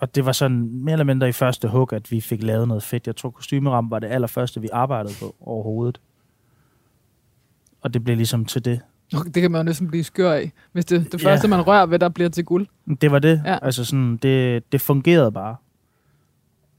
Og 0.00 0.14
det 0.14 0.26
var 0.26 0.32
sådan 0.32 0.70
mere 0.72 0.92
eller 0.92 1.04
mindre 1.04 1.28
i 1.28 1.32
første 1.32 1.68
hug, 1.68 1.92
at 1.92 2.10
vi 2.10 2.20
fik 2.20 2.42
lavet 2.42 2.68
noget 2.68 2.82
fedt. 2.82 3.06
Jeg 3.06 3.16
tror, 3.16 3.30
kostymeram 3.30 3.90
var 3.90 3.98
det 3.98 4.06
allerførste, 4.06 4.60
vi 4.60 4.68
arbejdede 4.72 5.14
på 5.20 5.36
overhovedet. 5.40 6.00
Og 7.80 7.94
det 7.94 8.04
blev 8.04 8.16
ligesom 8.16 8.44
til 8.44 8.64
det. 8.64 8.80
Okay, 9.14 9.30
det 9.34 9.42
kan 9.42 9.50
man 9.50 9.58
jo 9.58 9.62
næsten 9.62 9.88
blive 9.88 10.04
skør 10.04 10.32
af, 10.32 10.52
hvis 10.72 10.84
det 10.84 11.12
det 11.12 11.22
første, 11.22 11.48
ja. 11.48 11.56
man 11.56 11.66
rører 11.66 11.86
ved, 11.86 11.98
der 11.98 12.08
bliver 12.08 12.30
til 12.30 12.44
guld. 12.44 12.66
Det 13.00 13.10
var 13.10 13.18
det. 13.18 13.42
Ja. 13.44 13.58
Altså 13.62 13.84
sådan, 13.84 14.16
det, 14.16 14.72
det 14.72 14.80
fungerede 14.80 15.32
bare. 15.32 15.56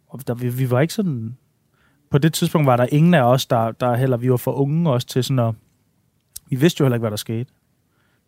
Og 0.08 0.28
der, 0.28 0.34
vi, 0.34 0.50
vi 0.50 0.70
var 0.72 0.80
ikke 0.80 0.94
sådan... 0.94 1.38
På 2.10 2.17
det 2.17 2.34
tidspunkt 2.34 2.67
var 2.67 2.78
der 2.78 2.88
ingen 2.91 3.13
af 3.13 3.22
os, 3.24 3.46
der, 3.46 3.72
der 3.72 3.96
heller... 3.96 4.17
Vi 4.17 4.32
var 4.32 4.38
for 4.38 4.52
unge 4.52 4.91
også 4.91 5.08
til 5.08 5.24
sådan 5.24 5.39
at 5.39 5.56
vi 6.50 6.56
vidste 6.56 6.82
jo 6.82 6.86
heller 6.86 6.96
ikke, 6.96 7.04
hvad 7.04 7.12
der 7.12 7.17
skete. 7.17 7.46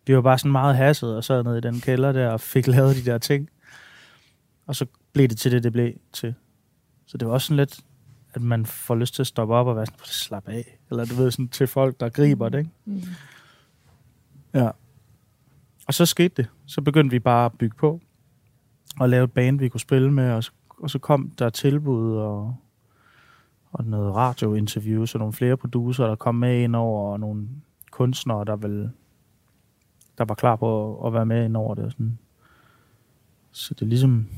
Vi 0.06 0.14
var 0.16 0.22
bare 0.22 0.38
sådan 0.38 0.52
meget 0.52 0.76
hasset 0.76 1.16
og 1.16 1.24
sad 1.24 1.44
nede 1.44 1.58
i 1.58 1.60
den 1.60 1.80
kælder 1.80 2.12
der 2.12 2.28
og 2.28 2.40
fik 2.40 2.66
lavet 2.66 2.96
de 2.96 3.10
der 3.10 3.18
ting. 3.18 3.48
Og 4.66 4.76
så 4.76 4.86
blev 5.12 5.28
det 5.28 5.38
til 5.38 5.52
det, 5.52 5.62
det 5.62 5.72
blev 5.72 5.92
til. 6.12 6.34
Så 7.06 7.18
det 7.18 7.28
var 7.28 7.34
også 7.34 7.46
sådan 7.46 7.56
lidt, 7.56 7.80
at 8.34 8.42
man 8.42 8.66
får 8.66 8.94
lyst 8.94 9.14
til 9.14 9.22
at 9.22 9.26
stoppe 9.26 9.54
op 9.54 9.66
og 9.66 9.76
være 9.76 9.86
sådan, 9.86 9.98
slap 10.04 10.48
af. 10.48 10.78
Eller 10.90 11.04
du 11.04 11.14
ved, 11.14 11.30
sådan 11.30 11.48
til 11.48 11.66
folk, 11.66 12.00
der 12.00 12.08
griber 12.08 12.48
det, 12.48 12.58
ikke? 12.58 12.70
Mm. 12.84 13.02
Ja. 14.54 14.70
Og 15.86 15.94
så 15.94 16.06
skete 16.06 16.42
det. 16.42 16.50
Så 16.66 16.80
begyndte 16.80 17.10
vi 17.10 17.18
bare 17.18 17.46
at 17.46 17.52
bygge 17.58 17.76
på. 17.76 18.00
Og 19.00 19.08
lave 19.08 19.24
et 19.24 19.32
band, 19.32 19.58
vi 19.58 19.68
kunne 19.68 19.80
spille 19.80 20.12
med. 20.12 20.32
Og 20.32 20.44
så, 20.44 20.52
og 20.68 20.90
så 20.90 20.98
kom 20.98 21.30
der 21.38 21.50
tilbud 21.50 22.16
og, 22.16 22.56
og 23.72 23.84
noget 23.84 24.14
radiointerview, 24.14 25.04
så 25.04 25.18
nogle 25.18 25.32
flere 25.32 25.56
producer, 25.56 26.06
der 26.06 26.14
kom 26.14 26.34
med 26.34 26.62
ind 26.62 26.76
over, 26.76 27.12
og 27.12 27.20
nogle 27.20 27.48
kunstnere, 27.90 28.44
der, 28.44 28.56
vil, 28.56 28.90
der 30.18 30.24
var 30.24 30.34
klar 30.34 30.56
på 30.56 31.00
at, 31.00 31.06
at 31.06 31.12
være 31.12 31.26
med 31.26 31.44
ind 31.44 31.56
over 31.56 31.74
det. 31.74 31.92
Sådan. 31.92 32.18
Så 33.52 33.74
det 33.74 33.82
er 33.82 33.86
ligesom. 33.86 34.28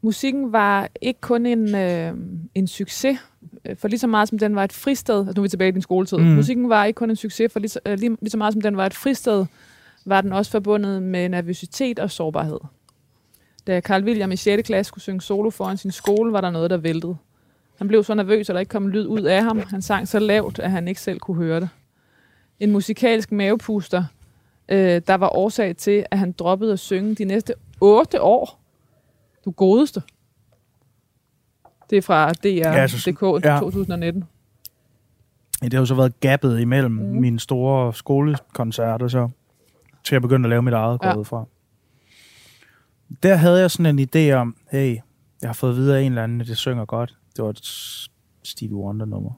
Musikken 0.00 0.52
var 0.52 0.88
ikke 1.02 1.20
kun 1.20 1.46
en, 1.46 1.74
øh, 1.74 2.14
en 2.54 2.66
succes, 2.66 3.18
øh, 3.64 3.76
for 3.76 3.88
lige 3.88 3.98
så 3.98 4.06
meget 4.06 4.28
som 4.28 4.38
den 4.38 4.56
var 4.56 4.64
et 4.64 4.72
fristed, 4.72 5.18
altså 5.18 5.32
nu 5.36 5.40
er 5.40 5.42
vi 5.42 5.48
tilbage 5.48 5.68
i 5.68 5.72
din 5.72 5.82
skoletid, 5.82 6.18
mm. 6.18 6.24
musikken 6.24 6.68
var 6.68 6.84
ikke 6.84 6.98
kun 6.98 7.10
en 7.10 7.16
succes, 7.16 7.52
for 7.52 7.60
lige, 7.60 7.68
så, 7.68 7.80
øh, 7.86 7.98
lige, 7.98 8.16
lige 8.20 8.30
så 8.30 8.38
meget 8.38 8.52
som 8.52 8.62
den 8.62 8.76
var 8.76 8.86
et 8.86 8.94
fristed, 8.94 9.46
var 10.04 10.20
den 10.20 10.32
også 10.32 10.50
forbundet 10.50 11.02
med 11.02 11.28
nervøsitet 11.28 11.98
og 11.98 12.10
sårbarhed. 12.10 12.58
Da 13.66 13.80
Carl 13.80 14.04
William 14.04 14.32
i 14.32 14.36
6. 14.36 14.66
klasse 14.66 14.88
skulle 14.88 15.02
synge 15.02 15.20
solo 15.20 15.50
foran 15.50 15.76
sin 15.76 15.90
skole, 15.90 16.32
var 16.32 16.40
der 16.40 16.50
noget, 16.50 16.70
der 16.70 16.76
væltede. 16.76 17.16
Han 17.78 17.88
blev 17.88 18.04
så 18.04 18.14
nervøs, 18.14 18.50
at 18.50 18.54
der 18.54 18.60
ikke 18.60 18.70
kom 18.70 18.88
lyd 18.88 19.06
ud 19.06 19.22
af 19.22 19.42
ham. 19.42 19.58
Han 19.70 19.82
sang 19.82 20.08
så 20.08 20.18
lavt, 20.18 20.58
at 20.58 20.70
han 20.70 20.88
ikke 20.88 21.00
selv 21.00 21.18
kunne 21.18 21.36
høre 21.36 21.60
det. 21.60 21.68
En 22.60 22.70
musikalsk 22.70 23.32
mavepuster, 23.32 24.04
øh, 24.68 25.02
der 25.06 25.14
var 25.14 25.36
årsag 25.36 25.76
til, 25.76 26.04
at 26.10 26.18
han 26.18 26.32
droppede 26.32 26.72
at 26.72 26.78
synge 26.78 27.14
de 27.14 27.24
næste 27.24 27.54
otte 27.80 28.22
år. 28.22 28.57
Du 29.48 29.52
godeste. 29.52 30.02
Det 31.90 31.98
er 31.98 32.02
fra 32.02 32.32
DR.dk 32.32 32.44
ja, 32.44 32.72
altså, 32.72 33.40
ja. 33.44 33.58
2019. 33.58 34.24
Ja, 35.62 35.64
det 35.64 35.72
har 35.72 35.80
jo 35.80 35.86
så 35.86 35.94
været 35.94 36.20
gappet 36.20 36.60
imellem 36.60 36.92
mm. 36.92 37.20
mine 37.20 37.40
store 37.40 37.94
skolekoncerter, 37.94 39.08
så 39.08 39.28
til 40.04 40.16
at 40.16 40.22
begynde 40.22 40.46
at 40.46 40.50
lave 40.50 40.62
mit 40.62 40.74
eget 40.74 41.00
ja. 41.02 41.12
fra. 41.12 41.44
Der 43.22 43.34
havde 43.34 43.60
jeg 43.60 43.70
sådan 43.70 43.98
en 43.98 44.08
idé 44.14 44.32
om, 44.32 44.56
hey, 44.70 44.96
jeg 45.42 45.48
har 45.48 45.54
fået 45.54 45.76
videre 45.76 46.02
en 46.02 46.12
eller 46.12 46.22
anden, 46.22 46.48
jeg 46.48 46.56
synger 46.56 46.84
godt. 46.84 47.16
Det 47.36 47.44
var 47.44 47.50
et 47.50 47.60
Stevie 48.44 48.76
Wonder-nummer. 48.76 49.30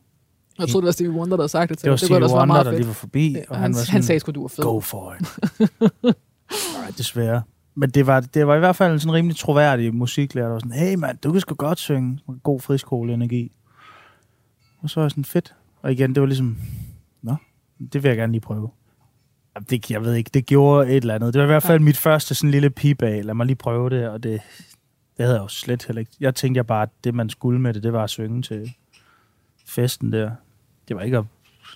Jeg 0.58 0.68
troede, 0.68 0.82
det 0.82 0.86
var 0.86 0.92
Stevie 0.92 1.12
Wonder, 1.12 1.36
der 1.36 1.42
havde 1.42 1.48
sagt 1.48 1.68
det 1.68 1.78
til 1.78 1.84
Det 1.84 1.90
var 1.90 1.96
Stevie 1.96 2.22
det 2.22 2.32
Wonder, 2.32 2.62
der 2.62 2.72
lige 2.72 2.86
var 2.86 2.92
forbi. 2.92 3.36
Og 3.48 3.56
han, 3.56 3.62
han, 3.62 3.74
var 3.74 3.78
sådan, 3.78 3.92
han 3.92 4.02
sagde 4.02 4.20
sgu, 4.20 4.32
du 4.32 4.40
var 4.40 4.48
fed. 4.48 4.64
Go 4.64 4.80
for 4.80 5.14
it. 5.14 5.38
Nej, 6.78 6.92
desværre. 6.98 7.42
Men 7.74 7.90
det 7.90 8.06
var, 8.06 8.20
det 8.20 8.46
var 8.46 8.56
i 8.56 8.58
hvert 8.58 8.76
fald 8.76 8.92
en 8.92 9.00
sådan 9.00 9.14
rimelig 9.14 9.36
troværdig 9.36 9.94
musiklærer, 9.94 10.46
der 10.46 10.52
var 10.52 10.58
sådan, 10.58 10.72
hey 10.72 10.94
mand, 10.94 11.18
du 11.18 11.32
kan 11.32 11.40
sgu 11.40 11.54
godt 11.54 11.78
synge. 11.78 12.18
God 12.42 12.60
friskoleenergi. 12.60 13.52
Og 14.78 14.90
så 14.90 15.00
var 15.00 15.04
jeg 15.04 15.10
sådan, 15.10 15.24
fedt. 15.24 15.54
Og 15.82 15.92
igen, 15.92 16.14
det 16.14 16.20
var 16.20 16.26
ligesom, 16.26 16.58
nå, 17.22 17.36
det 17.92 18.02
vil 18.02 18.08
jeg 18.08 18.16
gerne 18.16 18.32
lige 18.32 18.40
prøve. 18.40 18.70
Jamen, 19.54 19.66
Det, 19.70 19.90
jeg 19.90 20.02
ved 20.02 20.14
ikke, 20.14 20.30
det 20.34 20.46
gjorde 20.46 20.88
et 20.88 20.96
eller 20.96 21.14
andet. 21.14 21.34
Det 21.34 21.38
var 21.40 21.46
i 21.46 21.52
hvert 21.52 21.62
fald 21.62 21.80
mit 21.80 21.96
første 21.96 22.34
sådan 22.34 22.50
lille 22.50 22.70
pip 22.70 23.02
af. 23.02 23.24
Lad 23.24 23.34
mig 23.34 23.46
lige 23.46 23.56
prøve 23.56 23.90
det, 23.90 24.08
og 24.08 24.22
det, 24.22 24.40
det 25.16 25.24
havde 25.24 25.34
jeg 25.34 25.42
jo 25.42 25.48
slet 25.48 25.86
heller 25.86 26.00
ikke. 26.00 26.12
Jeg 26.20 26.34
tænkte 26.34 26.58
jeg 26.58 26.66
bare, 26.66 26.82
at 26.82 26.90
det 27.04 27.14
man 27.14 27.30
skulle 27.30 27.60
med 27.60 27.74
det, 27.74 27.82
det 27.82 27.92
var 27.92 28.04
at 28.04 28.10
synge 28.10 28.42
til 28.42 28.74
festen 29.66 30.12
der. 30.12 30.30
Det 30.88 30.96
var 30.96 31.02
ikke 31.02 31.18
at 31.18 31.24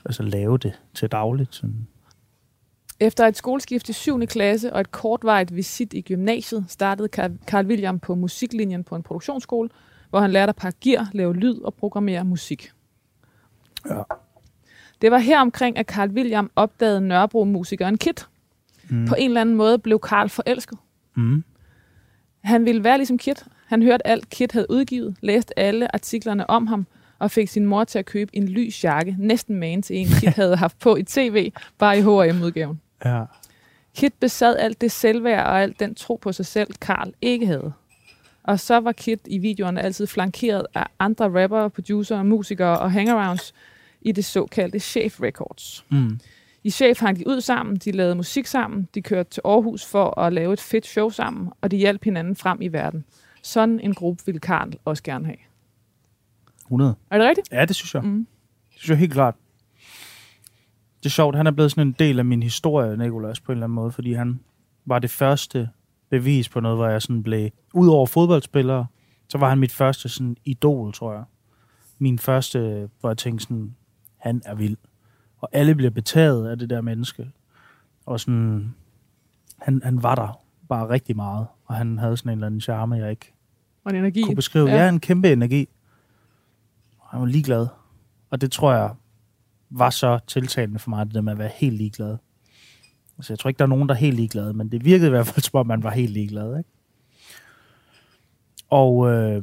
altså, 0.05 0.23
lave 0.23 0.59
det 0.59 0.73
til 0.95 1.09
dagligt. 1.09 1.55
Sådan. 1.55 1.87
Efter 3.05 3.27
et 3.27 3.37
skoleskift 3.37 3.89
i 3.89 3.93
7. 3.93 4.27
klasse 4.27 4.73
og 4.73 4.81
et 4.81 4.91
kortvarigt 4.91 5.57
visit 5.57 5.93
i 5.95 6.01
gymnasiet, 6.01 6.65
startede 6.69 7.09
Carl 7.47 7.67
William 7.67 7.99
på 7.99 8.15
musiklinjen 8.15 8.85
på 8.85 8.97
en 8.97 9.03
produktionsskole, 9.03 9.69
hvor 10.11 10.21
han 10.21 10.31
lærte 10.31 10.51
at 10.51 10.57
pakke 10.57 10.79
gear, 10.81 11.11
lave 11.13 11.35
lyd 11.35 11.61
og 11.61 11.75
programmere 11.75 12.25
musik. 12.25 12.73
Ja. 13.89 14.03
Det 15.03 15.11
var 15.11 15.19
her 15.19 15.41
omkring, 15.41 15.79
at 15.79 15.87
Carl 15.87 16.11
William 16.11 16.51
opdagede 16.57 17.01
Nørrebro-musikeren 17.01 17.99
Kit. 17.99 18.29
Mm. 18.89 19.07
På 19.07 19.15
en 19.19 19.31
eller 19.31 19.41
anden 19.41 19.55
måde 19.55 19.79
blev 19.79 19.99
Carl 20.03 20.29
forelsket. 20.29 20.79
Mm. 21.17 21.45
Han 22.41 22.65
ville 22.65 22.85
være 22.85 22.97
ligesom 22.97 23.19
Kit. 23.19 23.45
Han 23.67 23.83
hørte 23.83 24.07
alt, 24.07 24.31
Kit 24.31 24.53
havde 24.53 24.67
udgivet, 24.71 25.17
læste 25.21 25.59
alle 25.59 25.95
artiklerne 25.95 26.51
om 26.51 26.67
ham, 26.67 26.87
og 27.19 27.31
fik 27.31 27.49
sin 27.49 27.67
mor 27.67 27.85
til 27.85 27.99
at 27.99 28.07
købe 28.07 28.37
en 28.37 28.49
lys 28.49 28.85
jakke, 28.85 29.17
næsten 29.19 29.57
magen 29.57 29.83
til 29.83 29.97
en, 29.97 30.07
Kit 30.07 30.35
havde 30.43 30.57
haft 30.57 30.79
på 30.79 30.97
i 30.97 31.03
tv, 31.03 31.53
bare 31.79 31.99
i 31.99 32.01
H&M-udgaven. 32.01 32.81
Ja. 33.05 33.25
Kit 33.97 34.15
besad 34.21 34.57
alt 34.57 34.81
det 34.81 34.93
selvværd 34.93 35.47
og 35.47 35.63
alt 35.63 35.81
den 35.81 35.95
tro 35.95 36.17
på 36.17 36.33
sig 36.33 36.47
selv, 36.47 36.75
Karl 36.81 37.13
ikke 37.21 37.47
havde. 37.47 37.73
Og 38.43 38.61
så 38.61 38.81
var 38.81 38.93
Kit 38.93 39.21
i 39.27 39.39
videoerne 39.39 39.83
altid 39.83 40.07
flankeret 40.07 40.67
af 40.75 40.87
andre 40.99 41.43
rapper, 41.43 41.69
producer, 41.69 42.23
musikere 42.23 42.79
og 42.79 42.93
hangarounds 42.93 43.55
i 44.01 44.13
det 44.13 44.25
såkaldte 44.25 44.79
Chef 44.79 45.21
Records. 45.21 45.85
Mm. 45.91 46.21
I 46.65 46.71
Chef 46.71 47.01
hang 47.01 47.19
de 47.19 47.29
ud 47.29 47.41
sammen, 47.41 47.77
de 47.77 47.93
lavede 47.93 48.15
musik 48.15 48.47
sammen, 48.47 48.89
de 48.95 49.03
kørte 49.03 49.31
til 49.31 49.43
Aarhus 49.45 49.85
for 49.85 50.21
at 50.21 50.33
lave 50.33 50.53
et 50.53 50.61
fedt 50.61 50.87
show 50.87 51.11
sammen, 51.11 51.51
og 51.61 51.71
de 51.71 51.77
hjalp 51.77 52.05
hinanden 52.05 52.37
frem 52.37 52.63
i 52.63 52.69
verden. 52.69 53.05
Sådan 53.43 53.81
en 53.81 53.95
gruppe 53.95 54.23
ville 54.27 54.41
Karl 54.41 54.73
også 54.85 55.03
gerne 55.03 55.27
have. 55.27 55.37
100. 56.63 56.95
Er 57.11 57.19
det 57.19 57.29
rigtigt? 57.29 57.53
Ja, 57.53 57.65
det 57.65 57.77
synes 57.77 57.95
jeg. 57.95 58.03
Mm. 58.03 58.27
Det 58.73 58.81
synes 58.81 58.91
jeg 58.91 58.99
helt 58.99 59.13
klart. 59.13 59.35
Det 61.05 61.11
er 61.11 61.13
sjovt, 61.13 61.37
han 61.37 61.47
er 61.47 61.51
blevet 61.51 61.71
sådan 61.71 61.87
en 61.89 61.97
del 61.99 62.19
af 62.19 62.25
min 62.25 62.43
historie, 62.43 62.97
Nikolas, 62.97 63.41
på 63.41 63.53
en 63.53 63.57
eller 63.57 63.67
anden 63.67 63.75
måde, 63.75 63.93
fordi 63.93 64.13
han 64.13 64.41
var 64.85 64.99
det 64.99 65.11
første 65.11 65.71
bevis 66.11 66.49
på 66.49 66.61
noget, 66.61 66.79
hvor 66.79 66.87
jeg 66.87 67.03
sådan 67.03 67.23
blev, 67.23 67.51
udover 67.75 68.07
fodboldspillere, 68.07 68.87
så 69.29 69.39
var 69.39 69.49
han 69.49 69.59
mit 69.59 69.73
første 69.73 70.09
sådan 70.09 70.37
idol, 70.45 70.93
tror 70.93 71.13
jeg. 71.13 71.25
Min 71.99 72.19
første, 72.19 72.89
hvor 73.01 73.11
jeg 73.11 73.19
tænkte 73.19 73.43
sådan, 73.43 73.75
han 74.17 74.43
er 74.45 74.55
vild. 74.55 74.77
Og 75.39 75.49
alle 75.53 75.75
bliver 75.75 75.91
betaget 75.91 76.49
af 76.49 76.59
det 76.59 76.71
der 76.71 76.81
menneske. 76.81 77.31
Og 78.07 78.21
sådan, 78.21 78.75
han, 79.59 79.81
han 79.85 80.03
var 80.03 80.15
der 80.15 80.41
bare 80.69 80.89
rigtig 80.89 81.17
meget, 81.17 81.47
og 81.67 81.75
han 81.75 81.99
havde 81.99 82.17
sådan 82.17 82.33
en 82.33 82.39
eller 82.39 82.47
anden 82.47 82.61
charme, 82.61 82.97
jeg 82.97 83.11
ikke 83.11 83.35
Og 83.85 83.91
en 83.93 83.97
energi. 83.99 84.23
kunne 84.23 84.37
beskrive. 84.37 84.69
Ja. 84.69 84.83
Ja, 84.83 84.89
en 84.89 85.01
kæmpe 85.01 85.33
energi. 85.33 85.69
Han 87.11 87.21
var 87.21 87.27
ligeglad. 87.27 87.67
Og 88.31 88.41
det 88.41 88.53
tror 88.53 88.73
jeg 88.73 88.95
var 89.71 89.91
så 89.91 90.19
tiltalende 90.27 90.79
for 90.79 90.91
mig, 90.91 91.07
det 91.07 91.15
der 91.15 91.21
med 91.21 91.33
at 91.33 91.39
være 91.39 91.51
helt 91.55 91.77
ligeglad. 91.77 92.17
Altså, 93.19 93.33
jeg 93.33 93.39
tror 93.39 93.49
ikke, 93.49 93.59
der 93.59 93.65
er 93.65 93.69
nogen, 93.69 93.89
der 93.89 93.95
er 93.95 93.99
helt 93.99 94.17
ligeglade, 94.17 94.55
men 94.55 94.73
det 94.73 94.85
virkede 94.85 95.07
i 95.07 95.11
hvert 95.11 95.27
fald, 95.27 95.43
som 95.51 95.61
om 95.61 95.67
man 95.67 95.83
var 95.83 95.91
helt 95.91 96.13
ligeglad. 96.13 96.59
Ikke? 96.59 96.71
Og 98.71 99.11
øh, 99.11 99.43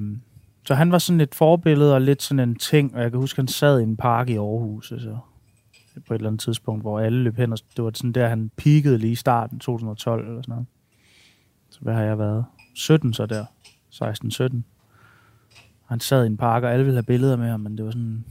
så 0.65 0.73
han 0.73 0.91
var 0.91 0.97
sådan 0.97 1.21
et 1.21 1.35
forbillede 1.35 1.93
og 1.93 2.01
lidt 2.01 2.23
sådan 2.23 2.49
en 2.49 2.55
ting, 2.55 2.95
og 2.95 3.01
jeg 3.01 3.11
kan 3.11 3.19
huske, 3.19 3.37
han 3.37 3.47
sad 3.47 3.79
i 3.79 3.83
en 3.83 3.97
park 3.97 4.29
i 4.29 4.35
Aarhus, 4.35 4.91
altså, 4.91 5.17
på 6.07 6.13
et 6.13 6.17
eller 6.17 6.29
andet 6.29 6.41
tidspunkt, 6.41 6.83
hvor 6.83 6.99
alle 6.99 7.23
løb 7.23 7.37
hen, 7.37 7.51
og 7.51 7.57
det 7.75 7.83
var 7.83 7.91
sådan 7.93 8.11
der, 8.11 8.27
han 8.27 8.51
peakede 8.57 8.97
lige 8.97 9.11
i 9.11 9.15
starten, 9.15 9.59
2012 9.59 10.27
eller 10.27 10.41
sådan 10.41 10.51
noget. 10.51 10.67
Så 11.69 11.79
hvad 11.81 11.93
har 11.93 12.03
jeg 12.03 12.19
været? 12.19 12.45
17 12.75 13.13
så 13.13 13.25
der. 13.25 13.45
16-17. 13.93 14.61
Han 15.85 15.99
sad 15.99 16.23
i 16.23 16.27
en 16.27 16.37
park, 16.37 16.63
og 16.63 16.71
alle 16.71 16.85
ville 16.85 16.97
have 16.97 17.03
billeder 17.03 17.35
med 17.35 17.49
ham, 17.49 17.59
men 17.59 17.77
det 17.77 17.85
var 17.85 17.91
sådan... 17.91 18.25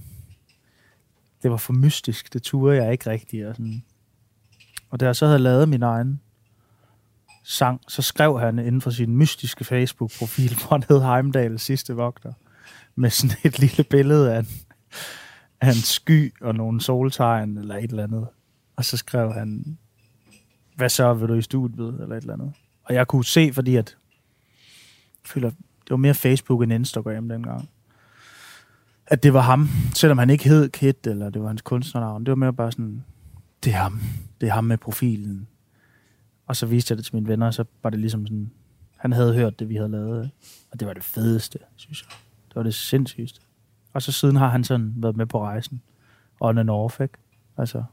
Det 1.42 1.50
var 1.50 1.56
for 1.56 1.72
mystisk. 1.72 2.32
Det 2.32 2.42
turde 2.42 2.76
jeg 2.76 2.92
ikke 2.92 3.10
rigtigt. 3.10 3.46
Og, 3.46 3.56
sådan. 3.56 3.82
og 4.90 5.00
da 5.00 5.06
jeg 5.06 5.16
så 5.16 5.26
havde 5.26 5.38
lavet 5.38 5.68
min 5.68 5.82
egen 5.82 6.20
sang, 7.44 7.80
så 7.88 8.02
skrev 8.02 8.40
han 8.40 8.58
inden 8.58 8.80
for 8.80 8.90
sin 8.90 9.16
mystiske 9.16 9.64
Facebook-profil, 9.64 10.54
hvor 10.58 10.68
han 10.70 10.84
hed 10.88 11.02
Heimdal 11.02 11.58
sidste 11.58 11.94
vogter, 11.94 12.32
med 12.94 13.10
sådan 13.10 13.36
et 13.44 13.58
lille 13.58 13.84
billede 13.84 14.34
af 14.34 14.38
en, 14.38 14.48
af 15.60 15.68
en 15.68 15.74
sky 15.74 16.34
og 16.40 16.54
nogle 16.54 16.80
soltegn 16.80 17.58
eller 17.58 17.76
et 17.76 17.90
eller 17.90 18.04
andet. 18.04 18.26
Og 18.76 18.84
så 18.84 18.96
skrev 18.96 19.32
han, 19.32 19.78
hvad 20.76 20.88
så 20.88 21.14
vil 21.14 21.28
du 21.28 21.34
i 21.34 21.42
studiet, 21.42 22.00
eller 22.00 22.16
et 22.16 22.20
eller 22.20 22.34
andet. 22.34 22.52
Og 22.84 22.94
jeg 22.94 23.08
kunne 23.08 23.24
se, 23.24 23.52
fordi 23.52 23.76
at 23.76 23.96
jeg 25.22 25.28
føler, 25.28 25.50
det 25.50 25.90
var 25.90 25.96
mere 25.96 26.14
Facebook 26.14 26.62
end 26.62 26.72
Instagram 26.72 27.28
dengang. 27.28 27.68
At 29.10 29.22
det 29.22 29.34
var 29.34 29.40
ham, 29.40 29.68
selvom 29.94 30.18
han 30.18 30.30
ikke 30.30 30.48
hed 30.48 30.68
Kit, 30.68 31.06
eller 31.06 31.30
det 31.30 31.42
var 31.42 31.48
hans 31.48 31.62
kunstnernavn. 31.62 32.26
Det 32.26 32.30
var 32.30 32.36
mere 32.36 32.52
bare 32.52 32.72
sådan, 32.72 33.04
det 33.64 33.72
er 33.72 33.76
ham. 33.76 34.00
Det 34.40 34.48
er 34.48 34.52
ham 34.52 34.64
med 34.64 34.78
profilen. 34.78 35.48
Og 36.46 36.56
så 36.56 36.66
viste 36.66 36.92
jeg 36.92 36.96
det 36.96 37.04
til 37.04 37.14
mine 37.14 37.28
venner, 37.28 37.46
og 37.46 37.54
så 37.54 37.64
var 37.82 37.90
det 37.90 38.00
ligesom 38.00 38.26
sådan, 38.26 38.50
han 38.96 39.12
havde 39.12 39.34
hørt 39.34 39.58
det, 39.58 39.68
vi 39.68 39.74
havde 39.76 39.88
lavet. 39.88 40.30
Og 40.72 40.80
det 40.80 40.88
var 40.88 40.94
det 40.94 41.04
fedeste, 41.04 41.58
synes 41.76 42.02
jeg. 42.02 42.10
Det 42.48 42.56
var 42.56 42.62
det 42.62 42.74
sindssygeste. 42.74 43.40
Og 43.92 44.02
så 44.02 44.12
siden 44.12 44.36
har 44.36 44.48
han 44.48 44.64
sådan 44.64 44.92
været 44.96 45.16
med 45.16 45.26
på 45.26 45.40
rejsen. 45.40 45.82
On 46.40 46.58
and 46.58 46.70
off, 46.70 47.00
ikke? 47.00 47.14
Altså, 47.58 47.84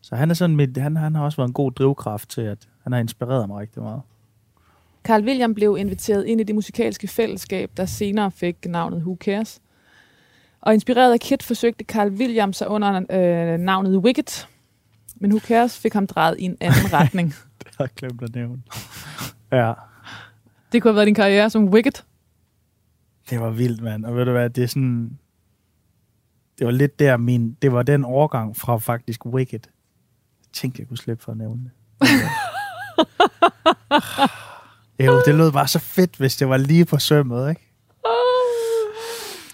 så 0.00 0.16
han 0.16 0.30
er 0.30 0.34
sådan 0.34 0.56
mit, 0.56 0.76
han, 0.76 0.96
han 0.96 1.14
har 1.14 1.24
også 1.24 1.36
været 1.36 1.48
en 1.48 1.54
god 1.54 1.72
drivkraft 1.72 2.28
til, 2.28 2.40
at 2.40 2.68
han 2.82 2.92
har 2.92 3.00
inspireret 3.00 3.48
mig 3.48 3.60
rigtig 3.60 3.82
meget. 3.82 4.00
Carl 5.04 5.24
William 5.24 5.54
blev 5.54 5.76
inviteret 5.78 6.24
ind 6.24 6.40
i 6.40 6.44
det 6.44 6.54
musikalske 6.54 7.08
fællesskab, 7.08 7.70
der 7.76 7.86
senere 7.86 8.30
fik 8.30 8.66
navnet 8.66 9.00
Who 9.00 9.16
Cares. 9.20 9.60
Og 10.62 10.74
inspireret 10.74 11.12
af 11.12 11.20
Kit 11.20 11.42
forsøgte 11.42 11.84
Carl 11.84 12.08
William 12.08 12.52
sig 12.52 12.68
under 12.68 13.02
øh, 13.10 13.58
navnet 13.58 13.96
Wicked. 13.96 14.46
Men 15.16 15.40
Cares 15.40 15.78
fik 15.78 15.92
ham 15.92 16.06
drejet 16.06 16.36
i 16.38 16.42
en 16.42 16.56
anden 16.60 16.92
retning. 16.98 17.34
Det 17.58 17.68
har 17.78 17.84
jeg 17.84 17.90
glemt 17.96 18.22
at 18.22 18.34
nævne. 18.34 18.62
Ja, 19.52 19.72
Det 20.72 20.82
kunne 20.82 20.90
have 20.90 20.96
været 20.96 21.06
din 21.06 21.14
karriere 21.14 21.50
som 21.50 21.68
Wicked. 21.68 21.92
det 23.30 23.40
var 23.40 23.50
vildt, 23.50 23.82
mand. 23.82 24.04
Og 24.04 24.16
ved 24.16 24.24
du 24.24 24.30
hvad, 24.32 24.50
det 24.50 24.64
er 24.64 24.68
sådan... 24.68 25.18
Det 26.58 26.66
var 26.66 26.72
lidt 26.72 26.98
der 26.98 27.16
min... 27.16 27.56
Det 27.62 27.72
var 27.72 27.82
den 27.82 28.04
overgang 28.04 28.56
fra 28.56 28.76
faktisk 28.76 29.26
Wicked. 29.26 29.60
Jeg 29.64 30.52
tænkte, 30.52 30.80
jeg 30.80 30.88
kunne 30.88 30.98
slippe 30.98 31.24
for 31.24 31.32
at 31.32 31.38
nævne 31.38 31.60
det. 31.64 31.70
jo, 35.06 35.22
det 35.26 35.34
lød 35.34 35.52
bare 35.52 35.68
så 35.68 35.78
fedt, 35.78 36.16
hvis 36.16 36.36
det 36.36 36.48
var 36.48 36.56
lige 36.56 36.84
på 36.84 36.98
sømmet, 36.98 37.50
ikke? 37.50 37.71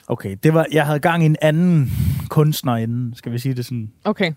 Okay, 0.08 0.36
det 0.42 0.54
var, 0.54 0.66
jeg 0.72 0.86
havde 0.86 0.98
gang 0.98 1.22
i 1.22 1.26
en 1.26 1.36
anden 1.42 1.90
kunstner 2.28 2.76
inden, 2.76 3.14
skal 3.14 3.32
vi 3.32 3.38
sige 3.38 3.54
det 3.54 3.64
sådan. 3.64 3.92
Okay. 4.04 4.32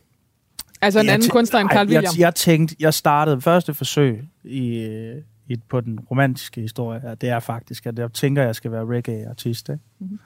Altså 0.81 0.99
en 0.99 1.05
Jeg 1.05 1.13
anden 1.13 1.29
kunstner 1.29 1.59
end 1.59 1.69
Carl 1.69 1.87
William. 1.87 2.03
Jeg, 2.03 2.19
jeg 2.19 2.35
tænkte, 2.35 2.75
jeg 2.79 2.93
startede 2.93 3.41
første 3.41 3.73
forsøg 3.73 4.27
i, 4.43 4.79
øh, 4.79 5.21
i, 5.47 5.55
på 5.69 5.81
den 5.81 5.99
romantiske 5.99 6.61
historie, 6.61 7.01
og 7.03 7.21
det 7.21 7.29
er 7.29 7.39
faktisk, 7.39 7.85
at 7.85 7.99
jeg 7.99 8.13
tænker, 8.13 8.41
at 8.41 8.45
jeg 8.45 8.55
skal 8.55 8.71
være 8.71 8.85
reggae-artist. 8.85 9.69
Ikke? 9.69 9.81
Mhm. 9.99 10.07
Mm-hmm. 10.09 10.19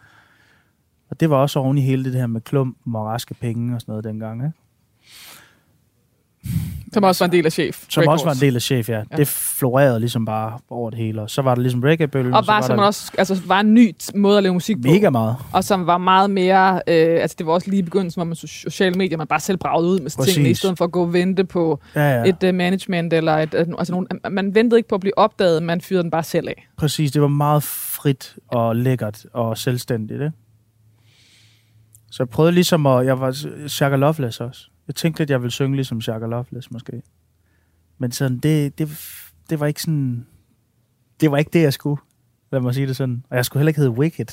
Og 1.09 1.19
det 1.19 1.29
var 1.29 1.37
også 1.37 1.59
oven 1.59 1.77
i 1.77 1.81
hele 1.81 2.03
det 2.03 2.13
her 2.13 2.27
med 2.27 2.41
klumpen 2.41 2.95
og 2.95 3.05
raske 3.05 3.33
penge 3.33 3.75
og 3.75 3.81
sådan 3.81 3.91
noget 3.91 4.03
dengang. 4.03 4.45
Ikke? 4.45 4.57
Som 6.95 7.03
også 7.03 7.23
var 7.23 7.27
en 7.27 7.31
del 7.31 7.45
af 7.45 7.51
chef. 7.51 7.85
Som 7.89 8.01
Records. 8.01 8.13
også 8.13 8.25
var 8.25 8.33
en 8.33 8.39
del 8.39 8.55
af 8.55 8.61
chef, 8.61 8.89
ja. 8.89 8.97
Ja. 8.97 9.03
Det 9.17 9.27
florerede 9.27 9.99
ligesom 9.99 10.25
bare 10.25 10.59
over 10.69 10.89
det 10.89 10.99
hele. 10.99 11.21
Og 11.21 11.29
så 11.29 11.41
var 11.41 11.55
der 11.55 11.61
ligesom 11.61 11.81
reggae-bølgen. 11.83 12.33
Og 12.33 12.43
så 12.43 12.47
bare 12.47 12.61
var 12.61 12.67
som 12.67 12.77
der 12.77 12.83
også 12.83 13.11
altså, 13.17 13.41
var 13.45 13.59
en 13.59 13.73
ny 13.73 13.95
måde 14.15 14.37
at 14.37 14.43
lave 14.43 14.53
musik 14.53 14.75
på. 14.75 14.91
mega 14.91 15.09
meget. 15.09 15.35
Og 15.53 15.63
som 15.63 15.87
var 15.87 15.97
meget 15.97 16.29
mere, 16.29 16.73
øh, 16.87 17.21
altså 17.21 17.35
det 17.39 17.45
var 17.47 17.53
også 17.53 17.69
lige 17.69 17.79
i 17.79 17.83
begyndelsen, 17.83 18.19
hvor 18.19 18.25
man 18.25 18.33
so- 18.35 18.47
sociale 18.47 18.95
medier, 18.95 19.17
man 19.17 19.27
bare 19.27 19.39
selv 19.39 19.57
bragede 19.57 19.87
ud 19.89 19.99
med 19.99 20.11
Præcis. 20.17 20.33
tingene, 20.33 20.49
i 20.49 20.53
stedet 20.53 20.77
for 20.77 20.85
at 20.85 20.91
gå 20.91 21.01
og 21.01 21.13
vente 21.13 21.43
på 21.43 21.79
Ja, 21.95 22.01
ja. 22.21 22.29
et 22.29 22.43
uh, 22.49 22.55
management, 22.55 23.13
eller 23.13 23.33
et, 23.37 23.53
uh, 23.53 23.59
altså 23.79 23.93
nogen, 23.93 24.07
man 24.31 24.55
ventede 24.55 24.79
ikke 24.79 24.89
på 24.89 24.95
at 24.95 25.01
blive 25.01 25.17
opdaget, 25.17 25.63
man 25.63 25.81
fyrede 25.81 26.03
den 26.03 26.11
bare 26.11 26.23
selv 26.23 26.47
af. 26.47 26.67
Præcis, 26.77 27.11
det 27.11 27.21
var 27.21 27.27
meget 27.27 27.63
frit 27.63 28.35
og 28.47 28.75
lækkert 28.75 29.25
og 29.33 29.57
selvstændigt, 29.57 30.21
ikke? 30.21 30.31
Så 32.11 32.23
jeg 32.23 32.29
prøvede 32.29 32.51
ligesom 32.51 32.85
at... 32.85 33.05
Jeg 33.05 33.19
var 33.19 33.35
Shaka 33.67 33.95
Loveless 33.95 34.39
også. 34.39 34.61
Jeg 34.87 34.95
tænkte 34.95 35.21
lidt, 35.21 35.29
jeg 35.29 35.41
ville 35.41 35.51
synge 35.51 35.75
ligesom 35.75 36.01
Shaka 36.01 36.25
Loveless, 36.25 36.71
måske. 36.71 37.01
Men 37.97 38.11
sådan, 38.11 38.37
det, 38.37 38.77
det, 38.77 38.89
det 39.49 39.59
var 39.59 39.65
ikke 39.65 39.81
sådan... 39.81 40.25
Det 41.21 41.31
var 41.31 41.37
ikke 41.37 41.51
det, 41.53 41.61
jeg 41.61 41.73
skulle. 41.73 42.01
Lad 42.51 42.61
mig 42.61 42.73
sige 42.73 42.87
det 42.87 42.95
sådan. 42.95 43.23
Og 43.29 43.35
jeg 43.35 43.45
skulle 43.45 43.61
heller 43.61 43.69
ikke 43.69 43.79
hedde 43.79 43.91
Wicked. 43.91 44.25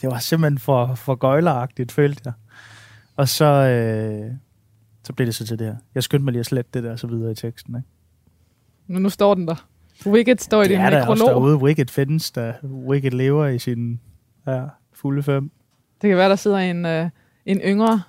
Det 0.00 0.10
var 0.10 0.18
simpelthen 0.18 0.58
for, 0.58 0.94
for 0.94 1.14
gøjleragtigt, 1.14 1.92
følte 1.92 2.22
jeg. 2.24 2.32
Og 3.16 3.28
så, 3.28 3.44
øh, 3.44 4.32
så 5.04 5.12
blev 5.12 5.26
det 5.26 5.34
så 5.34 5.46
til 5.46 5.58
det 5.58 5.66
her. 5.66 5.76
Jeg 5.94 6.02
skyndte 6.02 6.24
mig 6.24 6.32
lige 6.32 6.40
at 6.40 6.46
slette 6.46 6.70
det 6.74 6.82
der, 6.84 6.96
så 6.96 7.06
videre 7.06 7.32
i 7.32 7.34
teksten, 7.34 7.76
ikke? 7.76 7.88
Men 8.86 9.02
nu 9.02 9.08
står 9.08 9.34
den 9.34 9.48
der. 9.48 9.68
Wicked 10.06 10.36
står 10.38 10.60
i 10.60 10.62
Det 10.62 10.70
din 10.70 10.78
er 10.80 10.90
der 10.90 11.06
også 11.06 11.24
nekrolog. 11.24 11.42
derude. 11.42 11.56
Wicked 11.56 11.86
findes 11.86 12.30
der. 12.30 12.52
Wicked 12.64 13.10
lever 13.10 13.46
i 13.46 13.58
sin 13.58 14.00
ja, 14.46 14.64
fulde 14.92 15.22
fem. 15.22 15.50
Det 16.02 16.08
kan 16.08 16.16
være, 16.16 16.28
der 16.28 16.36
sidder 16.36 16.58
en, 16.58 16.86
øh, 16.86 17.10
en 17.46 17.60
yngre, 17.60 18.02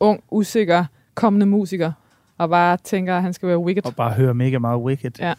ung, 0.00 0.24
usikker, 0.30 0.84
kommende 1.16 1.46
musiker, 1.46 1.92
og 2.38 2.48
bare 2.48 2.76
tænker, 2.76 3.16
at 3.16 3.22
han 3.22 3.32
skal 3.32 3.48
være 3.48 3.58
Wicked. 3.58 3.86
Og 3.86 3.96
bare 3.96 4.12
høre 4.12 4.34
mega 4.34 4.58
meget 4.58 4.80
Wicked. 4.80 5.10
Ja. 5.18 5.34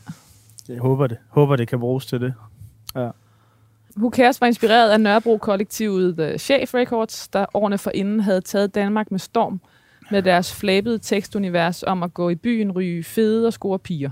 Jeg 0.70 0.80
håber 0.80 1.08
det. 1.08 1.18
Håber, 1.30 1.56
det 1.56 1.68
kan 1.68 1.80
bruges 1.80 2.06
til 2.06 2.22
det. 2.22 2.34
Who 3.98 4.10
Cares 4.10 4.42
var 4.42 4.48
inspireret 4.48 4.90
af 4.90 5.02
Nørrebro-kollektivet 5.02 6.18
The 6.18 6.38
Chef 6.38 6.74
Records, 6.74 7.28
der 7.28 7.46
årene 7.54 7.78
forinden 7.78 8.20
havde 8.20 8.42
taget 8.42 8.76
Danmark 8.76 9.12
med 9.12 9.20
storm 9.20 9.62
med 10.12 10.24
deres 10.24 10.56
flabede 10.56 10.98
tekstunivers 10.98 11.84
om 11.84 12.04
at 12.04 12.14
gå 12.14 12.30
i 12.30 12.36
byen, 12.36 12.72
ryge 12.72 13.04
fede 13.04 13.48
og 13.48 13.54
score 13.54 13.80
piger. 13.80 14.10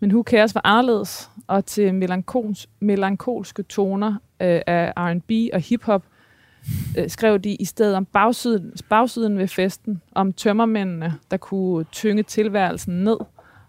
Men 0.00 0.10
Who 0.10 0.22
Cares 0.22 0.54
var 0.54 0.60
anderledes, 0.64 1.30
og 1.46 1.66
til 1.66 1.94
melankolsk, 1.94 2.68
melankolske 2.80 3.62
toner 3.62 4.10
øh, 4.40 4.60
af 4.66 4.92
R&B 4.96 5.30
og 5.52 5.60
hiphop 5.60 6.02
øh, 6.98 7.10
skrev 7.10 7.38
de 7.38 7.54
i 7.54 7.64
stedet 7.64 7.96
om 7.96 8.04
bagsiden, 8.04 8.72
bagsiden 8.88 9.38
ved 9.38 9.48
festen, 9.48 10.02
om 10.12 10.32
tømmermændene, 10.32 11.14
der 11.30 11.36
kunne 11.36 11.84
tynge 11.92 12.22
tilværelsen 12.22 12.94
ned, 13.04 13.16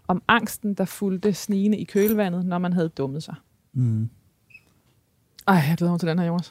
om 0.08 0.22
angsten, 0.28 0.74
der 0.74 0.84
fulgte 0.84 1.32
snigende 1.34 1.78
i 1.78 1.84
kølvandet, 1.84 2.44
når 2.46 2.58
man 2.58 2.72
havde 2.72 2.88
dummet 2.88 3.22
sig. 3.22 3.34
Mm. 3.74 4.08
Ej, 5.48 5.54
jeg 5.54 5.74
glæder 5.78 5.92
mig 5.92 6.00
til 6.00 6.08
den 6.08 6.18
her, 6.18 6.26
Jonas. 6.26 6.50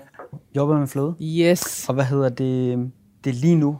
Jobber 0.56 0.78
med 0.78 0.86
fløde. 0.86 1.14
Yes. 1.22 1.88
Og 1.88 1.94
hvad 1.94 2.04
hedder 2.04 2.28
det? 2.28 2.78
Det 3.24 3.30
er 3.30 3.34
lige 3.34 3.56
nu, 3.56 3.78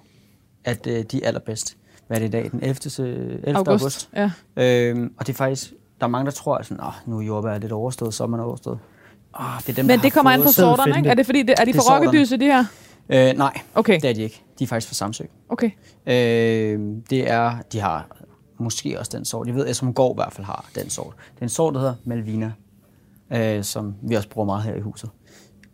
at 0.64 0.86
øh, 0.86 1.04
de 1.04 1.22
er 1.24 1.28
allerbedst. 1.28 1.76
Hvad 2.06 2.16
er 2.16 2.20
det 2.20 2.28
i 2.28 2.30
dag? 2.30 2.50
Den 2.52 2.60
11. 2.62 2.74
se- 2.74 3.08
11. 3.08 3.56
august. 3.56 3.68
August. 3.68 4.10
Ja. 4.16 4.30
Øhm, 4.90 5.14
og 5.18 5.26
det 5.26 5.32
er 5.32 5.36
faktisk, 5.36 5.72
der 6.00 6.06
er 6.06 6.10
mange, 6.10 6.24
der 6.24 6.30
tror, 6.30 6.56
at 6.56 6.66
sådan, 6.66 6.84
nu 7.06 7.18
er 7.18 7.22
jordbær 7.22 7.58
lidt 7.58 7.72
overstået, 7.72 8.14
sommeren 8.14 8.40
er 8.40 8.44
overstået. 8.44 8.78
Oh, 9.40 9.44
det 9.60 9.68
er 9.68 9.72
dem, 9.72 9.84
Men 9.84 9.96
der 9.98 10.02
det 10.02 10.12
kommer 10.12 10.30
an 10.30 10.42
på 10.42 10.48
sorterne, 10.48 10.96
ikke? 10.96 11.08
Er 11.08 11.14
det 11.14 11.26
fordi, 11.26 11.42
det, 11.42 11.54
er 11.60 11.64
de 11.64 11.72
Det 11.72 11.74
for 11.82 11.94
rokkedyse, 11.94 12.36
de 12.36 12.44
her? 12.44 12.64
Øh, 13.08 13.32
nej, 13.38 13.60
Okay, 13.74 13.94
det 14.02 14.10
er 14.10 14.14
de 14.14 14.22
ikke. 14.22 14.42
De 14.58 14.64
er 14.64 14.68
faktisk 14.68 14.88
fra 14.88 14.94
Samsø. 14.94 15.24
okay. 15.48 15.70
Øh, 16.06 16.80
det 17.10 17.30
er, 17.30 17.58
de 17.72 17.80
har 17.80 18.06
måske 18.58 18.98
også 18.98 19.16
den 19.16 19.24
sort. 19.24 19.46
Jeg 19.46 19.54
ved, 19.54 19.66
at 19.66 19.76
som 19.76 19.94
går 19.94 20.12
i 20.12 20.16
hvert 20.16 20.32
fald 20.32 20.44
har 20.46 20.70
den 20.74 20.90
sort. 20.90 21.14
Det 21.34 21.38
er 21.40 21.42
en 21.42 21.48
sort, 21.48 21.74
der 21.74 21.80
hedder 21.80 21.94
Malvina, 22.04 22.52
øh, 23.32 23.64
som 23.64 23.94
vi 24.02 24.14
også 24.14 24.28
bruger 24.28 24.46
meget 24.46 24.62
her 24.62 24.74
i 24.74 24.80
huset. 24.80 25.10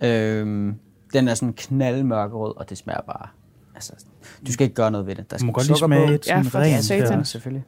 Øh, 0.03 0.73
den 1.13 1.29
er 1.29 1.35
sådan 1.35 1.53
knaldmørkerød, 1.53 2.57
og 2.57 2.71
det 2.71 2.79
smager 2.79 3.01
bare... 3.01 3.27
Altså, 3.75 3.93
du 4.47 4.53
skal 4.53 4.65
ikke 4.65 4.75
gøre 4.75 4.91
noget 4.91 5.07
ved 5.07 5.15
det. 5.15 5.31
Der 5.31 5.37
skal 5.39 5.47
må 5.47 5.53
godt 5.53 5.67
lige 5.67 5.77
smage 5.79 6.07
på. 6.07 6.13
et 6.13 6.27
Ja, 6.27 6.31
sådan 6.31 6.45
for 6.45 6.59
rent. 6.59 6.91
Ja, 6.91 7.23
selvfølgelig. 7.23 7.65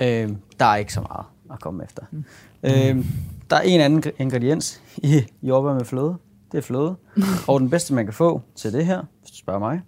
Øh, 0.00 0.30
der 0.60 0.66
er 0.66 0.76
ikke 0.76 0.92
så 0.92 1.00
meget 1.00 1.26
at 1.52 1.60
komme 1.60 1.84
efter. 1.84 2.02
Mm. 2.10 2.24
Øh, 2.62 3.04
der 3.50 3.56
er 3.56 3.60
en 3.60 3.80
anden 3.80 4.02
gr- 4.06 4.16
ingrediens 4.18 4.82
i 4.96 5.22
jordbær 5.42 5.74
med 5.74 5.84
fløde. 5.84 6.14
Det 6.52 6.58
er 6.58 6.62
fløde. 6.62 6.94
og 7.48 7.60
den 7.60 7.70
bedste, 7.70 7.94
man 7.94 8.04
kan 8.04 8.14
få 8.14 8.42
til 8.56 8.72
det 8.72 8.86
her, 8.86 9.02
hvis 9.20 9.30
du 9.30 9.36
spørger 9.36 9.58
mig, 9.60 9.80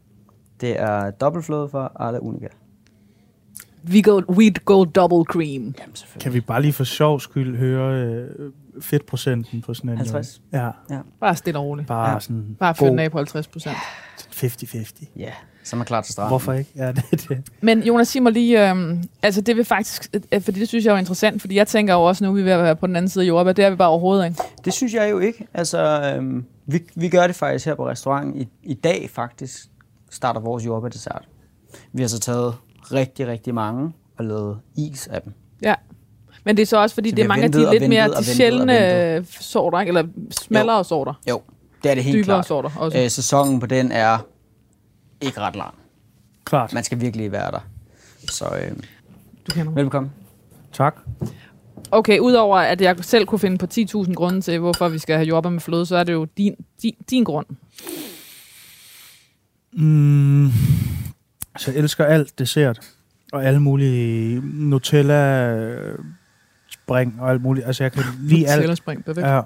det 0.61 0.81
er 0.81 1.11
dobbeltfløde 1.11 1.69
fra 1.69 1.93
Arla 1.95 2.19
Unica. 2.19 2.47
We 3.91 4.03
go, 4.03 4.21
wheat 4.29 4.65
gold 4.65 4.89
double 4.93 5.25
cream. 5.25 5.75
Jamen. 5.81 5.97
Kan 6.21 6.33
vi 6.33 6.41
bare 6.41 6.63
lige 6.63 6.73
for 6.73 6.85
sjov 6.85 7.21
skyld 7.21 7.57
høre 7.57 8.01
øh, 8.03 8.53
fedtprocenten 8.81 9.63
på 9.63 9.75
sådan 9.75 9.91
en? 9.91 9.97
50. 9.97 10.43
Ja, 10.53 10.71
Bare 11.21 11.37
stille 11.37 11.59
og 11.59 11.65
roligt. 11.65 11.89
bare 11.89 12.11
Ja. 12.13 12.19
sådan 12.21 12.57
Bare 12.61 12.75
fyr 12.75 12.87
den 12.87 12.99
af 12.99 13.11
på 13.11 13.19
50 13.19 13.49
procent. 13.49 13.77
50-50. 14.35 15.05
Ja, 15.17 15.33
så 15.67 15.77
er 15.77 15.79
man 15.79 15.87
klar 15.87 16.01
til 16.01 16.13
stranden. 16.13 16.31
Hvorfor 16.31 16.53
ikke? 16.53 16.71
Ja, 16.77 16.93
det 16.93 17.29
det. 17.29 17.43
Men 17.61 17.83
Jonas, 17.83 18.09
sig 18.09 18.23
mig 18.23 18.33
lige, 18.33 18.71
øhm, 18.71 19.03
altså 19.23 19.41
det 19.41 19.57
vil 19.57 19.65
faktisk, 19.65 20.15
øh, 20.33 20.43
fordi 20.43 20.61
det 20.61 20.69
synes 20.69 20.85
jeg 20.85 20.91
er 20.91 20.95
jo 20.95 20.99
interessant, 20.99 21.41
fordi 21.41 21.55
jeg 21.57 21.67
tænker 21.69 21.95
jo 21.95 22.03
også 22.03 22.25
nu, 22.25 22.33
vi 22.33 22.41
er 22.41 22.45
ved 22.45 22.53
at 22.53 22.63
være 22.63 22.77
på 22.77 22.87
den 22.87 22.97
anden 22.97 23.09
side 23.09 23.25
af 23.25 23.29
jordbær, 23.29 23.53
det 23.53 23.65
er 23.65 23.71
vi 23.71 23.77
bare 23.77 23.89
overhovedet 23.89 24.25
ikke. 24.25 24.43
Det 24.65 24.73
synes 24.73 24.95
jeg 24.95 25.11
jo 25.11 25.19
ikke. 25.19 25.47
Altså, 25.55 26.13
øhm, 26.17 26.45
vi, 26.67 26.83
vi 26.95 27.09
gør 27.09 27.27
det 27.27 27.37
faktisk 27.37 27.67
her 27.67 27.75
på 27.75 27.89
restauranten. 27.89 28.41
I, 28.41 28.49
I 28.63 28.75
dag 28.75 29.11
faktisk 29.13 29.67
starter 30.11 30.41
vores 30.41 30.67
jordbærdessert. 30.67 31.25
Vi 31.93 32.03
har 32.03 32.09
så 32.09 32.21
taget 32.21 32.55
rigtig, 32.93 33.27
rigtig 33.27 33.55
mange 33.55 33.93
og 34.19 34.25
lavet 34.25 34.59
is 34.77 35.07
af 35.07 35.23
dem. 35.23 35.33
Ja. 35.63 35.75
Men 36.45 36.57
det 36.57 36.63
er 36.63 36.67
så 36.67 36.83
også, 36.83 36.95
fordi 36.95 37.11
Så 37.11 37.17
det 37.17 37.23
er 37.25 37.29
mange 37.29 37.45
af 37.45 37.53
de 37.53 37.59
lidt 37.59 37.71
ventet 37.71 37.89
mere 37.89 38.09
de 38.09 38.25
sjældne 38.25 39.15
øh, 39.15 39.25
sorter, 39.41 39.81
ikke? 39.81 39.89
eller 39.91 40.05
smallere 40.31 40.85
sorter. 40.85 41.13
Jo, 41.31 41.41
det 41.83 41.91
er 41.91 41.95
det 41.95 42.05
helt 42.05 42.15
Dybere 42.17 42.25
klart. 42.25 42.47
sorter 42.47 42.71
også. 42.79 42.99
Øh, 42.99 43.11
sæsonen 43.11 43.61
på 43.61 43.67
den 43.67 43.93
er 43.93 44.19
ikke 45.21 45.41
ret 45.41 45.57
lang. 45.57 45.75
Klart. 46.45 46.73
Man 46.73 46.85
skal 46.85 47.01
virkelig 47.01 47.33
være 47.33 47.51
der. 47.51 47.61
Så 48.31 48.45
øh, 48.45 48.71
Du 49.47 49.53
kender 49.53 49.65
mig. 49.65 49.77
velkommen. 49.83 50.13
Tak. 50.73 50.97
Okay, 51.91 52.19
udover 52.19 52.57
at 52.59 52.81
jeg 52.81 52.97
selv 53.01 53.27
kunne 53.27 53.39
finde 53.39 53.59
på 53.59 53.67
10.000 53.73 54.13
grunde 54.15 54.41
til, 54.41 54.59
hvorfor 54.59 54.89
vi 54.89 54.99
skal 54.99 55.17
have 55.17 55.27
jordbær 55.27 55.51
med 55.51 55.61
fløde, 55.61 55.87
så 55.87 55.97
er 55.97 56.05
det 56.05 56.13
jo 56.13 56.25
din, 56.37 56.55
din, 56.83 56.95
din 57.11 57.25
grund. 57.25 57.47
Mm, 59.73 60.51
så 61.59 61.71
jeg 61.71 61.79
elsker 61.81 62.05
alt 62.05 62.39
dessert. 62.39 62.93
Og 63.33 63.45
alle 63.45 63.61
mulige 63.61 64.41
Nutella, 64.45 65.57
spring 66.71 67.21
og 67.21 67.31
alt 67.31 67.43
muligt. 67.43 67.67
Altså, 67.67 67.85
jeg 67.85 67.93
kan 67.93 68.03
lide 68.29 68.49
alt. 68.49 68.61
Sælgerspring, 68.63 69.05
perfekt. 69.05 69.27
Ja. 69.27 69.41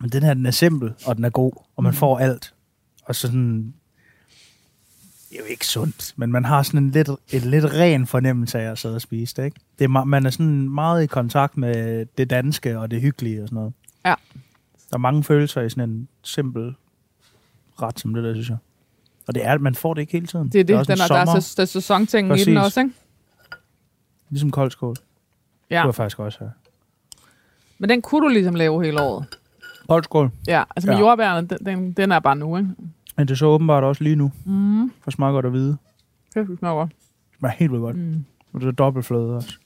Men 0.00 0.10
den 0.10 0.22
her, 0.22 0.34
den 0.34 0.46
er 0.46 0.50
simpel, 0.50 0.92
og 1.06 1.16
den 1.16 1.24
er 1.24 1.30
god, 1.30 1.52
og 1.76 1.82
man 1.82 1.90
Mm. 1.92 1.96
får 1.96 2.18
alt. 2.18 2.54
Og 3.06 3.14
så 3.14 3.20
sådan... 3.20 3.74
Det 5.30 5.36
er 5.38 5.40
jo 5.44 5.50
ikke 5.50 5.66
sundt, 5.66 6.12
men 6.16 6.32
man 6.32 6.44
har 6.44 6.62
sådan 6.62 6.82
en 6.84 6.90
lidt, 6.90 7.08
et 7.32 7.42
lidt 7.42 7.64
ren 7.64 8.06
fornemmelse 8.06 8.58
af 8.58 8.70
at 8.70 8.78
sidde 8.78 8.94
og 8.94 9.00
spise 9.00 9.34
det, 9.36 9.44
ikke? 9.44 9.60
Det 9.78 9.84
er, 9.84 9.88
ma- 9.88 10.04
man 10.04 10.26
er 10.26 10.30
sådan 10.30 10.68
meget 10.70 11.02
i 11.02 11.06
kontakt 11.06 11.56
med 11.56 12.06
det 12.18 12.30
danske 12.30 12.78
og 12.78 12.90
det 12.90 13.00
hyggelige 13.00 13.42
og 13.42 13.48
sådan 13.48 13.56
noget. 13.56 13.72
Ja. 14.04 14.14
Der 14.90 14.94
er 14.94 14.98
mange 14.98 15.24
følelser 15.24 15.60
i 15.62 15.70
sådan 15.70 15.90
en 15.90 16.08
simpel 16.22 16.74
ret 17.82 18.00
som 18.00 18.14
det 18.14 18.24
der, 18.24 18.34
synes 18.34 18.48
jeg. 18.48 18.56
Og 19.28 19.34
det 19.34 19.44
er, 19.46 19.58
man 19.58 19.74
får 19.74 19.94
det 19.94 20.00
ikke 20.00 20.12
hele 20.12 20.26
tiden. 20.26 20.48
Det 20.48 20.60
er 20.60 20.64
det, 20.64 20.68
den 20.88 20.96
en 20.96 21.00
er, 21.02 21.06
der, 21.06 21.14
er, 21.14 21.24
der 21.24 21.62
er 21.62 21.64
sæsonting 21.64 22.38
i 22.38 22.44
den 22.44 22.56
også, 22.56 22.80
ikke? 22.80 22.92
ligesom 24.30 24.50
koldskål. 24.50 24.96
Ja. 25.70 25.74
Ja, 25.76 25.80
Det 25.80 25.86
var 25.86 25.92
faktisk 25.92 26.18
også 26.18 26.38
her. 26.40 26.50
men 27.78 27.90
den 27.90 28.02
kunne 28.02 28.22
du 28.24 28.28
ligesom 28.28 28.54
lave 28.54 28.84
hele 28.84 29.00
året. 29.02 29.38
Koldskål. 29.88 30.30
Ja, 30.46 30.64
altså 30.76 30.88
med 30.90 30.94
Ja. 30.96 31.00
jordbærne, 31.00 31.48
den, 31.48 31.58
den, 31.66 31.92
den 31.92 32.12
er 32.12 32.18
bare 32.18 32.36
nu, 32.36 32.56
ikke? 32.56 32.68
Men 33.16 33.28
det 33.28 33.34
er 33.34 33.36
så 33.36 33.46
åbenbart 33.46 33.84
også 33.84 34.04
lige 34.04 34.16
nu. 34.16 34.32
Mm. 34.44 34.92
For 35.00 35.10
smager 35.10 35.32
godt 35.32 35.46
at 35.46 35.52
vide. 35.52 35.76
Det 36.34 36.58
smager 36.58 36.74
godt. 36.74 36.90
Det 37.30 37.38
smager 37.38 37.54
helt 37.54 37.72
vildt 37.72 37.82
godt. 37.82 37.96
Mm. 37.96 38.24
Og 38.52 38.60
det 38.60 38.66
er 38.66 38.72
dobbeltfløde 38.72 39.36
også. 39.36 39.58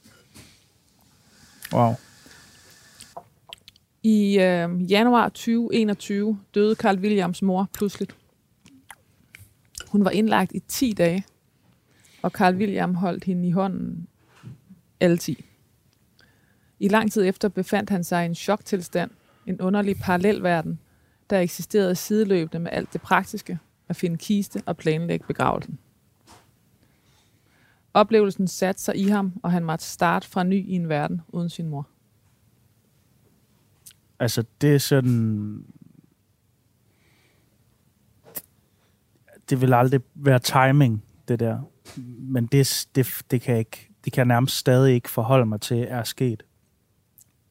Wow. 1.73 1.95
I 4.03 4.39
øh, 4.39 4.91
januar 4.91 5.29
2021 5.29 6.39
døde 6.55 6.75
Carl 6.75 6.99
Williams 6.99 7.43
mor 7.43 7.69
pludseligt. 7.73 8.17
Hun 9.89 10.05
var 10.05 10.11
indlagt 10.11 10.53
i 10.53 10.59
10 10.69 10.93
dage, 10.93 11.25
og 12.23 12.31
Carl 12.31 12.57
William 12.57 12.95
holdt 12.95 13.25
hende 13.25 13.49
i 13.49 13.51
hånden 13.51 14.07
alle 15.01 15.19
10. 15.19 15.45
I 16.79 16.89
lang 16.89 17.13
tid 17.13 17.25
efter 17.25 17.49
befandt 17.49 17.91
han 17.91 18.05
sig 18.05 18.23
i 18.23 18.27
en 18.27 18.35
choktilstand, 18.35 19.11
en 19.47 19.61
underlig 19.61 19.97
parallelverden, 19.97 20.79
der 21.31 21.41
eksisterede 21.41 21.95
sideløbende 21.95 22.59
med 22.59 22.71
alt 22.73 22.93
det 22.93 23.01
praktiske, 23.01 23.59
at 23.89 23.97
finde 23.97 24.17
kiste 24.17 24.63
og 24.67 24.77
planlægge 24.77 25.27
begravelsen. 25.27 25.79
Oplevelsen 27.95 28.49
satte 28.49 28.83
sig 28.83 28.97
i 28.97 29.09
ham, 29.09 29.33
og 29.43 29.53
han 29.53 29.65
måtte 29.65 29.85
starte 29.85 30.29
fra 30.29 30.43
ny 30.43 30.67
i 30.69 30.73
en 30.73 30.89
verden 30.89 31.21
uden 31.29 31.49
sin 31.49 31.69
mor. 31.69 31.89
Altså, 34.19 34.45
det 34.61 34.75
er 34.75 34.79
sådan... 34.79 35.65
Det 39.51 39.61
vil 39.61 39.75
aldrig 39.75 40.01
være 40.15 40.39
timing, 40.39 41.05
det 41.29 41.41
der. 41.41 41.61
Men 42.19 42.47
det, 42.47 42.89
det, 42.95 43.23
det, 43.31 43.41
kan 43.41 43.53
jeg 43.53 43.59
ikke, 43.59 43.91
det 44.05 44.13
kan 44.13 44.21
jeg 44.21 44.27
nærmest 44.27 44.57
stadig 44.57 44.95
ikke 44.95 45.11
forholde 45.11 45.47
mig 45.47 45.61
til, 45.61 45.87
er 45.89 46.03
sket. 46.03 46.43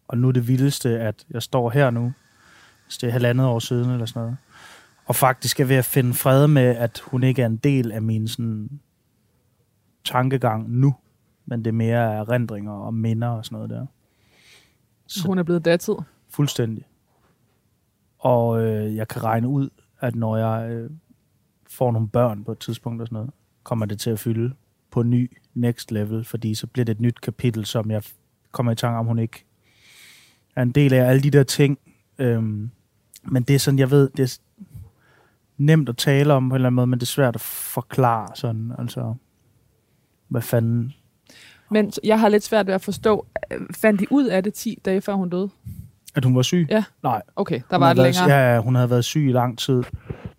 Og 0.07 0.17
nu 0.17 0.27
er 0.27 0.31
det 0.31 0.47
vildeste, 0.47 0.99
at 0.99 1.25
jeg 1.29 1.43
står 1.43 1.69
her 1.69 1.89
nu, 1.89 2.13
det 2.97 3.07
er 3.07 3.11
halvandet 3.11 3.47
år 3.47 3.59
siden 3.59 3.91
eller 3.91 4.05
sådan 4.05 4.21
noget, 4.21 4.37
og 5.05 5.15
faktisk 5.15 5.59
er 5.59 5.65
ved 5.65 5.75
at 5.75 5.85
finde 5.85 6.13
fred 6.13 6.47
med, 6.47 6.75
at 6.75 7.01
hun 7.05 7.23
ikke 7.23 7.41
er 7.41 7.45
en 7.45 7.57
del 7.57 7.91
af 7.91 8.01
min 8.01 8.27
sådan, 8.27 8.79
tankegang 10.05 10.69
nu, 10.69 10.95
men 11.45 11.59
det 11.59 11.67
er 11.67 11.73
mere 11.73 12.13
erindringer 12.13 12.71
og 12.71 12.93
minder 12.93 13.27
og 13.27 13.45
sådan 13.45 13.55
noget 13.55 13.69
der. 13.69 13.85
Så 15.07 15.27
Hun 15.27 15.39
er 15.39 15.43
blevet 15.43 15.65
datid. 15.65 15.93
Fuldstændig. 16.29 16.85
Og 18.19 18.61
øh, 18.61 18.95
jeg 18.95 19.07
kan 19.07 19.23
regne 19.23 19.47
ud, 19.47 19.69
at 19.99 20.15
når 20.15 20.37
jeg 20.37 20.71
øh, 20.71 20.89
får 21.69 21.91
nogle 21.91 22.09
børn 22.09 22.43
på 22.43 22.51
et 22.51 22.59
tidspunkt 22.59 23.01
og 23.01 23.07
sådan 23.07 23.15
noget, 23.15 23.31
kommer 23.63 23.85
det 23.85 23.99
til 23.99 24.09
at 24.09 24.19
fylde 24.19 24.53
på 24.91 25.03
ny 25.03 25.37
next 25.53 25.91
level, 25.91 26.25
fordi 26.25 26.55
så 26.55 26.67
bliver 26.67 26.85
det 26.85 26.91
et 26.91 27.01
nyt 27.01 27.21
kapitel, 27.21 27.65
som 27.65 27.91
jeg 27.91 28.03
kommer 28.51 28.71
i 28.71 28.75
tanke 28.75 28.99
om, 28.99 29.05
hun 29.05 29.19
ikke 29.19 29.45
er 30.55 30.61
en 30.61 30.71
del 30.71 30.93
af 30.93 31.09
alle 31.09 31.21
de 31.21 31.29
der 31.29 31.43
ting. 31.43 31.79
Øhm, 32.17 32.71
men 33.23 33.43
det 33.43 33.55
er 33.55 33.59
sådan, 33.59 33.79
jeg 33.79 33.91
ved, 33.91 34.09
det 34.09 34.23
er 34.23 34.37
nemt 35.57 35.89
at 35.89 35.97
tale 35.97 36.33
om 36.33 36.49
på 36.49 36.53
en 36.53 36.55
eller 36.55 36.67
anden 36.67 36.75
måde, 36.75 36.87
men 36.87 36.99
det 36.99 37.05
er 37.05 37.07
svært 37.07 37.35
at 37.35 37.41
forklare 37.41 38.27
sådan, 38.35 38.71
altså, 38.79 39.13
hvad 40.27 40.41
fanden. 40.41 40.93
Men 41.71 41.91
jeg 42.03 42.19
har 42.19 42.29
lidt 42.29 42.43
svært 42.43 42.67
ved 42.67 42.73
at 42.73 42.81
forstå, 42.81 43.25
øh, 43.51 43.59
fandt 43.75 43.99
de 43.99 44.11
ud 44.11 44.25
af 44.25 44.43
det 44.43 44.53
10 44.53 44.79
dage 44.85 45.01
før 45.01 45.13
hun 45.13 45.29
døde? 45.29 45.49
At 46.15 46.25
hun 46.25 46.35
var 46.35 46.41
syg? 46.41 46.67
Ja. 46.69 46.83
Nej. 47.03 47.21
Okay, 47.35 47.61
der 47.69 47.77
Hun 47.77 47.81
var 47.81 47.93
det 47.93 47.97
været, 48.03 48.15
længere. 48.15 48.39
Ja, 48.39 48.61
hun 48.61 48.75
havde 48.75 48.89
været 48.89 49.05
syg 49.05 49.29
i 49.29 49.31
lang 49.31 49.57
tid. 49.59 49.83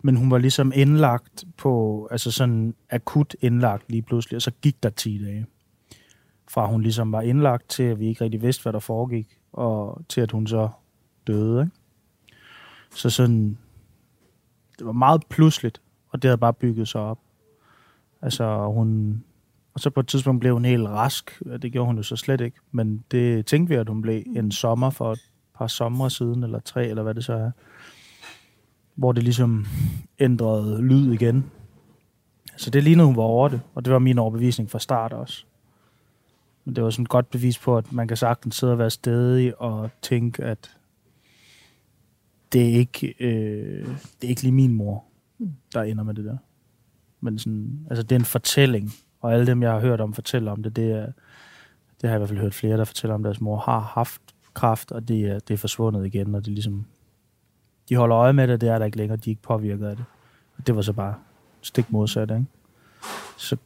Men 0.01 0.15
hun 0.15 0.31
var 0.31 0.37
ligesom 0.37 0.71
indlagt 0.75 1.43
på, 1.57 2.07
altså 2.11 2.31
sådan 2.31 2.73
akut 2.89 3.35
indlagt 3.41 3.83
lige 3.89 4.01
pludselig, 4.01 4.35
og 4.35 4.41
så 4.41 4.51
gik 4.61 4.83
der 4.83 4.89
10 4.89 5.23
dage. 5.25 5.45
Fra 6.49 6.67
hun 6.67 6.81
ligesom 6.81 7.11
var 7.11 7.21
indlagt 7.21 7.69
til, 7.69 7.83
at 7.83 7.99
vi 7.99 8.07
ikke 8.07 8.23
rigtig 8.23 8.41
vidste, 8.41 8.63
hvad 8.63 8.73
der 8.73 8.79
foregik, 8.79 9.27
og 9.53 10.01
til 10.09 10.21
at 10.21 10.31
hun 10.31 10.47
så 10.47 10.69
døde. 11.27 11.61
Ikke? 11.61 11.71
Så 12.95 13.09
sådan, 13.09 13.57
det 14.77 14.85
var 14.85 14.91
meget 14.91 15.23
pludseligt, 15.29 15.81
og 16.09 16.21
det 16.21 16.29
havde 16.29 16.37
bare 16.37 16.53
bygget 16.53 16.87
sig 16.87 17.01
op. 17.01 17.19
Altså 18.21 18.67
hun, 18.67 19.23
og 19.73 19.79
så 19.79 19.89
på 19.89 19.99
et 19.99 20.07
tidspunkt 20.07 20.39
blev 20.39 20.53
hun 20.53 20.65
helt 20.65 20.87
rask, 20.87 21.41
det 21.61 21.71
gjorde 21.71 21.85
hun 21.85 21.97
jo 21.97 22.03
så 22.03 22.15
slet 22.15 22.41
ikke, 22.41 22.57
men 22.71 23.03
det 23.11 23.45
tænkte 23.45 23.69
vi, 23.69 23.75
at 23.75 23.89
hun 23.89 24.01
blev 24.01 24.23
en 24.35 24.51
sommer 24.51 24.89
for 24.89 25.11
et 25.11 25.31
par 25.57 25.67
sommer 25.67 26.09
siden, 26.09 26.43
eller 26.43 26.59
tre, 26.59 26.87
eller 26.87 27.03
hvad 27.03 27.15
det 27.15 27.25
så 27.25 27.33
er 27.33 27.51
hvor 28.95 29.11
det 29.11 29.23
ligesom 29.23 29.65
ændrede 30.19 30.81
lyd 30.81 31.13
igen. 31.13 31.51
Så 32.57 32.69
det 32.69 32.83
lignede, 32.83 33.07
hun 33.07 33.15
var 33.15 33.23
over 33.23 33.47
det, 33.47 33.61
og 33.75 33.85
det 33.85 33.93
var 33.93 33.99
min 33.99 34.17
overbevisning 34.17 34.71
fra 34.71 34.79
start 34.79 35.13
også. 35.13 35.45
Men 36.65 36.75
det 36.75 36.83
var 36.83 36.89
sådan 36.89 37.03
et 37.03 37.09
godt 37.09 37.29
bevis 37.29 37.59
på, 37.59 37.77
at 37.77 37.93
man 37.93 38.07
kan 38.07 38.17
sagtens 38.17 38.55
sidde 38.55 38.73
og 38.73 38.79
være 38.79 38.89
stedig 38.89 39.61
og 39.61 39.89
tænke, 40.01 40.43
at 40.43 40.77
det 42.53 42.61
er 42.61 42.73
ikke, 42.73 43.15
øh, 43.19 43.87
det 43.87 44.23
er 44.23 44.29
ikke 44.29 44.41
lige 44.41 44.51
min 44.51 44.73
mor, 44.73 45.03
der 45.73 45.81
ender 45.81 46.03
med 46.03 46.13
det 46.13 46.25
der. 46.25 46.37
Men 47.19 47.39
sådan, 47.39 47.87
altså 47.89 48.03
det 48.03 48.11
er 48.11 48.19
en 48.19 48.25
fortælling, 48.25 48.91
og 49.21 49.33
alle 49.33 49.47
dem, 49.47 49.63
jeg 49.63 49.71
har 49.71 49.79
hørt 49.79 50.01
om 50.01 50.13
fortælle 50.13 50.51
om 50.51 50.63
det, 50.63 50.75
det 50.75 50.91
er, 50.91 51.05
det 52.01 52.09
har 52.09 52.09
jeg 52.09 52.15
i 52.15 52.19
hvert 52.19 52.29
fald 52.29 52.39
hørt 52.39 52.53
flere, 52.53 52.77
der 52.77 52.85
fortæller 52.85 53.15
om, 53.15 53.21
at 53.21 53.25
deres 53.25 53.41
mor 53.41 53.57
har 53.57 53.79
haft 53.79 54.21
kraft, 54.53 54.91
og 54.91 55.07
det 55.07 55.21
er, 55.21 55.39
det 55.39 55.53
er 55.53 55.57
forsvundet 55.57 56.05
igen, 56.05 56.35
og 56.35 56.41
det 56.45 56.51
er 56.51 56.55
ligesom, 56.55 56.85
de 57.89 57.95
holder 57.95 58.17
øje 58.17 58.33
med 58.33 58.47
det, 58.47 58.61
det 58.61 58.69
er 58.69 58.77
der 58.77 58.85
ikke 58.85 58.97
længere, 58.97 59.17
de 59.17 59.29
er 59.29 59.31
ikke 59.31 59.41
påvirket 59.41 59.85
af 59.85 59.95
det. 59.95 60.05
Og 60.57 60.67
det 60.67 60.75
var 60.75 60.81
så 60.81 60.93
bare 60.93 61.15
stik 61.61 61.91
modsat, 61.91 62.31
ikke? 62.31 62.45
Så 63.37 63.57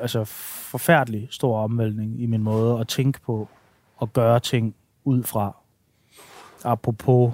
altså, 0.00 0.24
forfærdelig 0.24 1.28
stor 1.30 1.58
omvæltning 1.58 2.22
i 2.22 2.26
min 2.26 2.42
måde 2.42 2.80
at 2.80 2.88
tænke 2.88 3.20
på 3.20 3.48
og 3.96 4.12
gøre 4.12 4.40
ting 4.40 4.74
ud 5.04 5.22
fra. 5.22 5.56
Apropos 6.64 7.32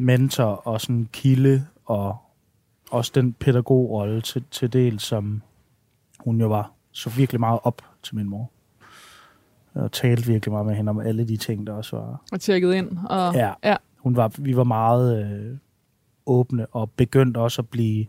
mentor 0.00 0.44
og 0.44 0.80
sådan 0.80 1.08
kilde 1.12 1.66
og 1.86 2.16
også 2.90 3.12
den 3.14 3.32
pædagogrolle 3.32 4.20
til, 4.20 4.44
til 4.50 4.72
del, 4.72 4.98
som 5.00 5.42
hun 6.18 6.40
jo 6.40 6.48
var 6.48 6.72
så 6.92 7.10
virkelig 7.10 7.40
meget 7.40 7.60
op 7.62 7.82
til 8.02 8.16
min 8.16 8.28
mor. 8.28 8.50
Og 9.74 9.92
talte 9.92 10.26
virkelig 10.26 10.52
meget 10.52 10.66
med 10.66 10.74
hende 10.74 10.90
om 10.90 11.00
alle 11.00 11.28
de 11.28 11.36
ting, 11.36 11.66
der 11.66 11.72
også 11.72 11.96
var 11.96 12.22
Og 12.32 12.40
tjekket 12.40 12.74
ind. 12.74 12.98
Og, 13.08 13.34
Ja. 13.34 13.52
ja. 13.64 13.76
hun 13.98 14.16
var, 14.16 14.32
vi 14.38 14.56
var 14.56 14.64
meget 14.64 15.24
øh, 15.24 15.56
åbne 16.26 16.66
og 16.66 16.90
begyndte 16.90 17.38
også 17.38 17.62
at 17.62 17.68
blive 17.68 18.06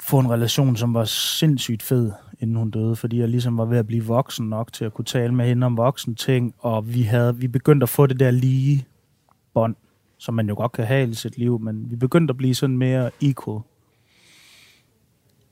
få 0.00 0.18
en 0.18 0.30
relation, 0.30 0.76
som 0.76 0.94
var 0.94 1.04
sindssygt 1.04 1.82
fed, 1.82 2.12
inden 2.40 2.56
hun 2.56 2.70
døde, 2.70 2.96
fordi 2.96 3.20
jeg 3.20 3.28
ligesom 3.28 3.58
var 3.58 3.64
ved 3.64 3.78
at 3.78 3.86
blive 3.86 4.04
voksen 4.04 4.48
nok 4.48 4.72
til 4.72 4.84
at 4.84 4.94
kunne 4.94 5.04
tale 5.04 5.34
med 5.34 5.46
hende 5.46 5.64
om 5.66 5.76
voksen 5.76 6.14
ting, 6.14 6.54
og 6.58 6.94
vi 6.94 7.02
havde 7.02 7.36
vi 7.36 7.48
begyndte 7.48 7.84
at 7.84 7.88
få 7.88 8.06
det 8.06 8.20
der 8.20 8.30
lige 8.30 8.86
bånd, 9.54 9.76
som 10.18 10.34
man 10.34 10.48
jo 10.48 10.54
godt 10.54 10.72
kan 10.72 10.86
have 10.86 11.08
i 11.10 11.14
sit 11.14 11.38
liv, 11.38 11.60
men 11.60 11.90
vi 11.90 11.96
begyndte 11.96 12.32
at 12.32 12.36
blive 12.36 12.54
sådan 12.54 12.78
mere 12.78 13.10
equal. 13.20 13.60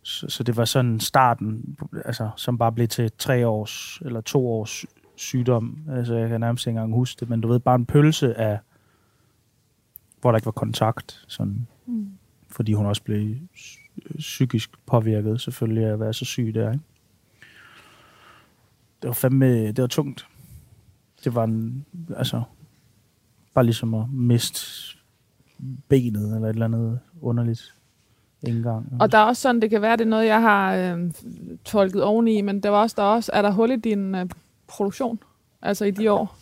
Så, 0.03 0.29
så 0.29 0.43
det 0.43 0.57
var 0.57 0.65
sådan 0.65 1.01
starten, 1.01 1.79
altså, 2.05 2.31
som 2.37 2.59
bare 2.59 2.73
blev 2.73 2.89
til 2.89 3.13
tre 3.19 3.47
års 3.47 3.99
eller 4.05 4.21
to 4.21 4.49
års 4.49 4.85
sygdom. 5.17 5.79
Altså, 5.91 6.15
jeg 6.15 6.29
kan 6.29 6.41
nærmest 6.41 6.67
ikke 6.67 6.71
engang 6.79 6.95
huske 6.95 7.21
det, 7.21 7.29
men 7.29 7.41
du 7.41 7.49
ved, 7.49 7.61
bare 7.61 7.75
en 7.75 7.87
pølse 7.87 8.35
af, 8.35 8.59
hvor 10.21 10.31
der 10.33 10.39
ikke 10.39 10.47
var 10.47 10.53
kontakt, 10.53 11.25
sådan, 11.29 11.67
Mm. 11.87 12.11
fordi 12.49 12.73
hun 12.73 12.87
også 12.87 13.03
blev 13.03 13.37
psy- 13.55 14.17
psykisk 14.19 14.71
påvirket, 14.87 15.41
selvfølgelig, 15.41 15.85
af 15.85 15.93
at 15.93 16.01
være 16.01 16.13
så 16.15 16.25
syg 16.25 16.51
der, 16.55 16.73
ikke? 16.73 16.85
Det 19.03 19.09
var 19.09 19.15
fandme, 19.15 19.67
det 19.67 19.79
var 19.83 19.87
tungt. 19.87 20.27
Det 21.25 21.35
var 21.35 21.45
en, 21.45 21.85
altså, 22.17 22.43
bare 23.57 23.65
ligesom 23.65 23.95
at 23.95 24.11
miste 24.11 24.61
benet, 25.89 26.35
eller 26.35 26.49
et 26.49 26.53
eller 26.53 26.65
andet 26.65 26.99
underligt 27.21 27.75
indgang. 28.43 28.93
Og 29.01 29.13
der 29.13 29.19
er 29.19 29.23
også 29.23 29.43
sådan, 29.43 29.61
det 29.63 29.71
kan 29.71 29.83
være, 29.83 29.97
det 29.97 30.05
er 30.05 30.09
noget, 30.09 30.27
jeg 30.27 30.41
har 30.41 30.75
øh, 30.75 31.13
tolket 31.65 32.03
oveni, 32.03 32.41
men 32.41 32.61
der 32.61 32.71
var 32.71 32.79
også, 32.83 32.95
der 32.99 33.03
er 33.03 33.07
også, 33.07 33.31
er 33.35 33.43
der 33.43 33.51
hul 33.51 33.71
i 33.71 33.77
din 33.77 34.15
øh, 34.15 34.27
produktion? 34.67 35.19
Altså 35.63 35.85
i 35.85 35.91
de 35.91 36.13
år? 36.13 36.37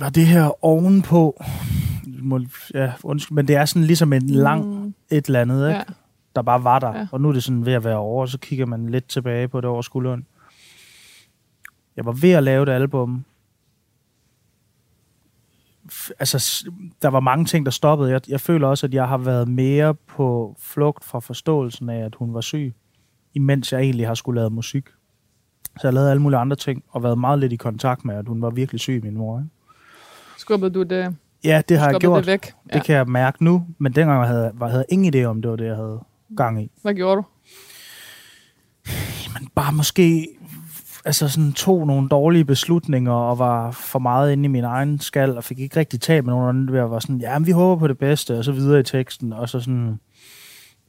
var 0.00 0.08
det 0.08 0.26
her 0.26 0.64
ovenpå, 0.64 1.42
må, 2.06 2.40
ja, 2.74 2.92
undskyld, 3.02 3.34
men 3.34 3.48
det 3.48 3.56
er 3.56 3.64
sådan 3.64 3.84
ligesom 3.84 4.12
en 4.12 4.30
lang 4.30 4.66
Mm, 4.66 4.94
et 5.10 5.26
eller 5.26 5.40
andet, 5.40 5.68
ikke? 5.68 5.78
ja. 5.78 5.84
der 6.36 6.42
bare 6.42 6.64
var 6.64 6.78
der. 6.78 6.98
Ja. 6.98 7.06
Og 7.12 7.20
nu 7.20 7.28
er 7.28 7.32
det 7.32 7.44
sådan 7.44 7.66
ved 7.66 7.72
at 7.72 7.84
være 7.84 7.96
over, 7.96 8.22
og 8.22 8.28
så 8.28 8.38
kigger 8.38 8.66
man 8.66 8.88
lidt 8.88 9.08
tilbage 9.08 9.48
på 9.48 9.60
det 9.60 9.70
over 9.70 9.82
skulderen. 9.82 10.26
Jeg 11.96 12.04
var 12.06 12.12
ved 12.12 12.30
at 12.30 12.42
lave 12.42 12.62
et 12.62 12.68
album. 12.68 13.24
Altså, 16.18 16.64
der 17.02 17.08
var 17.08 17.20
mange 17.20 17.44
ting, 17.44 17.66
der 17.66 17.72
stoppede. 17.72 18.10
Jeg, 18.10 18.20
jeg 18.28 18.40
føler 18.40 18.68
også, 18.68 18.86
at 18.86 18.94
jeg 18.94 19.08
har 19.08 19.18
været 19.18 19.48
mere 19.48 19.94
på 19.94 20.56
flugt 20.58 21.04
fra 21.04 21.20
forståelsen 21.20 21.88
af, 21.88 22.04
at 22.04 22.14
hun 22.14 22.34
var 22.34 22.40
syg, 22.40 22.74
imens 23.34 23.72
jeg 23.72 23.80
egentlig 23.80 24.06
har 24.06 24.14
skulle 24.14 24.40
lave 24.40 24.50
musik. 24.50 24.88
Så 25.80 25.86
jeg 25.86 25.94
lavede 25.94 26.10
alle 26.10 26.22
mulige 26.22 26.38
andre 26.38 26.56
ting, 26.56 26.84
og 26.90 27.02
været 27.02 27.18
meget 27.18 27.38
lidt 27.38 27.52
i 27.52 27.56
kontakt 27.56 28.04
med, 28.04 28.14
at 28.14 28.28
hun 28.28 28.42
var 28.42 28.50
virkelig 28.50 28.80
syg, 28.80 29.00
min 29.04 29.16
mor. 29.16 29.38
Ikke? 29.38 29.50
Skubbede 30.38 30.74
du 30.74 30.82
det, 30.82 31.16
Ja, 31.44 31.62
det 31.68 31.78
har 31.78 31.90
jeg 31.90 32.00
gjort. 32.00 32.18
det 32.18 32.26
væk? 32.26 32.42
Det 32.42 32.74
ja. 32.74 32.82
kan 32.82 32.96
jeg 32.96 33.06
mærke 33.06 33.44
nu, 33.44 33.66
men 33.78 33.92
dengang 33.92 34.26
havde 34.26 34.52
jeg, 34.60 34.70
havde 34.70 34.84
ingen 34.88 35.14
idé 35.14 35.24
om, 35.24 35.42
det 35.42 35.50
var 35.50 35.56
det, 35.56 35.66
jeg 35.66 35.76
havde 35.76 36.00
gang 36.36 36.62
i. 36.62 36.70
Hvad 36.82 36.94
gjorde 36.94 37.16
du? 37.16 37.24
Men 39.38 39.48
bare 39.54 39.72
måske 39.72 40.28
altså 41.04 41.28
sådan 41.28 41.52
tog 41.52 41.86
nogle 41.86 42.08
dårlige 42.08 42.44
beslutninger 42.44 43.12
og 43.12 43.38
var 43.38 43.70
for 43.70 43.98
meget 43.98 44.32
inde 44.32 44.44
i 44.44 44.48
min 44.48 44.64
egen 44.64 44.98
skal 44.98 45.36
og 45.36 45.44
fik 45.44 45.58
ikke 45.58 45.80
rigtig 45.80 46.00
talt 46.00 46.24
med 46.24 46.34
nogen 46.34 46.48
andre 46.48 46.84
at 46.84 46.90
være 46.90 47.00
sådan, 47.00 47.20
ja, 47.20 47.38
men 47.38 47.46
vi 47.46 47.52
håber 47.52 47.80
på 47.80 47.88
det 47.88 47.98
bedste, 47.98 48.38
og 48.38 48.44
så 48.44 48.52
videre 48.52 48.80
i 48.80 48.82
teksten, 48.82 49.32
og 49.32 49.48
så 49.48 49.60
sådan, 49.60 50.00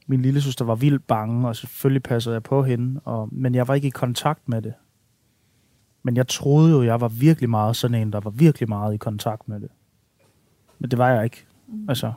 min 0.08 0.22
lille 0.22 0.42
søster 0.42 0.66
var 0.66 0.76
vildt 0.76 1.08
bange, 1.08 1.48
og 1.48 1.56
selvfølgelig 1.56 2.04
passede 2.04 2.34
jeg 2.34 2.44
på 2.44 2.64
hende, 2.64 3.02
og, 3.06 3.30
men 3.32 3.56
jeg 3.56 3.68
var 3.68 3.74
ikke 3.76 3.88
i 3.88 3.92
kontakt 3.92 4.50
med 4.50 4.62
det. 4.62 4.74
Men 6.04 6.18
jeg 6.18 6.28
troede 6.28 6.72
jo, 6.72 6.84
jeg 6.84 7.02
var 7.02 7.08
virkelig 7.08 7.50
meget 7.50 7.76
sådan 7.76 8.02
en, 8.02 8.14
der 8.14 8.20
var 8.20 8.30
virkelig 8.30 8.70
meget 8.70 8.94
i 8.94 8.98
kontakt 8.98 9.48
med 9.48 9.60
det. 9.60 9.70
Men 10.80 10.92
det 10.92 11.00
var 11.00 11.10
jeg 11.10 11.24
ikke. 11.24 11.46
Altså. 11.90 12.14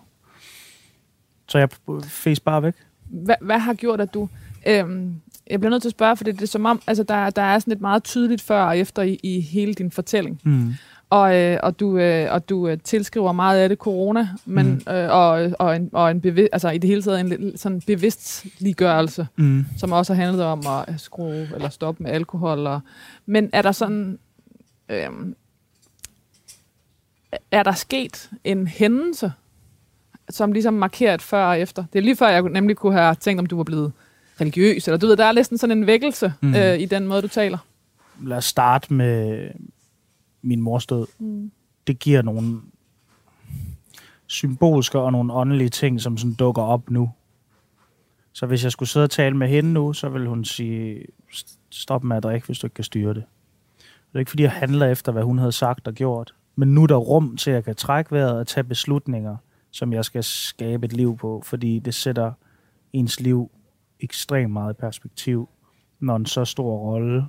Så 1.48 1.58
jeg 1.58 1.68
fæs 2.04 2.40
bare 2.40 2.62
væk. 2.62 2.74
Hvad, 3.04 3.34
hvad 3.40 3.58
har 3.58 3.74
gjort, 3.74 4.00
at 4.00 4.14
du... 4.14 4.28
Øhm, 4.66 5.20
jeg 5.50 5.60
bliver 5.60 5.70
nødt 5.70 5.82
til 5.82 5.88
at 5.88 5.94
spørge, 5.94 6.16
for 6.16 6.24
det, 6.24 6.42
er 6.42 6.46
som 6.46 6.64
om, 6.64 6.82
altså 6.86 7.02
der, 7.02 7.30
der 7.30 7.42
er 7.42 7.58
sådan 7.58 7.72
et 7.72 7.80
meget 7.80 8.04
tydeligt 8.04 8.42
før 8.42 8.62
og 8.64 8.78
efter 8.78 9.02
i, 9.02 9.20
i 9.22 9.40
hele 9.40 9.74
din 9.74 9.90
fortælling. 9.90 10.40
Mm. 10.44 10.74
Og, 11.10 11.36
øh, 11.36 11.58
og 11.62 11.80
du, 11.80 11.98
øh, 11.98 12.32
og 12.32 12.48
du 12.48 12.68
øh, 12.68 12.78
tilskriver 12.84 13.32
meget 13.32 13.58
af 13.58 13.68
det 13.68 13.78
corona, 13.78 14.28
men, 14.44 14.66
Mm. 14.86 14.92
øh, 14.92 15.10
og, 15.10 15.50
og, 15.58 15.76
en, 15.76 15.90
og 15.92 16.10
en 16.10 16.20
bevid, 16.20 16.46
altså 16.52 16.70
i 16.70 16.78
det 16.78 16.90
hele 16.90 17.02
taget 17.02 17.20
en 17.20 17.56
sådan 17.56 17.80
bevidstliggørelse, 17.80 19.26
Mm. 19.36 19.64
som 19.78 19.92
også 19.92 20.14
har 20.14 20.22
handlet 20.22 20.44
om 20.44 20.62
at 20.88 21.00
skrue 21.00 21.48
eller 21.54 21.68
stoppe 21.68 22.02
med 22.02 22.10
alkohol. 22.10 22.66
Og, 22.66 22.80
men 23.26 23.50
er 23.52 23.62
der 23.62 23.72
sådan... 23.72 24.18
Øh, 24.88 25.08
er 27.50 27.62
der 27.62 27.72
sket 27.72 28.30
en 28.44 28.66
hændelse, 28.66 29.32
som 30.30 30.52
ligesom 30.52 30.74
markerer 30.74 31.14
et 31.14 31.22
før 31.22 31.46
og 31.46 31.60
efter? 31.60 31.84
Det 31.92 31.98
er 31.98 32.02
lige 32.02 32.16
før, 32.16 32.28
jeg 32.28 32.42
nemlig 32.42 32.76
kunne 32.76 32.92
have 32.92 33.14
tænkt, 33.14 33.40
om 33.40 33.46
du 33.46 33.56
var 33.56 33.64
blevet 33.64 33.92
religiøs, 34.40 34.88
eller 34.88 34.98
du 34.98 35.06
ved, 35.06 35.16
der 35.16 35.24
er 35.24 35.32
næsten 35.32 35.58
sådan 35.58 35.78
en 35.78 35.86
vækkelse 35.86 36.32
Mm. 36.42 36.54
øh, 36.54 36.78
i 36.78 36.84
den 36.86 37.06
måde, 37.06 37.22
du 37.22 37.28
taler. 37.28 37.58
lad 38.22 38.36
os 38.36 38.44
starte 38.44 38.92
med 38.92 39.48
min 40.42 40.60
mors 40.60 40.86
død. 40.86 41.06
Mm. 41.18 41.50
Det 41.86 41.98
giver 41.98 42.22
nogle 42.22 42.60
symbolske 44.26 44.98
og 44.98 45.12
nogle 45.12 45.32
åndelige 45.32 45.68
ting, 45.68 46.00
som 46.00 46.16
sådan 46.18 46.34
dukker 46.34 46.62
op 46.62 46.90
nu. 46.90 47.10
Så 48.32 48.46
hvis 48.46 48.64
jeg 48.64 48.72
skulle 48.72 48.88
sidde 48.88 49.04
og 49.04 49.10
tale 49.10 49.36
med 49.36 49.48
hende 49.48 49.72
nu, 49.72 49.92
så 49.92 50.08
ville 50.08 50.28
hun 50.28 50.44
sige, 50.44 51.04
"St- 51.32 51.58
stop 51.70 52.04
med 52.04 52.16
at 52.16 52.22
drikke, 52.22 52.46
hvis 52.46 52.58
du 52.58 52.66
ikke 52.66 52.74
kan 52.74 52.84
styre 52.84 53.14
det. 53.14 53.24
Det 53.78 54.14
er 54.14 54.18
ikke 54.18 54.30
fordi, 54.30 54.42
jeg 54.42 54.52
handler 54.52 54.86
efter, 54.86 55.12
hvad 55.12 55.22
hun 55.22 55.38
havde 55.38 55.52
sagt 55.52 55.88
og 55.88 55.94
gjort. 55.94 56.34
Men 56.56 56.74
nu 56.74 56.82
er 56.82 56.86
der 56.86 56.96
rum 56.96 57.36
til, 57.36 57.50
at 57.50 57.54
jeg 57.54 57.64
kan 57.64 57.74
trække 57.74 58.12
vejret 58.12 58.38
og 58.38 58.46
tage 58.46 58.64
beslutninger, 58.64 59.36
som 59.70 59.92
jeg 59.92 60.04
skal 60.04 60.24
skabe 60.24 60.86
et 60.86 60.92
liv 60.92 61.16
på, 61.16 61.42
fordi 61.46 61.78
det 61.78 61.94
sætter 61.94 62.32
ens 62.92 63.20
liv 63.20 63.50
ekstremt 64.00 64.52
meget 64.52 64.76
perspektiv, 64.76 65.48
når 66.00 66.16
en 66.16 66.26
så 66.26 66.44
stor 66.44 66.78
rolle 66.78 67.26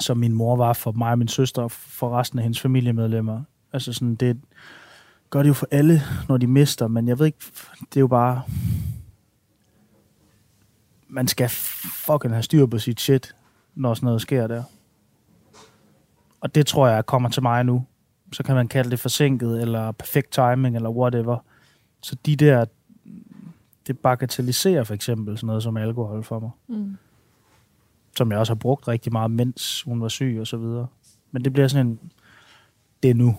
som 0.00 0.16
min 0.16 0.32
mor 0.32 0.56
var 0.56 0.72
for 0.72 0.92
mig 0.92 1.10
og 1.10 1.18
min 1.18 1.28
søster 1.28 1.62
og 1.62 1.70
for 1.70 2.18
resten 2.18 2.38
af 2.38 2.42
hendes 2.42 2.60
familiemedlemmer. 2.60 3.42
Altså 3.72 3.92
sådan, 3.92 4.14
det 4.14 4.40
gør 5.30 5.42
det 5.42 5.48
jo 5.48 5.54
for 5.54 5.68
alle, 5.70 6.02
når 6.28 6.36
de 6.36 6.46
mister, 6.46 6.88
men 6.88 7.08
jeg 7.08 7.18
ved 7.18 7.26
ikke, 7.26 7.38
det 7.80 7.96
er 7.96 8.00
jo 8.00 8.06
bare... 8.06 8.42
man 11.08 11.28
skal 11.28 11.48
fucking 11.48 12.34
have 12.34 12.42
styr 12.42 12.66
på 12.66 12.78
sit 12.78 13.00
shit, 13.00 13.34
når 13.74 13.94
sådan 13.94 14.06
noget 14.06 14.22
sker 14.22 14.46
der. 14.46 14.62
Og 16.40 16.54
det 16.54 16.66
tror 16.66 16.88
jeg 16.88 17.06
kommer 17.06 17.28
til 17.28 17.42
mig 17.42 17.64
nu. 17.64 17.84
Så 18.32 18.42
kan 18.42 18.54
man 18.54 18.68
kalde 18.68 18.90
det 18.90 19.00
forsinket, 19.00 19.62
eller 19.62 19.92
perfekt 19.92 20.32
timing, 20.32 20.76
eller 20.76 20.90
whatever. 20.90 21.38
Så 22.02 22.16
de 22.26 22.36
der, 22.36 22.64
det 23.90 23.98
bagatelliserer 23.98 24.84
for 24.84 24.94
eksempel 24.94 25.36
sådan 25.38 25.46
noget 25.46 25.62
som 25.62 25.76
alkohol 25.76 26.24
for 26.24 26.40
mig. 26.40 26.50
Mm. 26.68 26.96
Som 28.16 28.30
jeg 28.30 28.38
også 28.38 28.52
har 28.52 28.58
brugt 28.58 28.88
rigtig 28.88 29.12
meget, 29.12 29.30
mens 29.30 29.82
hun 29.82 30.00
var 30.00 30.08
syg 30.08 30.36
og 30.40 30.46
så 30.46 30.56
videre. 30.56 30.86
Men 31.30 31.44
det 31.44 31.52
bliver 31.52 31.68
sådan 31.68 31.86
en, 31.86 32.00
det 33.02 33.10
er 33.10 33.14
nu. 33.14 33.36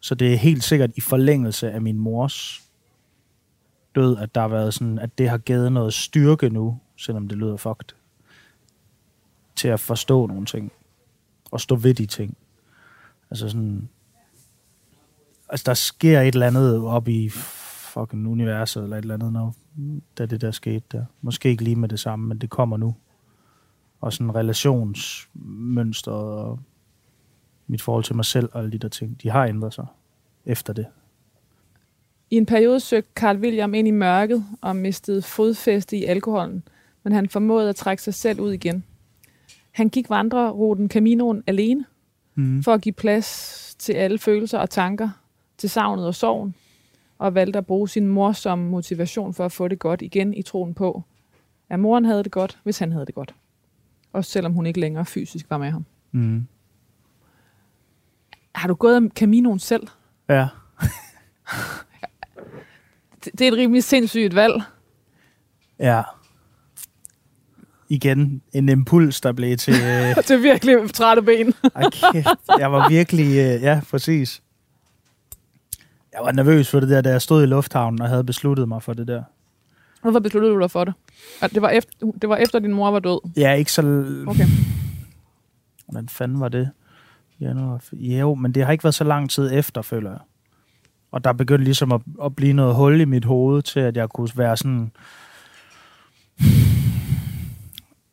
Så 0.00 0.14
det 0.14 0.32
er 0.32 0.36
helt 0.36 0.64
sikkert 0.64 0.90
i 0.96 1.00
forlængelse 1.00 1.70
af 1.70 1.82
min 1.82 1.98
mors 1.98 2.62
død, 3.94 4.16
at 4.16 4.34
der 4.34 4.40
har 4.40 4.48
været 4.48 4.74
sådan, 4.74 4.98
at 4.98 5.18
det 5.18 5.28
har 5.28 5.38
givet 5.38 5.72
noget 5.72 5.94
styrke 5.94 6.48
nu, 6.48 6.78
selvom 6.96 7.28
det 7.28 7.38
lyder 7.38 7.56
fucked, 7.56 7.96
til 9.56 9.68
at 9.68 9.80
forstå 9.80 10.26
nogle 10.26 10.46
ting. 10.46 10.72
Og 11.50 11.60
stå 11.60 11.76
ved 11.76 11.94
de 11.94 12.06
ting. 12.06 12.36
Altså 13.30 13.48
sådan, 13.48 13.88
altså 15.48 15.64
der 15.66 15.74
sker 15.74 16.20
et 16.20 16.34
eller 16.34 16.46
andet 16.46 16.84
op 16.84 17.08
i 17.08 17.28
fucking 17.28 18.28
universet, 18.28 18.82
eller 18.82 18.96
et 18.96 19.02
eller 19.02 19.14
andet, 19.14 19.32
når, 19.32 19.54
da 20.18 20.26
det 20.26 20.40
der 20.40 20.50
skete 20.50 20.84
der. 20.92 21.04
Måske 21.20 21.48
ikke 21.48 21.64
lige 21.64 21.76
med 21.76 21.88
det 21.88 22.00
samme, 22.00 22.26
men 22.28 22.38
det 22.38 22.50
kommer 22.50 22.76
nu. 22.76 22.94
Og 24.00 24.12
sådan 24.12 24.34
relationsmønster 24.34 26.12
og 26.12 26.58
mit 27.66 27.82
forhold 27.82 28.04
til 28.04 28.16
mig 28.16 28.24
selv 28.24 28.48
og 28.52 28.58
alle 28.60 28.72
de 28.72 28.78
der 28.78 28.88
ting, 28.88 29.22
de 29.22 29.30
har 29.30 29.44
ændret 29.46 29.74
sig 29.74 29.86
efter 30.46 30.72
det. 30.72 30.86
I 32.30 32.36
en 32.36 32.46
periode 32.46 32.80
søgte 32.80 33.10
Carl 33.14 33.38
William 33.38 33.74
ind 33.74 33.88
i 33.88 33.90
mørket 33.90 34.44
og 34.60 34.76
mistede 34.76 35.22
fodfæste 35.22 35.96
i 35.96 36.04
alkoholen, 36.04 36.62
men 37.02 37.12
han 37.12 37.28
formåede 37.28 37.68
at 37.68 37.76
trække 37.76 38.02
sig 38.02 38.14
selv 38.14 38.40
ud 38.40 38.52
igen. 38.52 38.84
Han 39.70 39.88
gik 39.88 40.10
vandreruten 40.10 40.88
Caminoen 40.88 41.44
alene, 41.46 41.84
Mm. 42.36 42.62
for 42.62 42.72
at 42.74 42.80
give 42.80 42.92
plads 42.92 43.76
til 43.78 43.92
alle 43.92 44.18
følelser 44.18 44.58
og 44.58 44.70
tanker, 44.70 45.08
til 45.58 45.70
savnet 45.70 46.06
og 46.06 46.14
sorgen, 46.14 46.54
og 47.18 47.34
valgte 47.34 47.58
at 47.58 47.66
bruge 47.66 47.88
sin 47.88 48.08
mor 48.08 48.32
som 48.32 48.58
motivation 48.58 49.34
for 49.34 49.44
at 49.44 49.52
få 49.52 49.68
det 49.68 49.78
godt 49.78 50.02
igen 50.02 50.34
i 50.34 50.42
troen 50.42 50.74
på, 50.74 51.02
at 51.70 51.80
moren 51.80 52.04
havde 52.04 52.24
det 52.24 52.32
godt, 52.32 52.58
hvis 52.64 52.78
han 52.78 52.92
havde 52.92 53.06
det 53.06 53.14
godt. 53.14 53.34
Også 54.12 54.30
selvom 54.30 54.52
hun 54.52 54.66
ikke 54.66 54.80
længere 54.80 55.04
fysisk 55.04 55.46
var 55.50 55.58
med 55.58 55.70
ham. 55.70 55.84
Mm. 56.12 56.46
Har 58.54 58.68
du 58.68 58.74
gået 58.74 59.10
Caminoen 59.16 59.58
selv? 59.58 59.88
Ja. 60.28 60.48
Det 63.24 63.40
er 63.40 63.48
et 63.48 63.54
rimelig 63.58 63.84
sindssygt 63.84 64.34
valg. 64.34 64.62
Ja. 65.78 66.02
Igen, 67.88 68.42
en 68.52 68.68
impuls, 68.68 69.20
der 69.20 69.32
blev 69.32 69.56
til... 69.56 69.74
Øh, 69.84 70.16
Det 70.16 70.30
er 70.30 70.36
virkelig 70.42 70.94
trætte 70.94 71.22
ben. 71.22 71.52
kæft, 72.12 72.26
jeg 72.58 72.72
var 72.72 72.88
virkelig... 72.88 73.26
Øh, 73.26 73.62
ja, 73.62 73.80
præcis. 73.90 74.42
Jeg 76.14 76.24
var 76.24 76.32
nervøs 76.32 76.70
for 76.70 76.80
det 76.80 76.88
der, 76.88 77.00
da 77.00 77.10
jeg 77.10 77.22
stod 77.22 77.42
i 77.42 77.46
lufthavnen 77.46 78.02
og 78.02 78.08
havde 78.08 78.24
besluttet 78.24 78.68
mig 78.68 78.82
for 78.82 78.92
det 78.92 79.08
der. 79.08 79.22
Hvorfor 80.02 80.18
besluttede 80.18 80.54
du 80.54 80.60
dig 80.60 80.70
for 80.70 80.84
det? 80.84 80.94
At 81.42 81.50
det, 81.50 81.62
var 81.62 81.68
efter, 81.68 81.92
det 82.22 82.28
var 82.28 82.36
efter, 82.36 82.58
din 82.58 82.72
mor 82.72 82.90
var 82.90 82.98
død. 82.98 83.30
Ja, 83.36 83.52
ikke 83.52 83.72
så... 83.72 83.82
Okay. 84.26 84.44
Hvordan 85.88 86.08
fanden 86.08 86.40
var 86.40 86.48
det? 86.48 86.70
Januar, 87.40 87.78
f- 87.78 87.96
jo, 87.96 88.34
men 88.34 88.52
det 88.52 88.64
har 88.64 88.72
ikke 88.72 88.84
været 88.84 88.94
så 88.94 89.04
lang 89.04 89.30
tid 89.30 89.50
efter, 89.52 89.82
føler 89.82 90.10
jeg. 90.10 90.20
Og 91.12 91.24
der 91.24 91.32
begyndte 91.32 91.64
ligesom 91.64 91.92
at, 91.92 92.00
at 92.24 92.36
blive 92.36 92.52
noget 92.52 92.74
hul 92.74 93.00
i 93.00 93.04
mit 93.04 93.24
hoved 93.24 93.62
til, 93.62 93.80
at 93.80 93.96
jeg 93.96 94.08
kunne 94.08 94.28
være 94.36 94.56
sådan... 94.56 94.92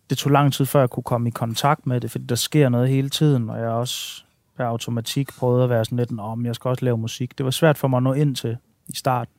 Det 0.10 0.18
tog 0.18 0.32
lang 0.32 0.54
tid, 0.54 0.66
før 0.66 0.80
jeg 0.80 0.90
kunne 0.90 1.04
komme 1.04 1.28
i 1.28 1.32
kontakt 1.32 1.88
med 1.88 2.02
det, 2.02 2.12
fordi 2.12 2.26
der 2.26 2.36
sker 2.36 2.70
noget 2.70 2.90
hele 2.90 3.10
tiden, 3.10 3.50
og 3.50 3.60
jeg 3.60 3.68
også 3.68 4.24
per 4.62 4.68
automatik 4.68 5.30
prøvede 5.38 5.64
at 5.64 5.70
være 5.70 5.86
sådan 5.86 5.98
lidt, 5.98 6.20
om 6.20 6.46
jeg 6.46 6.56
skal 6.56 6.70
også 6.70 6.86
lave 6.86 6.98
musik. 6.98 7.38
Det 7.38 7.44
var 7.44 7.52
svært 7.52 7.78
for 7.78 7.88
mig 7.88 7.98
at 7.98 8.04
nå 8.04 8.14
ind 8.14 8.36
til 8.36 8.58
i 8.88 8.96
starten. 8.96 9.34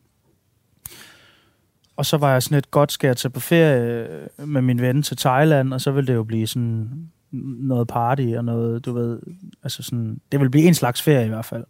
Og 1.96 2.06
så 2.06 2.16
var 2.16 2.32
jeg 2.32 2.42
sådan 2.42 2.56
lidt, 2.56 2.70
godt 2.70 2.92
skal 2.92 3.08
jeg 3.08 3.16
tage 3.16 3.32
på 3.32 3.40
ferie 3.40 4.08
med 4.38 4.62
min 4.62 4.80
ven 4.80 5.02
til 5.02 5.16
Thailand, 5.16 5.74
og 5.74 5.80
så 5.80 5.90
ville 5.90 6.06
det 6.06 6.14
jo 6.14 6.22
blive 6.22 6.46
sådan 6.46 7.10
noget 7.30 7.88
party 7.88 8.34
og 8.36 8.44
noget, 8.44 8.84
du 8.84 8.92
ved, 8.92 9.20
altså 9.62 9.82
sådan, 9.82 10.20
det 10.32 10.40
vil 10.40 10.50
blive 10.50 10.64
en 10.64 10.74
slags 10.74 11.02
ferie 11.02 11.26
i 11.26 11.28
hvert 11.28 11.44
fald. 11.44 11.64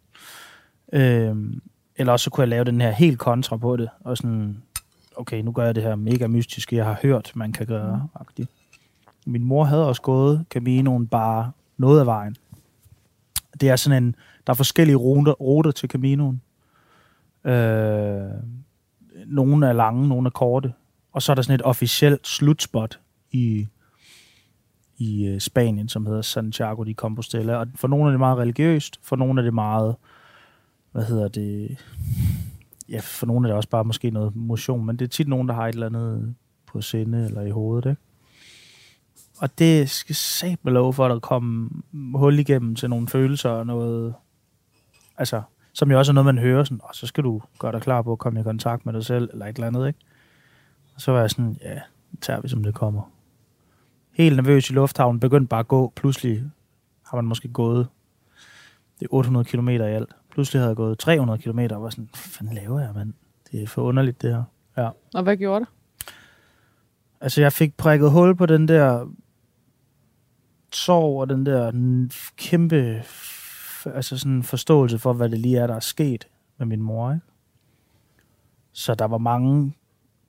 Øhm, 0.93 1.61
eller 1.95 2.13
også 2.13 2.23
så 2.23 2.29
kunne 2.29 2.41
jeg 2.41 2.49
lave 2.49 2.63
den 2.63 2.81
her 2.81 2.91
helt 2.91 3.19
kontra 3.19 3.57
på 3.57 3.77
det, 3.77 3.89
og 3.99 4.17
sådan, 4.17 4.57
okay, 5.15 5.41
nu 5.41 5.51
gør 5.51 5.65
jeg 5.65 5.75
det 5.75 5.83
her 5.83 5.95
mega 5.95 6.27
mystiske, 6.27 6.75
jeg 6.75 6.85
har 6.85 6.99
hørt, 7.01 7.31
man 7.35 7.51
kan 7.51 7.65
gøre. 7.65 8.07
Mm. 8.37 8.45
Min 9.25 9.43
mor 9.43 9.63
havde 9.63 9.87
også 9.87 10.01
gået 10.01 10.45
Caminoen 10.49 11.07
bare 11.07 11.51
noget 11.77 11.99
af 11.99 12.05
vejen. 12.05 12.35
Det 13.61 13.69
er 13.69 13.75
sådan 13.75 14.03
en, 14.03 14.15
der 14.47 14.53
er 14.53 14.57
forskellige 14.57 14.95
ruter, 14.95 15.31
ruter 15.31 15.71
til 15.71 15.89
Caminoen. 15.89 16.41
Øh, 17.43 18.29
nogle 19.25 19.67
er 19.67 19.73
lange, 19.73 20.07
nogle 20.07 20.27
er 20.27 20.31
korte. 20.31 20.73
Og 21.11 21.21
så 21.21 21.31
er 21.31 21.35
der 21.35 21.41
sådan 21.41 21.59
et 21.59 21.65
officielt 21.65 22.27
slutspot 22.27 22.99
i, 23.31 23.67
i 24.97 25.25
øh, 25.25 25.39
Spanien, 25.39 25.89
som 25.89 26.05
hedder 26.05 26.21
Santiago 26.21 26.83
de 26.83 26.93
Compostela. 26.93 27.55
Og 27.55 27.67
for 27.75 27.87
nogle 27.87 28.05
er 28.05 28.09
det 28.09 28.19
meget 28.19 28.37
religiøst, 28.37 28.99
for 29.03 29.15
nogle 29.15 29.41
er 29.41 29.43
det 29.43 29.53
meget, 29.53 29.95
hvad 30.91 31.03
hedder 31.05 31.27
det, 31.27 31.77
ja, 32.89 32.99
for 32.99 33.25
nogle 33.25 33.47
er 33.47 33.49
det 33.49 33.57
også 33.57 33.69
bare 33.69 33.83
måske 33.83 34.09
noget 34.09 34.35
motion, 34.35 34.85
men 34.85 34.97
det 34.97 35.05
er 35.05 35.09
tit 35.09 35.27
nogen, 35.27 35.47
der 35.47 35.53
har 35.53 35.67
et 35.67 35.73
eller 35.73 35.85
andet 35.85 36.35
på 36.65 36.81
sinde 36.81 37.25
eller 37.25 37.41
i 37.41 37.49
hovedet, 37.49 37.89
ikke? 37.89 38.01
Og 39.43 39.59
det 39.59 39.89
skal 39.89 40.15
satme 40.15 40.71
lov 40.71 40.93
for, 40.93 41.05
at 41.05 41.09
der 41.11 41.19
komme 41.19 41.69
hul 42.15 42.39
igennem 42.39 42.75
til 42.75 42.89
nogle 42.89 43.07
følelser 43.07 43.49
og 43.49 43.65
noget, 43.65 44.13
altså, 45.17 45.41
som 45.73 45.91
jo 45.91 45.97
også 45.97 46.11
er 46.11 46.13
noget, 46.13 46.25
man 46.25 46.37
hører 46.37 46.63
sådan, 46.63 46.79
og 46.83 46.95
så 46.95 47.07
skal 47.07 47.23
du 47.23 47.41
gøre 47.59 47.71
dig 47.71 47.81
klar 47.81 48.01
på 48.01 48.11
at 48.11 48.19
komme 48.19 48.39
i 48.39 48.43
kontakt 48.43 48.85
med 48.85 48.93
dig 48.93 49.05
selv, 49.05 49.29
eller 49.33 49.45
et 49.45 49.55
eller 49.55 49.67
andet, 49.67 49.87
ikke? 49.87 49.99
Og 50.95 51.01
så 51.01 51.11
var 51.11 51.19
jeg 51.19 51.29
sådan, 51.29 51.57
ja, 51.61 51.79
det 52.11 52.19
tager 52.21 52.41
vi, 52.41 52.47
som 52.47 52.63
det 52.63 52.73
kommer. 52.73 53.11
Helt 54.11 54.35
nervøs 54.35 54.69
i 54.69 54.73
lufthavnen, 54.73 55.19
begyndte 55.19 55.47
bare 55.47 55.59
at 55.59 55.67
gå. 55.67 55.93
Pludselig 55.95 56.43
har 57.07 57.15
man 57.17 57.25
måske 57.25 57.47
gået, 57.47 57.87
det 58.99 59.05
er 59.05 59.13
800 59.13 59.45
km 59.45 59.69
i 59.69 59.77
alt. 59.77 60.09
Pludselig 60.31 60.59
havde 60.59 60.69
jeg 60.69 60.77
gået 60.77 60.99
300 60.99 61.41
km, 61.41 61.59
og 61.71 61.83
var 61.83 61.89
sådan, 61.89 62.09
hvad 62.11 62.17
fanden 62.17 62.55
laver 62.55 62.79
jeg, 62.79 62.91
mand? 62.95 63.13
Det 63.51 63.63
er 63.63 63.67
for 63.67 63.81
underligt, 63.81 64.21
det 64.21 64.35
her. 64.35 64.43
Ja. 64.77 64.89
Og 65.13 65.23
hvad 65.23 65.37
gjorde 65.37 65.65
det? 65.65 65.73
Altså, 67.21 67.41
jeg 67.41 67.53
fik 67.53 67.77
prikket 67.77 68.11
hul 68.11 68.35
på 68.35 68.45
den 68.45 68.67
der 68.67 69.05
sorg 70.75 71.21
og 71.21 71.29
den 71.29 71.45
der 71.45 71.71
kæmpe 72.37 73.03
altså 73.85 74.17
sådan 74.17 74.43
forståelse 74.43 74.99
for, 74.99 75.13
hvad 75.13 75.29
det 75.29 75.39
lige 75.39 75.57
er, 75.57 75.67
der 75.67 75.75
er 75.75 75.79
sket 75.79 76.27
med 76.57 76.65
min 76.65 76.81
mor. 76.81 77.11
Ikke? 77.11 77.25
Så 78.71 78.95
der 78.95 79.05
var 79.05 79.17
mange 79.17 79.73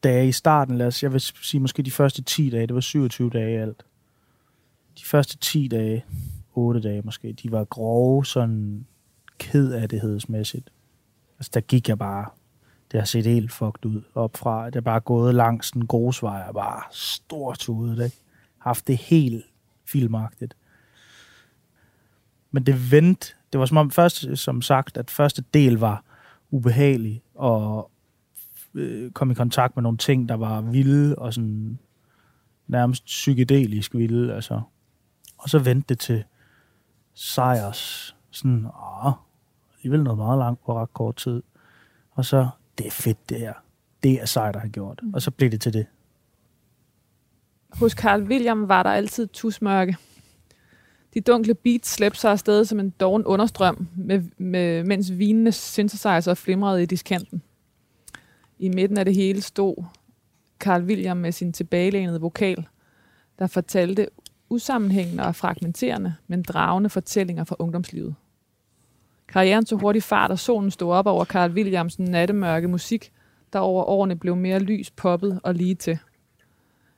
dage 0.03 0.29
i 0.29 0.33
starten, 0.33 0.79
lad 0.79 0.87
os, 0.87 1.03
jeg 1.03 1.13
vil 1.13 1.21
sige 1.21 1.61
måske 1.61 1.83
de 1.83 1.91
første 1.91 2.23
10 2.23 2.51
dage, 2.51 2.67
det 2.67 2.75
var 2.75 2.81
27 2.81 3.31
dage 3.31 3.53
i 3.53 3.57
alt. 3.57 3.85
De 4.99 5.05
første 5.05 5.37
10 5.37 5.69
dage, 5.69 6.05
8 6.55 6.81
dage 6.81 7.03
måske, 7.05 7.33
de 7.33 7.53
var 7.53 7.65
grove, 7.65 8.27
sådan 8.27 8.87
ked 9.39 9.73
af 9.73 9.89
det 9.89 10.01
hedsmæssigt. 10.01 10.71
Altså, 11.39 11.51
der 11.55 11.61
gik 11.61 11.89
jeg 11.89 11.99
bare 11.99 12.27
det 12.93 13.01
har 13.01 13.07
set 13.07 13.27
helt 13.27 13.53
fucked 13.53 13.87
ud 13.87 14.03
op 14.15 14.37
fra. 14.37 14.67
Det 14.67 14.77
er 14.77 14.81
bare 14.81 15.01
gået 15.01 15.35
langs 15.35 15.71
den 15.71 15.87
grusvej 15.87 16.45
og 16.49 16.55
bare 16.55 16.83
stort 16.91 17.69
ude, 17.69 18.05
ikke? 18.05 18.17
Haft 18.59 18.87
det 18.87 18.97
helt 18.97 19.45
filmagtigt. 19.87 20.57
Men 22.51 22.67
det 22.67 22.91
vendte. 22.91 23.35
Det 23.53 23.61
var 23.61 23.67
som 23.67 23.77
om 23.77 23.91
først, 23.91 24.27
som 24.35 24.63
sagt, 24.63 24.97
at 24.97 25.11
første 25.11 25.45
del 25.55 25.75
var 25.75 26.05
ubehagelig 26.51 27.23
og 27.35 27.91
øh, 28.75 29.11
kom 29.11 29.31
i 29.31 29.35
kontakt 29.35 29.77
med 29.77 29.83
nogle 29.83 29.99
ting, 29.99 30.29
der 30.29 30.35
var 30.35 30.61
vilde 30.61 31.17
og 31.19 31.35
sådan 31.35 31.79
nærmest 32.67 33.05
psykedelisk 33.05 33.95
vilde. 33.95 34.35
Altså. 34.35 34.61
Og 35.39 35.49
så 35.49 35.59
vendte 35.59 35.89
det 35.89 35.99
til 35.99 36.25
sejrs. 37.15 38.17
Sådan, 38.31 38.67
åh, 38.67 39.13
alligevel 39.77 40.03
noget 40.03 40.19
meget 40.19 40.39
langt 40.39 40.65
på 40.65 40.81
ret 40.81 40.93
kort 40.93 41.17
tid. 41.17 41.43
Og 42.11 42.25
så, 42.25 42.49
det 42.79 42.87
er 42.87 42.91
fedt 42.91 43.29
det 43.29 43.39
her. 43.39 43.53
Det 44.03 44.23
er 44.23 44.27
sejt 44.27 44.57
at 44.57 44.63
have 44.63 44.71
gjort. 44.71 45.01
Og 45.15 45.23
så 45.23 45.31
blev 45.31 45.51
det 45.51 45.61
til 45.61 45.73
det. 45.73 45.87
Hos 47.79 47.93
Carl 47.93 48.23
William 48.23 48.69
var 48.69 48.83
der 48.83 48.91
altid 48.91 49.27
tusmørke. 49.27 49.97
De 51.15 51.21
dunkle 51.21 51.55
beats 51.55 51.89
slæbte 51.89 52.21
sig 52.21 52.31
afsted 52.31 52.65
som 52.65 52.81
en 52.81 52.91
doven 52.91 53.25
understrøm, 53.25 53.89
med, 53.97 54.23
med, 54.39 54.85
mens 54.85 55.19
vinende 55.19 55.53
synthesizer 55.53 56.35
flimrede 56.35 56.83
i 56.83 56.87
diskanten. 56.87 57.43
I 58.59 58.69
midten 58.69 58.99
af 58.99 59.05
det 59.05 59.15
hele 59.15 59.43
stod 59.43 59.85
Carl 60.59 60.83
William 60.83 61.17
med 61.17 61.33
sin 61.33 61.53
tilbagelænede 61.53 62.21
vokal, 62.21 62.67
der 63.39 63.47
fortalte 63.47 64.09
usammenhængende 64.49 65.25
og 65.25 65.37
fragmenterende, 65.37 66.15
men 66.27 66.43
dragende 66.43 66.91
fortællinger 66.91 67.45
fra 67.45 67.57
ungdomslivet. 67.59 68.15
Karrieren 69.29 69.65
tog 69.65 69.81
hurtigt 69.81 70.05
fart, 70.05 70.31
og 70.31 70.39
solen 70.39 70.71
stod 70.71 70.93
op 70.93 71.07
over 71.07 71.25
Carl 71.25 71.53
Williams 71.53 71.99
nattemørke 71.99 72.69
musik, 72.69 73.13
der 73.53 73.59
over 73.59 73.85
årene 73.85 74.17
blev 74.17 74.37
mere 74.37 74.59
lys, 74.59 74.91
poppet 74.91 75.41
og 75.43 75.55
lige 75.55 75.75
til. 75.75 75.99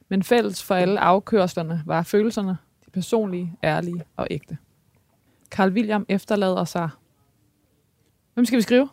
Men 0.08 0.22
fælles 0.22 0.62
for 0.62 0.74
alle 0.74 1.00
afkørslerne 1.00 1.82
var 1.86 2.02
følelserne, 2.02 2.58
de 2.86 2.90
personlige, 2.90 3.56
ærlige 3.64 4.04
og 4.16 4.26
ægte. 4.30 4.58
Carl 5.50 5.72
William 5.72 6.06
efterlader 6.08 6.64
sig... 6.64 6.90
Hvem 8.34 8.44
skal 8.44 8.56
vi 8.56 8.62
skrive? 8.62 8.88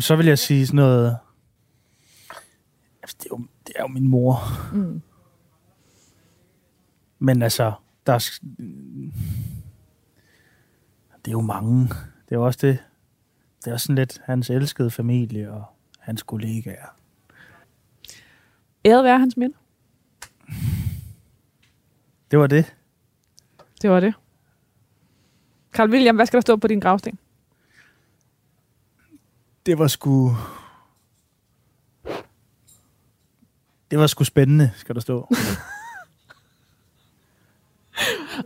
Så 0.00 0.16
vil 0.16 0.26
jeg 0.26 0.38
sige 0.38 0.66
sådan 0.66 0.76
noget... 0.76 1.18
Altså, 3.02 3.16
det 3.18 3.24
er 3.24 3.30
jo, 3.30 3.46
det 3.66 3.72
er 3.76 3.82
jo 3.82 3.88
min 3.88 4.08
mor. 4.08 4.38
Mm. 4.72 5.02
Men 7.18 7.42
altså, 7.42 7.72
der 8.06 8.12
er, 8.12 8.38
det 11.24 11.26
er 11.26 11.32
jo 11.32 11.40
mange. 11.40 11.82
Det 11.88 12.32
er 12.32 12.36
jo 12.36 12.46
også 12.46 12.58
det. 12.62 12.78
Det 13.64 13.72
er 13.72 13.76
sådan 13.76 13.96
lidt 13.96 14.20
hans 14.24 14.50
elskede 14.50 14.90
familie 14.90 15.52
og 15.52 15.64
hans 15.98 16.22
kollegaer. 16.22 16.86
Æret 18.84 19.04
være 19.04 19.18
hans 19.18 19.36
minde. 19.36 19.56
Det 22.30 22.38
var 22.38 22.46
det. 22.46 22.74
Det 23.82 23.90
var 23.90 24.00
det. 24.00 24.14
Carl 25.72 25.90
William, 25.90 26.16
hvad 26.16 26.26
skal 26.26 26.36
der 26.36 26.40
stå 26.42 26.56
på 26.56 26.68
din 26.68 26.80
gravsten? 26.80 27.18
Det 29.66 29.78
var 29.78 29.86
sgu... 29.86 30.36
Det 33.90 33.98
var 33.98 34.06
sgu 34.06 34.24
spændende, 34.24 34.72
skal 34.76 34.94
der 34.94 35.00
stå. 35.00 35.28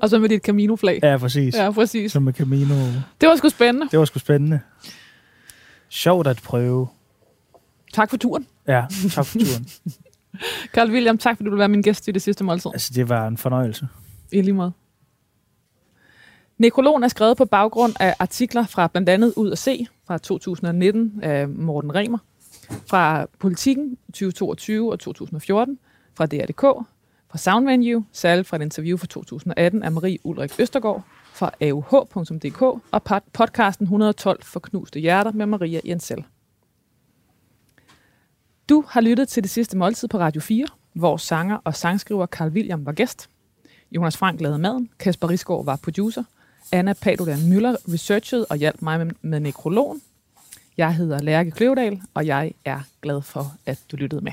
Og 0.02 0.10
så 0.10 0.18
med 0.18 0.28
dit 0.28 0.42
Camino-flag. 0.42 1.00
Ja, 1.02 1.18
præcis. 1.18 1.54
Ja. 1.54 1.64
Ja, 1.64 1.70
præcis. 1.70 2.12
Som 2.12 2.22
med 2.22 2.32
Camino. 2.32 2.74
Det 3.20 3.28
var 3.28 3.36
sgu 3.36 3.48
spændende. 3.48 3.88
Det 3.90 3.98
var 3.98 4.04
sgu 4.04 4.18
spændende. 4.18 4.60
Sjovt 5.88 6.26
at 6.26 6.40
prøve. 6.44 6.88
Tak 7.92 8.10
for 8.10 8.16
turen. 8.16 8.46
Ja, 8.66 8.84
tak 9.10 9.26
for 9.26 9.38
turen. 9.38 9.66
Carl 10.74 10.90
William, 10.90 11.18
tak 11.18 11.36
fordi 11.36 11.44
du 11.44 11.50
ville 11.50 11.58
være 11.58 11.68
min 11.68 11.82
gæst 11.82 12.08
i 12.08 12.10
det 12.10 12.22
sidste 12.22 12.44
måltid. 12.44 12.70
altså, 12.74 12.92
det 12.94 13.08
var 13.08 13.26
en 13.26 13.36
fornøjelse. 13.36 13.88
I 14.32 14.40
lige 14.42 14.52
måde. 14.54 14.72
Nekrologen 16.58 17.02
er 17.04 17.08
skrevet 17.08 17.36
på 17.36 17.44
baggrund 17.44 17.92
af 18.00 18.14
artikler 18.18 18.66
fra 18.66 18.86
blandt 18.86 19.08
andet 19.08 19.32
Ud 19.36 19.50
at 19.52 19.58
se 19.58 19.86
fra 20.06 20.18
2019 20.18 21.20
af 21.22 21.48
Morten 21.48 21.94
Remer, 21.94 22.18
fra 22.86 23.26
Politiken 23.38 23.96
2022 24.06 24.92
og 24.92 25.00
2014, 25.00 25.78
fra 26.14 26.26
DR.dk, 26.26 26.60
fra 27.30 27.38
Soundvenue, 27.38 28.04
særligt 28.12 28.48
fra 28.48 28.56
et 28.56 28.62
interview 28.62 28.96
fra 28.96 29.06
2018 29.06 29.82
af 29.82 29.92
Marie 29.92 30.18
Ulrik 30.24 30.52
Østergaard, 30.60 31.02
fra 31.32 31.50
auh.dk 31.60 32.62
og 32.62 33.02
pod- 33.10 33.30
podcasten 33.32 33.84
112 33.84 34.42
for 34.42 34.60
knuste 34.60 35.00
hjerter 35.00 35.32
med 35.32 35.46
Maria 35.46 35.80
Jensel. 35.84 36.24
Du 38.70 38.84
har 38.88 39.00
lyttet 39.00 39.28
til 39.28 39.42
det 39.42 39.50
sidste 39.50 39.76
måltid 39.76 40.08
på 40.08 40.18
Radio 40.18 40.40
4, 40.40 40.66
hvor 40.92 41.16
sanger 41.16 41.56
og 41.64 41.76
sangskriver 41.76 42.26
Carl 42.26 42.48
William 42.48 42.86
var 42.86 42.92
gæst. 42.92 43.28
Jonas 43.92 44.16
Frank 44.16 44.40
lavede 44.40 44.58
maden, 44.58 44.90
Kasper 44.98 45.30
Risgaard 45.30 45.64
var 45.64 45.76
producer, 45.76 46.22
Anna 46.72 46.92
Paludan 46.92 47.48
Møller 47.48 47.76
researchede 47.92 48.46
og 48.50 48.56
hjalp 48.56 48.82
mig 48.82 49.06
med, 49.06 49.14
med 49.22 49.40
nekrologen. 49.40 50.02
Jeg 50.76 50.94
hedder 50.94 51.22
Lærke 51.22 51.50
Kløvedal, 51.50 52.00
og 52.14 52.26
jeg 52.26 52.52
er 52.64 52.80
glad 53.02 53.22
for, 53.22 53.52
at 53.66 53.78
du 53.90 53.96
lyttede 53.96 54.20
med. 54.20 54.32